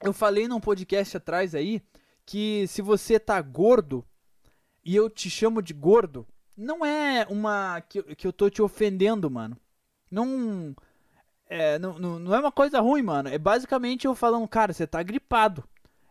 Eu 0.00 0.12
falei 0.12 0.46
num 0.46 0.60
podcast 0.60 1.16
atrás 1.16 1.54
aí 1.54 1.82
que 2.26 2.66
se 2.68 2.82
você 2.82 3.18
tá 3.18 3.40
gordo 3.40 4.04
e 4.84 4.94
eu 4.94 5.08
te 5.08 5.30
chamo 5.30 5.62
de 5.62 5.72
gordo, 5.72 6.26
não 6.56 6.84
é 6.84 7.26
uma 7.28 7.80
que, 7.80 8.02
que 8.14 8.26
eu 8.26 8.32
tô 8.32 8.48
te 8.50 8.62
ofendendo, 8.62 9.30
mano. 9.30 9.56
Não 10.10 10.74
é, 11.46 11.78
não, 11.78 11.98
não, 11.98 12.34
é 12.34 12.40
uma 12.40 12.52
coisa 12.52 12.80
ruim, 12.80 13.02
mano. 13.02 13.28
É 13.28 13.38
basicamente 13.38 14.06
eu 14.06 14.14
falando, 14.14 14.46
cara, 14.48 14.72
você 14.72 14.86
tá 14.86 15.02
gripado. 15.02 15.64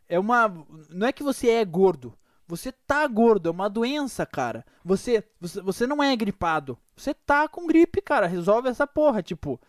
É 0.08 0.20
uma. 0.20 0.48
Não 0.90 1.08
é 1.08 1.12
que 1.12 1.24
você 1.24 1.50
é 1.50 1.66
gordo. 1.66 2.18
Você 2.48 2.72
tá 2.72 3.08
gordo, 3.08 3.48
é 3.50 3.52
uma 3.52 3.70
doença, 3.70 4.26
cara. 4.26 4.66
Você, 4.84 5.24
você, 5.40 5.62
você 5.62 5.88
não 5.88 6.04
é 6.04 6.16
gripado. 6.16 6.78
Você 6.96 7.14
tá 7.14 7.48
com 7.48 7.66
gripe, 7.66 8.02
cara. 8.02 8.28
Resolve 8.28 8.70
essa 8.70 8.86
porra. 8.86 9.24
Tipo, 9.24 9.60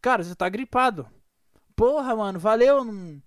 cara, 0.00 0.22
você 0.22 0.34
tá 0.34 0.48
gripado. 0.48 1.06
Porra, 1.76 2.14
mano, 2.16 2.38
valeu. 2.38 2.84
Não... 2.84 3.22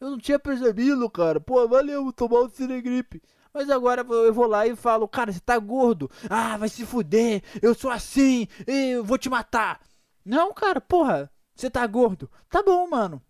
Eu 0.00 0.10
não 0.10 0.18
tinha 0.18 0.38
percebido, 0.38 1.08
cara. 1.10 1.40
Pô, 1.40 1.66
valeu 1.66 2.12
tomar 2.12 2.40
o 2.40 2.50
Cinegripe. 2.50 3.22
Mas 3.52 3.68
agora 3.70 4.02
eu 4.02 4.32
vou 4.32 4.46
lá 4.46 4.66
e 4.66 4.76
falo, 4.76 5.08
cara, 5.08 5.32
você 5.32 5.40
tá 5.40 5.58
gordo. 5.58 6.10
Ah, 6.30 6.56
vai 6.56 6.68
se 6.68 6.86
fuder. 6.86 7.42
Eu 7.60 7.74
sou 7.74 7.90
assim. 7.90 8.46
Eu 8.66 9.04
vou 9.04 9.18
te 9.18 9.28
matar. 9.28 9.80
Não, 10.24 10.52
cara, 10.52 10.80
porra. 10.80 11.30
Você 11.54 11.68
tá 11.68 11.84
gordo. 11.86 12.30
Tá 12.48 12.62
bom, 12.62 12.88
mano. 12.88 13.20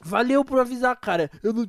Valeu 0.00 0.44
por 0.44 0.60
avisar, 0.60 0.94
cara. 0.96 1.30
Eu 1.42 1.52
não, 1.52 1.66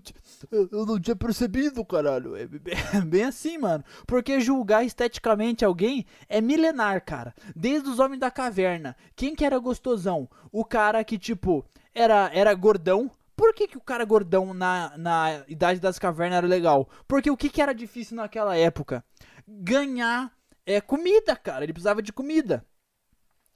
eu, 0.51 0.85
não 0.85 0.99
tinha 0.99 1.15
percebido, 1.15 1.83
caralho. 1.85 2.35
É, 2.35 2.43
é 2.97 3.01
bem 3.01 3.23
assim, 3.23 3.57
mano. 3.57 3.83
Porque 4.05 4.39
julgar 4.39 4.83
esteticamente 4.85 5.63
alguém 5.63 6.05
é 6.27 6.41
milenar, 6.41 7.03
cara. 7.03 7.33
Desde 7.55 7.89
os 7.89 7.99
homens 7.99 8.19
da 8.19 8.29
caverna. 8.29 8.95
Quem 9.15 9.35
que 9.35 9.45
era 9.45 9.57
gostosão? 9.57 10.29
O 10.51 10.65
cara 10.65 11.03
que, 11.03 11.17
tipo, 11.17 11.65
era, 11.93 12.29
era 12.33 12.53
gordão. 12.53 13.09
Por 13.35 13.53
que, 13.53 13.67
que 13.67 13.77
o 13.77 13.81
cara 13.81 14.03
gordão 14.03 14.53
na, 14.53 14.97
na 14.97 15.43
Idade 15.47 15.79
das 15.79 15.99
Cavernas 15.99 16.39
era 16.39 16.47
legal? 16.47 16.89
Porque 17.07 17.29
o 17.29 17.37
que, 17.37 17.49
que 17.49 17.61
era 17.61 17.73
difícil 17.73 18.17
naquela 18.17 18.57
época? 18.57 19.03
Ganhar 19.47 20.31
é, 20.65 20.81
comida, 20.81 21.35
cara. 21.35 21.63
Ele 21.63 21.71
precisava 21.71 22.01
de 22.01 22.11
comida. 22.11 22.65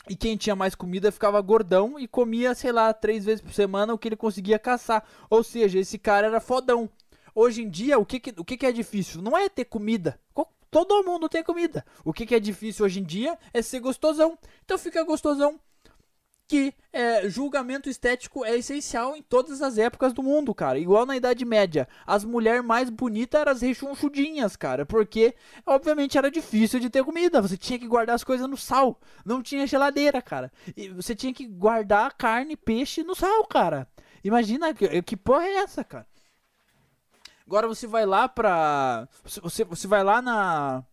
E 0.09 0.15
quem 0.15 0.35
tinha 0.35 0.55
mais 0.55 0.75
comida 0.75 1.11
ficava 1.11 1.39
gordão 1.41 1.99
e 1.99 2.07
comia, 2.07 2.55
sei 2.55 2.71
lá, 2.71 2.93
três 2.93 3.23
vezes 3.25 3.41
por 3.41 3.53
semana 3.53 3.93
o 3.93 3.97
que 3.97 4.07
ele 4.07 4.15
conseguia 4.15 4.57
caçar. 4.57 5.03
Ou 5.29 5.43
seja, 5.43 5.79
esse 5.79 5.97
cara 5.97 6.27
era 6.27 6.39
fodão. 6.39 6.89
Hoje 7.33 7.61
em 7.61 7.69
dia, 7.69 7.97
o 7.97 8.05
que, 8.05 8.19
que, 8.19 8.33
o 8.37 8.43
que, 8.43 8.57
que 8.57 8.65
é 8.65 8.71
difícil? 8.71 9.21
Não 9.21 9.37
é 9.37 9.47
ter 9.47 9.65
comida. 9.65 10.19
Todo 10.69 11.03
mundo 11.03 11.27
tem 11.27 11.43
comida. 11.43 11.85
O 12.03 12.13
que, 12.13 12.25
que 12.25 12.33
é 12.33 12.39
difícil 12.39 12.85
hoje 12.85 13.01
em 13.01 13.03
dia 13.03 13.37
é 13.53 13.61
ser 13.61 13.81
gostosão. 13.81 14.37
Então 14.63 14.77
fica 14.77 15.03
gostosão 15.03 15.59
que 16.51 16.73
é, 16.91 17.29
julgamento 17.29 17.89
estético 17.89 18.43
é 18.43 18.57
essencial 18.57 19.15
em 19.15 19.21
todas 19.21 19.61
as 19.61 19.77
épocas 19.77 20.11
do 20.11 20.21
mundo, 20.21 20.53
cara. 20.53 20.77
Igual 20.77 21.05
na 21.05 21.15
Idade 21.15 21.45
Média. 21.45 21.87
As 22.05 22.25
mulheres 22.25 22.61
mais 22.61 22.89
bonitas 22.89 23.39
eram 23.39 23.53
as 23.53 23.61
rechonchudinhas, 23.61 24.57
cara. 24.57 24.85
Porque, 24.85 25.33
obviamente, 25.65 26.17
era 26.17 26.29
difícil 26.29 26.81
de 26.81 26.89
ter 26.89 27.05
comida. 27.05 27.41
Você 27.41 27.55
tinha 27.55 27.79
que 27.79 27.87
guardar 27.87 28.15
as 28.15 28.23
coisas 28.25 28.49
no 28.49 28.57
sal. 28.57 28.99
Não 29.25 29.41
tinha 29.41 29.65
geladeira, 29.65 30.21
cara. 30.21 30.51
E 30.75 30.89
você 30.89 31.15
tinha 31.15 31.33
que 31.33 31.47
guardar 31.47 32.13
carne, 32.17 32.57
peixe 32.57 33.01
no 33.01 33.15
sal, 33.15 33.45
cara. 33.45 33.87
Imagina 34.21 34.73
que, 34.73 35.01
que 35.03 35.15
porra 35.15 35.45
é 35.45 35.55
essa, 35.59 35.85
cara. 35.85 36.05
Agora 37.47 37.65
você 37.65 37.87
vai 37.87 38.05
lá 38.05 38.27
pra. 38.27 39.07
Você, 39.23 39.63
você 39.63 39.87
vai 39.87 40.03
lá 40.03 40.21
na. 40.21 40.83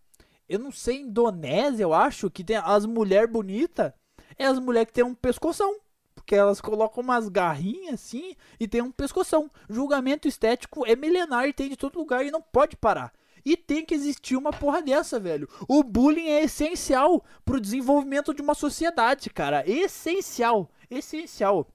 Eu 0.48 0.60
não 0.60 0.70
sei, 0.70 1.00
Indonésia, 1.00 1.82
eu 1.82 1.92
acho, 1.92 2.30
que 2.30 2.44
tem 2.44 2.56
as 2.56 2.86
mulheres 2.86 3.28
bonitas 3.28 3.92
é 4.38 4.46
as 4.46 4.58
mulheres 4.58 4.88
que 4.88 4.94
tem 4.94 5.04
um 5.04 5.14
pescoção. 5.14 5.78
que 6.26 6.34
elas 6.34 6.60
colocam 6.60 7.02
umas 7.02 7.28
garrinhas 7.28 7.94
assim 7.94 8.36
e 8.60 8.68
tem 8.68 8.82
um 8.82 8.92
pescoção. 8.92 9.50
Julgamento 9.68 10.28
estético 10.28 10.86
é 10.86 10.94
milenar 10.94 11.46
e 11.48 11.52
tem 11.52 11.70
de 11.70 11.76
todo 11.76 11.98
lugar 11.98 12.24
e 12.24 12.30
não 12.30 12.42
pode 12.42 12.76
parar. 12.76 13.12
E 13.44 13.56
tem 13.56 13.84
que 13.84 13.94
existir 13.94 14.36
uma 14.36 14.52
porra 14.52 14.82
dessa, 14.82 15.18
velho. 15.18 15.48
O 15.66 15.82
bullying 15.82 16.28
é 16.28 16.44
essencial 16.44 17.24
pro 17.44 17.60
desenvolvimento 17.60 18.34
de 18.34 18.42
uma 18.42 18.54
sociedade, 18.54 19.30
cara. 19.30 19.64
Essencial. 19.66 20.70
Essencial. 20.90 21.66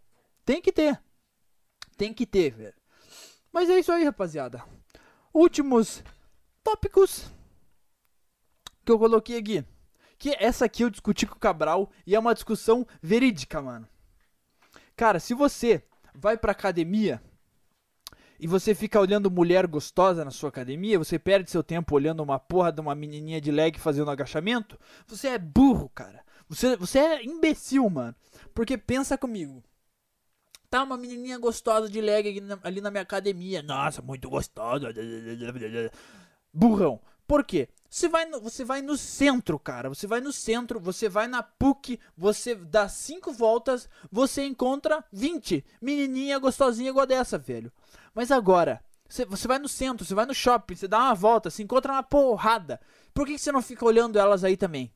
Tem 0.45 0.61
que 0.61 0.71
ter. 0.71 1.01
Tem 1.97 2.13
que 2.13 2.25
ter, 2.25 2.51
velho. 2.51 2.75
Mas 3.51 3.69
é 3.69 3.79
isso 3.79 3.91
aí, 3.91 4.03
rapaziada. 4.03 4.63
Últimos 5.33 6.03
tópicos 6.63 7.25
que 8.85 8.91
eu 8.91 8.99
coloquei 8.99 9.37
aqui. 9.37 9.65
Que 10.23 10.37
essa 10.39 10.63
aqui 10.63 10.85
eu 10.85 10.89
discuti 10.89 11.27
com 11.27 11.35
o 11.35 11.37
Cabral 11.37 11.91
e 12.07 12.15
é 12.15 12.19
uma 12.19 12.33
discussão 12.33 12.87
verídica, 13.01 13.61
mano. 13.61 13.85
Cara, 14.95 15.19
se 15.19 15.33
você 15.33 15.83
vai 16.15 16.37
pra 16.37 16.53
academia 16.53 17.21
e 18.39 18.47
você 18.47 18.73
fica 18.73 19.01
olhando 19.01 19.29
mulher 19.29 19.67
gostosa 19.67 20.23
na 20.23 20.31
sua 20.31 20.47
academia, 20.47 20.97
você 20.97 21.19
perde 21.19 21.51
seu 21.51 21.61
tempo 21.61 21.93
olhando 21.93 22.23
uma 22.23 22.39
porra 22.39 22.71
de 22.71 22.79
uma 22.79 22.95
menininha 22.95 23.41
de 23.41 23.51
leg 23.51 23.77
fazendo 23.77 24.09
agachamento, 24.09 24.79
você 25.05 25.27
é 25.27 25.37
burro, 25.37 25.89
cara. 25.89 26.23
Você, 26.47 26.77
você 26.77 26.99
é 26.99 27.25
imbecil, 27.25 27.89
mano. 27.89 28.15
Porque 28.53 28.77
pensa 28.77 29.17
comigo. 29.17 29.61
Tá 30.69 30.83
uma 30.83 30.95
menininha 30.95 31.37
gostosa 31.37 31.89
de 31.89 31.99
leg 31.99 32.29
ali 32.29 32.39
na, 32.39 32.57
ali 32.63 32.79
na 32.79 32.89
minha 32.89 33.03
academia. 33.03 33.61
Nossa, 33.61 34.01
muito 34.01 34.29
gostosa. 34.29 34.87
Burrão. 36.53 37.01
Por 37.33 37.43
quê? 37.43 37.67
Você 37.89 38.07
vai, 38.07 38.25
no, 38.25 38.39
você 38.39 38.63
vai 38.63 38.79
no 38.83 38.95
centro, 38.95 39.57
cara. 39.57 39.89
Você 39.89 40.05
vai 40.05 40.21
no 40.21 40.31
centro, 40.31 40.79
você 40.79 41.09
vai 41.09 41.27
na 41.27 41.41
PUC, 41.41 41.99
você 42.15 42.53
dá 42.53 42.87
cinco 42.87 43.33
voltas, 43.33 43.89
você 44.11 44.45
encontra 44.45 45.03
20 45.11 45.65
menininha 45.81 46.37
gostosinha 46.37 46.91
igual 46.91 47.07
dessa, 47.07 47.39
velho. 47.39 47.73
Mas 48.13 48.29
agora, 48.29 48.85
você, 49.09 49.25
você 49.25 49.47
vai 49.47 49.57
no 49.57 49.67
centro, 49.67 50.05
você 50.05 50.13
vai 50.13 50.27
no 50.27 50.33
shopping, 50.35 50.75
você 50.75 50.87
dá 50.87 50.99
uma 50.99 51.15
volta, 51.15 51.49
se 51.49 51.63
encontra 51.63 51.93
uma 51.93 52.03
porrada. 52.03 52.79
Por 53.15 53.25
que, 53.25 53.33
que 53.33 53.41
você 53.41 53.51
não 53.51 53.63
fica 53.63 53.83
olhando 53.83 54.19
elas 54.19 54.43
aí 54.43 54.55
também? 54.55 54.93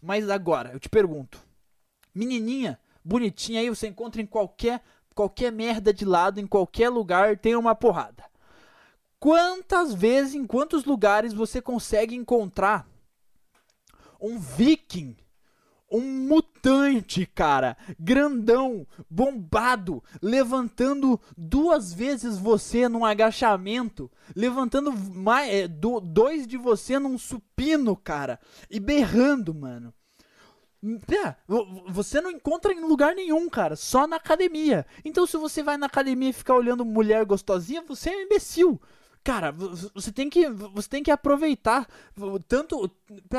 Mas 0.00 0.30
agora, 0.30 0.70
eu 0.72 0.78
te 0.78 0.88
pergunto. 0.88 1.42
Menininha, 2.14 2.78
bonitinha 3.04 3.58
aí, 3.58 3.68
você 3.68 3.88
encontra 3.88 4.22
em 4.22 4.26
qualquer, 4.26 4.84
qualquer 5.16 5.50
merda 5.50 5.92
de 5.92 6.04
lado, 6.04 6.38
em 6.38 6.46
qualquer 6.46 6.90
lugar, 6.90 7.36
tem 7.36 7.56
uma 7.56 7.74
porrada. 7.74 8.22
Quantas 9.18 9.94
vezes, 9.94 10.34
em 10.34 10.46
quantos 10.46 10.84
lugares 10.84 11.32
você 11.32 11.60
consegue 11.60 12.14
encontrar 12.14 12.86
um 14.20 14.38
viking, 14.38 15.16
um 15.90 16.00
mutante, 16.00 17.24
cara, 17.26 17.76
grandão, 17.98 18.86
bombado, 19.08 20.02
levantando 20.20 21.20
duas 21.36 21.92
vezes 21.92 22.38
você 22.38 22.88
num 22.88 23.04
agachamento, 23.04 24.10
levantando 24.34 24.92
mais, 24.92 25.52
é, 25.52 25.68
do, 25.68 26.00
dois 26.00 26.46
de 26.46 26.56
você 26.56 26.98
num 26.98 27.16
supino, 27.16 27.96
cara, 27.96 28.40
e 28.68 28.80
berrando, 28.80 29.54
mano. 29.54 29.94
É, 30.84 31.34
você 31.88 32.20
não 32.20 32.30
encontra 32.30 32.72
em 32.72 32.80
lugar 32.80 33.14
nenhum, 33.14 33.48
cara, 33.48 33.74
só 33.76 34.06
na 34.06 34.16
academia. 34.16 34.86
Então, 35.04 35.26
se 35.26 35.36
você 35.36 35.62
vai 35.62 35.76
na 35.76 35.86
academia 35.86 36.30
e 36.30 36.34
ficar 36.34 36.54
olhando 36.54 36.84
mulher 36.84 37.24
gostosinha, 37.24 37.82
você 37.82 38.10
é 38.10 38.16
um 38.16 38.22
imbecil. 38.22 38.80
Cara, 39.26 39.50
você 39.50 40.12
tem 40.12 40.30
que, 40.30 40.48
você 40.48 40.88
tem 40.88 41.02
que 41.02 41.10
aproveitar 41.10 41.88
tanto, 42.46 42.88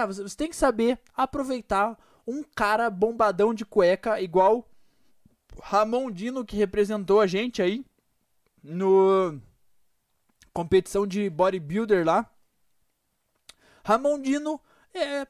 você 0.05 0.35
tem 0.35 0.49
que 0.49 0.55
saber 0.57 0.99
aproveitar 1.15 1.97
um 2.27 2.43
cara 2.43 2.89
bombadão 2.89 3.53
de 3.53 3.63
cueca 3.63 4.19
igual 4.19 4.69
Ramondino 5.63 6.43
que 6.43 6.57
representou 6.57 7.21
a 7.21 7.25
gente 7.25 7.61
aí 7.61 7.85
no 8.61 9.39
competição 10.51 11.07
de 11.07 11.29
bodybuilder 11.29 12.05
lá. 12.05 12.29
Ramondino 13.81 14.59
é 14.93 15.25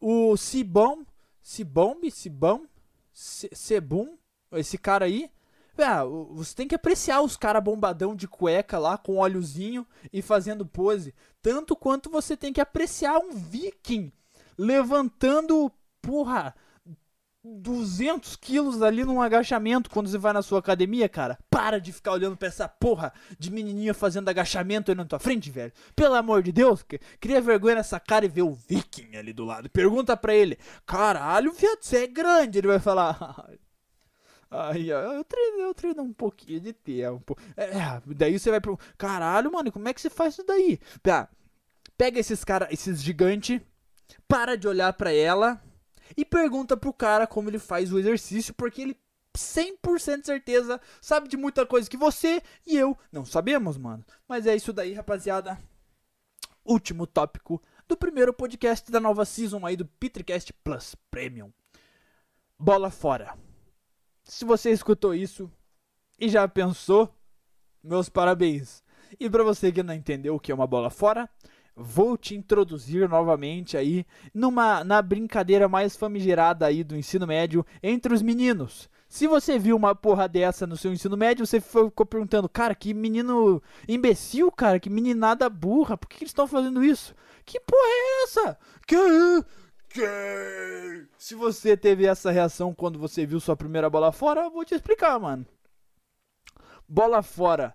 o 0.00 0.36
Cibom, 0.36 1.06
Cibom, 1.40 2.00
Cibom, 2.10 2.66
Sebum, 3.12 4.18
esse 4.54 4.76
cara 4.76 5.04
aí 5.04 5.30
ah, 5.82 6.04
você 6.04 6.54
tem 6.54 6.68
que 6.68 6.74
apreciar 6.74 7.20
os 7.22 7.36
caras 7.36 7.62
bombadão 7.62 8.14
de 8.14 8.28
cueca 8.28 8.78
lá, 8.78 8.98
com 8.98 9.16
óleozinho 9.16 9.86
e 10.12 10.20
fazendo 10.22 10.66
pose. 10.66 11.14
Tanto 11.42 11.76
quanto 11.76 12.10
você 12.10 12.36
tem 12.36 12.52
que 12.52 12.60
apreciar 12.60 13.18
um 13.18 13.32
viking 13.32 14.12
levantando, 14.56 15.70
porra, 16.02 16.54
200 17.44 18.36
quilos 18.36 18.82
ali 18.82 19.04
num 19.04 19.22
agachamento 19.22 19.88
quando 19.88 20.08
você 20.08 20.18
vai 20.18 20.32
na 20.32 20.42
sua 20.42 20.58
academia, 20.58 21.08
cara. 21.08 21.38
Para 21.48 21.80
de 21.80 21.92
ficar 21.92 22.12
olhando 22.12 22.36
pra 22.36 22.48
essa 22.48 22.68
porra 22.68 23.12
de 23.38 23.50
menininha 23.50 23.94
fazendo 23.94 24.28
agachamento 24.28 24.90
aí 24.90 24.96
na 24.96 25.04
tua 25.04 25.18
frente, 25.18 25.50
velho. 25.50 25.72
Pelo 25.94 26.14
amor 26.14 26.42
de 26.42 26.52
Deus, 26.52 26.84
cria 27.20 27.40
vergonha 27.40 27.76
nessa 27.76 28.00
cara 28.00 28.24
e 28.24 28.28
vê 28.28 28.42
o 28.42 28.52
viking 28.52 29.16
ali 29.16 29.32
do 29.32 29.44
lado. 29.44 29.70
Pergunta 29.70 30.16
pra 30.16 30.34
ele, 30.34 30.58
caralho, 30.84 31.52
viado, 31.52 31.78
você 31.80 32.04
é 32.04 32.06
grande. 32.06 32.58
Ele 32.58 32.68
vai 32.68 32.80
falar, 32.80 33.48
Aí, 34.50 34.90
ó, 34.92 35.00
eu 35.12 35.24
treino, 35.24 35.58
eu 35.60 35.74
treino 35.74 36.02
um 36.02 36.12
pouquinho 36.12 36.60
de 36.60 36.72
tempo. 36.72 37.36
É, 37.56 37.68
daí 38.06 38.38
você 38.38 38.50
vai 38.50 38.60
pro. 38.60 38.78
Caralho, 38.96 39.52
mano, 39.52 39.70
como 39.70 39.88
é 39.88 39.94
que 39.94 40.00
você 40.00 40.08
faz 40.08 40.34
isso 40.34 40.44
daí? 40.44 40.78
Tá. 41.02 41.28
Pega 41.96 42.18
esses 42.18 42.44
cara, 42.44 42.68
esses 42.70 43.02
gigante, 43.02 43.60
para 44.26 44.56
de 44.56 44.68
olhar 44.68 44.92
para 44.92 45.12
ela 45.12 45.60
e 46.16 46.24
pergunta 46.24 46.76
pro 46.76 46.92
cara 46.92 47.26
como 47.26 47.50
ele 47.50 47.58
faz 47.58 47.92
o 47.92 47.98
exercício, 47.98 48.54
porque 48.54 48.82
ele 48.82 48.96
100% 49.36 50.24
certeza 50.24 50.80
sabe 51.00 51.28
de 51.28 51.36
muita 51.36 51.66
coisa 51.66 51.88
que 51.88 51.96
você 51.96 52.42
e 52.66 52.76
eu 52.76 52.96
não 53.12 53.24
sabemos, 53.24 53.76
mano. 53.76 54.04
Mas 54.26 54.46
é 54.46 54.56
isso 54.56 54.72
daí, 54.72 54.94
rapaziada. 54.94 55.58
Último 56.64 57.06
tópico 57.06 57.62
do 57.86 57.96
primeiro 57.96 58.32
podcast 58.32 58.90
da 58.90 59.00
nova 59.00 59.24
season 59.24 59.64
aí 59.64 59.76
do 59.76 59.86
Petricast 59.86 60.52
Plus 60.64 60.94
Premium. 61.10 61.52
Bola 62.58 62.90
fora. 62.90 63.47
Se 64.28 64.44
você 64.44 64.70
escutou 64.70 65.14
isso 65.14 65.50
e 66.20 66.28
já 66.28 66.46
pensou, 66.46 67.08
meus 67.82 68.10
parabéns. 68.10 68.84
E 69.18 69.28
para 69.28 69.42
você 69.42 69.72
que 69.72 69.82
não 69.82 69.94
entendeu 69.94 70.34
o 70.34 70.40
que 70.40 70.52
é 70.52 70.54
uma 70.54 70.66
bola 70.66 70.90
fora, 70.90 71.26
vou 71.74 72.14
te 72.14 72.34
introduzir 72.34 73.08
novamente 73.08 73.74
aí 73.74 74.04
numa 74.34 74.84
na 74.84 75.00
brincadeira 75.00 75.66
mais 75.66 75.96
famigerada 75.96 76.66
aí 76.66 76.84
do 76.84 76.94
ensino 76.94 77.26
médio 77.26 77.64
entre 77.82 78.12
os 78.12 78.20
meninos. 78.20 78.90
Se 79.08 79.26
você 79.26 79.58
viu 79.58 79.74
uma 79.74 79.94
porra 79.94 80.28
dessa 80.28 80.66
no 80.66 80.76
seu 80.76 80.92
ensino 80.92 81.16
médio, 81.16 81.46
você 81.46 81.58
ficou 81.58 82.04
perguntando, 82.04 82.50
cara, 82.50 82.74
que 82.74 82.92
menino 82.92 83.62
imbecil, 83.88 84.52
cara, 84.52 84.78
que 84.78 84.90
meninada 84.90 85.48
burra, 85.48 85.96
por 85.96 86.06
que, 86.06 86.18
eles 86.18 86.28
estão 86.28 86.46
fazendo 86.46 86.84
isso? 86.84 87.14
Que 87.46 87.58
porra 87.60 87.80
é 87.82 88.24
essa? 88.24 88.58
Que 88.86 88.94
que? 89.88 91.06
Se 91.16 91.34
você 91.34 91.76
teve 91.76 92.06
essa 92.06 92.30
reação 92.30 92.74
quando 92.74 92.98
você 92.98 93.26
viu 93.26 93.40
sua 93.40 93.56
primeira 93.56 93.88
bola 93.90 94.12
fora, 94.12 94.42
eu 94.42 94.50
vou 94.50 94.64
te 94.64 94.74
explicar, 94.74 95.18
mano. 95.18 95.46
Bola 96.88 97.22
fora. 97.22 97.74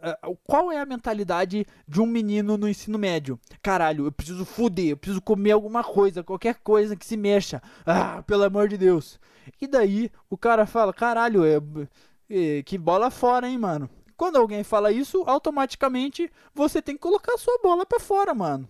É, 0.00 0.18
qual 0.44 0.72
é 0.72 0.80
a 0.80 0.86
mentalidade 0.86 1.66
de 1.86 2.00
um 2.00 2.06
menino 2.06 2.56
no 2.56 2.68
ensino 2.68 2.98
médio? 2.98 3.38
Caralho, 3.62 4.06
eu 4.06 4.12
preciso 4.12 4.44
fuder, 4.44 4.90
eu 4.90 4.96
preciso 4.96 5.20
comer 5.20 5.50
alguma 5.50 5.84
coisa, 5.84 6.24
qualquer 6.24 6.54
coisa 6.56 6.96
que 6.96 7.04
se 7.04 7.16
mexa. 7.16 7.62
Ah, 7.84 8.22
pelo 8.22 8.44
amor 8.44 8.68
de 8.68 8.78
Deus. 8.78 9.20
E 9.60 9.66
daí 9.66 10.10
o 10.30 10.38
cara 10.38 10.64
fala: 10.66 10.92
caralho, 10.92 11.44
é, 11.44 11.60
é, 12.30 12.62
que 12.62 12.78
bola 12.78 13.10
fora, 13.10 13.48
hein, 13.48 13.58
mano. 13.58 13.90
Quando 14.16 14.36
alguém 14.36 14.64
fala 14.64 14.90
isso, 14.90 15.22
automaticamente 15.26 16.30
você 16.54 16.80
tem 16.82 16.94
que 16.94 17.02
colocar 17.02 17.36
sua 17.36 17.58
bola 17.62 17.84
para 17.84 18.00
fora, 18.00 18.34
mano 18.34 18.68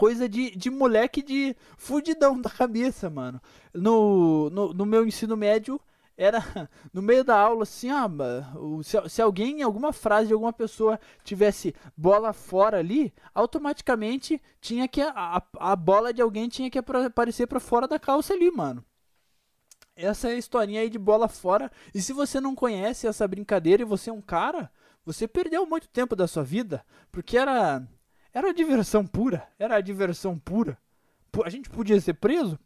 coisa 0.00 0.26
de, 0.26 0.56
de 0.56 0.70
moleque 0.70 1.20
de 1.20 1.54
fudidão 1.76 2.40
da 2.40 2.48
cabeça, 2.48 3.10
mano. 3.10 3.38
No, 3.74 4.48
no, 4.48 4.72
no 4.72 4.86
meu 4.86 5.06
ensino 5.06 5.36
médio, 5.36 5.78
era 6.16 6.42
no 6.90 7.02
meio 7.02 7.22
da 7.22 7.38
aula 7.38 7.64
assim, 7.64 7.90
ah, 7.90 8.08
se, 8.82 9.10
se 9.10 9.20
alguém, 9.20 9.60
alguma 9.60 9.92
frase 9.92 10.28
de 10.28 10.32
alguma 10.32 10.54
pessoa 10.54 10.98
tivesse 11.22 11.74
bola 11.94 12.32
fora 12.32 12.78
ali, 12.78 13.12
automaticamente 13.34 14.40
tinha 14.58 14.88
que 14.88 15.02
a, 15.02 15.42
a 15.58 15.76
bola 15.76 16.14
de 16.14 16.22
alguém 16.22 16.48
tinha 16.48 16.70
que 16.70 16.78
aparecer 16.78 17.46
para 17.46 17.60
fora 17.60 17.86
da 17.86 17.98
calça 17.98 18.32
ali, 18.32 18.50
mano. 18.50 18.82
Essa 19.94 20.30
é 20.30 20.32
a 20.32 20.38
historinha 20.38 20.80
aí 20.80 20.88
de 20.88 20.98
bola 20.98 21.28
fora. 21.28 21.70
E 21.94 22.00
se 22.00 22.14
você 22.14 22.40
não 22.40 22.54
conhece 22.54 23.06
essa 23.06 23.28
brincadeira 23.28 23.82
e 23.82 23.84
você 23.84 24.08
é 24.08 24.12
um 24.14 24.22
cara, 24.22 24.72
você 25.04 25.28
perdeu 25.28 25.66
muito 25.66 25.88
tempo 25.88 26.16
da 26.16 26.26
sua 26.26 26.42
vida, 26.42 26.82
porque 27.12 27.36
era 27.36 27.86
era 28.32 28.52
diversão 28.52 29.06
pura. 29.06 29.46
Era 29.58 29.80
diversão 29.80 30.38
pura. 30.38 30.78
A 31.44 31.50
gente 31.50 31.70
podia 31.70 32.00
ser 32.00 32.14
preso? 32.14 32.58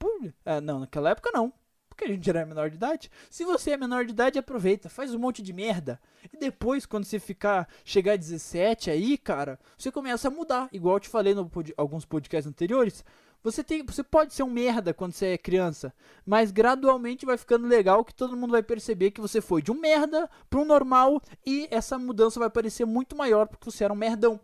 É, 0.44 0.60
não, 0.60 0.80
naquela 0.80 1.10
época 1.10 1.30
não. 1.32 1.52
Porque 1.88 2.04
a 2.04 2.08
gente 2.08 2.28
era 2.28 2.44
menor 2.44 2.70
de 2.70 2.76
idade. 2.76 3.10
Se 3.30 3.44
você 3.44 3.70
é 3.70 3.76
menor 3.76 4.04
de 4.04 4.10
idade, 4.10 4.38
aproveita, 4.38 4.88
faz 4.88 5.14
um 5.14 5.18
monte 5.18 5.42
de 5.42 5.52
merda. 5.52 6.00
E 6.32 6.36
depois, 6.36 6.84
quando 6.84 7.04
você 7.04 7.20
ficar, 7.20 7.68
chegar 7.84 8.14
a 8.14 8.16
17 8.16 8.90
aí, 8.90 9.16
cara, 9.16 9.60
você 9.78 9.92
começa 9.92 10.26
a 10.26 10.30
mudar. 10.30 10.68
Igual 10.72 10.96
eu 10.96 11.00
te 11.00 11.08
falei 11.08 11.32
em 11.32 11.48
pod 11.48 11.72
alguns 11.76 12.04
podcasts 12.04 12.50
anteriores. 12.50 13.04
Você, 13.44 13.62
tem, 13.62 13.84
você 13.84 14.02
pode 14.02 14.32
ser 14.34 14.42
um 14.42 14.50
merda 14.50 14.94
quando 14.94 15.12
você 15.12 15.26
é 15.26 15.38
criança, 15.38 15.94
mas 16.24 16.50
gradualmente 16.50 17.26
vai 17.26 17.36
ficando 17.36 17.66
legal 17.66 18.02
que 18.02 18.14
todo 18.14 18.36
mundo 18.36 18.52
vai 18.52 18.62
perceber 18.62 19.10
que 19.10 19.20
você 19.20 19.38
foi 19.38 19.60
de 19.60 19.70
um 19.70 19.78
merda 19.78 20.30
para 20.48 20.58
um 20.58 20.64
normal 20.64 21.20
e 21.44 21.68
essa 21.70 21.98
mudança 21.98 22.40
vai 22.40 22.48
parecer 22.48 22.86
muito 22.86 23.14
maior 23.14 23.46
porque 23.46 23.70
você 23.70 23.84
era 23.84 23.92
um 23.92 23.96
merdão. 23.96 24.40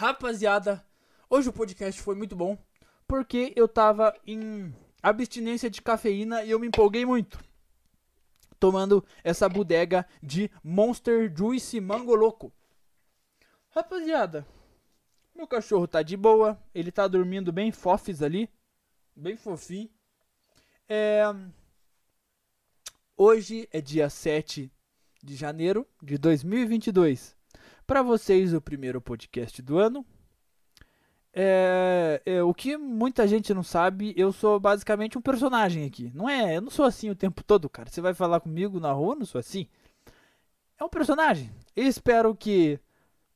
Rapaziada, 0.00 0.82
hoje 1.28 1.50
o 1.50 1.52
podcast 1.52 2.00
foi 2.00 2.14
muito 2.14 2.34
bom 2.34 2.56
porque 3.06 3.52
eu 3.54 3.68
tava 3.68 4.18
em 4.26 4.74
abstinência 5.02 5.68
de 5.68 5.82
cafeína 5.82 6.42
e 6.42 6.50
eu 6.50 6.58
me 6.58 6.68
empolguei 6.68 7.04
muito. 7.04 7.38
Tomando 8.58 9.04
essa 9.22 9.46
bodega 9.46 10.08
de 10.22 10.50
Monster 10.64 11.30
Juice 11.36 11.78
Mango 11.82 12.14
Louco. 12.14 12.50
Rapaziada, 13.68 14.46
meu 15.34 15.46
cachorro 15.46 15.86
tá 15.86 16.00
de 16.00 16.16
boa, 16.16 16.58
ele 16.74 16.90
tá 16.90 17.06
dormindo 17.06 17.52
bem 17.52 17.70
fofes 17.70 18.22
ali, 18.22 18.48
bem 19.14 19.36
fofinho. 19.36 19.90
É... 20.88 21.24
Hoje 23.18 23.68
é 23.70 23.82
dia 23.82 24.08
7 24.08 24.72
de 25.22 25.36
janeiro 25.36 25.86
de 26.02 26.16
2022. 26.16 27.38
Para 27.90 28.02
vocês, 28.02 28.54
o 28.54 28.60
primeiro 28.60 29.00
podcast 29.00 29.60
do 29.60 29.76
ano. 29.76 30.06
É, 31.34 32.22
é, 32.24 32.40
o 32.40 32.54
que 32.54 32.76
muita 32.76 33.26
gente 33.26 33.52
não 33.52 33.64
sabe, 33.64 34.14
eu 34.16 34.30
sou 34.30 34.60
basicamente 34.60 35.18
um 35.18 35.20
personagem 35.20 35.84
aqui. 35.84 36.08
Não 36.14 36.28
é, 36.28 36.56
eu 36.56 36.60
não 36.60 36.70
sou 36.70 36.84
assim 36.84 37.10
o 37.10 37.16
tempo 37.16 37.42
todo, 37.42 37.68
cara. 37.68 37.90
Você 37.90 38.00
vai 38.00 38.14
falar 38.14 38.38
comigo 38.38 38.78
na 38.78 38.92
rua, 38.92 39.16
não 39.16 39.26
sou 39.26 39.40
assim. 39.40 39.66
É 40.78 40.84
um 40.84 40.88
personagem. 40.88 41.50
Eu 41.74 41.82
espero 41.82 42.32
que 42.32 42.78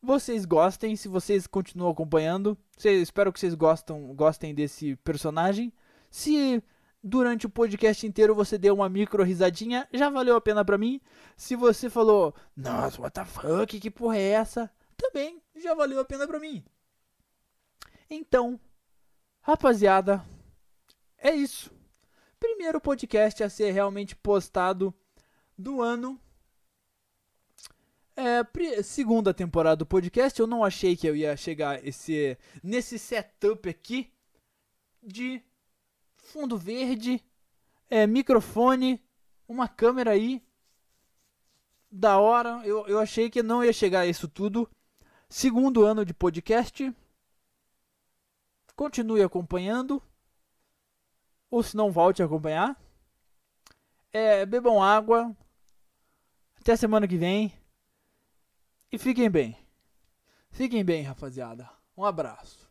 vocês 0.01 0.45
gostem, 0.45 0.95
se 0.95 1.09
vocês 1.09 1.49
continuam 1.49 1.91
acompanhando. 1.91 2.57
espero 2.79 3.33
que 3.33 3.41
vocês 3.41 3.55
gostam, 3.55 4.15
gostem 4.15 4.55
desse 4.55 4.95
personagem. 5.03 5.73
Se 6.09 6.63
durante 7.07 7.45
o 7.45 7.51
podcast 7.51 8.07
inteiro 8.07 8.35
você 8.35 8.57
deu 8.57 8.75
uma 8.75 8.89
micro 8.89 9.23
risadinha, 9.23 9.87
já 9.93 10.09
valeu 10.09 10.37
a 10.37 10.41
pena 10.41 10.65
pra 10.65 10.79
mim. 10.79 10.99
Se 11.37 11.55
você 11.55 11.91
falou, 11.91 12.35
nossa, 12.57 13.01
what 13.03 13.13
the 13.13 13.27
fuck, 13.27 13.79
que 13.79 13.91
porra 13.91 14.17
é 14.17 14.31
essa? 14.31 14.71
Também 14.97 15.43
já 15.55 15.75
valeu 15.75 16.01
a 16.01 16.05
pena 16.05 16.27
pra 16.27 16.41
mim. 16.41 16.65
Então, 18.09 18.59
rapaziada, 19.43 20.25
é 21.19 21.35
isso. 21.35 21.71
Primeiro 22.41 22.81
podcast 22.81 23.43
a 23.43 23.51
ser 23.51 23.71
realmente 23.71 24.17
postado 24.17 24.95
do 25.59 25.83
ano. 25.83 26.19
É, 28.17 28.83
segunda 28.83 29.35
temporada 29.35 29.77
do 29.77 29.87
podcast, 29.87 30.41
eu 30.41 30.47
não 30.47 30.65
achei 30.65 30.97
que 30.97 31.07
eu 31.07 31.15
ia 31.15 31.37
chegar 31.37 31.85
esse, 31.87 32.39
nesse 32.63 32.99
setup 32.99 33.69
aqui 33.69 34.11
de 35.03 35.43
fundo 36.25 36.59
verde, 36.59 37.23
é, 37.89 38.07
microfone, 38.07 39.03
uma 39.47 39.69
câmera 39.69 40.13
aí. 40.13 40.43
Da 41.91 42.19
hora, 42.19 42.61
eu, 42.65 42.87
eu 42.89 42.99
achei 42.99 43.31
que 43.31 43.43
não 43.43 43.63
ia 43.63 43.73
chegar 43.73 44.01
a 44.01 44.07
isso 44.07 44.27
tudo. 44.27 44.69
Segundo 45.29 45.85
ano 45.85 46.05
de 46.05 46.13
podcast. 46.13 46.93
Continue 48.75 49.23
acompanhando. 49.23 50.03
Ou 51.51 51.63
se 51.63 51.77
não, 51.77 51.93
volte 51.93 52.21
a 52.21 52.27
acompanhar. 52.27 52.77
É, 54.13 54.45
bebam 54.45 54.83
água. 54.83 55.37
Até 56.61 56.75
semana 56.75 57.07
que 57.07 57.17
vem. 57.17 57.53
E 58.91 58.99
fiquem 58.99 59.31
bem. 59.31 59.57
Fiquem 60.51 60.85
bem, 60.85 61.03
rapaziada. 61.03 61.71
Um 61.97 62.05
abraço. 62.05 62.64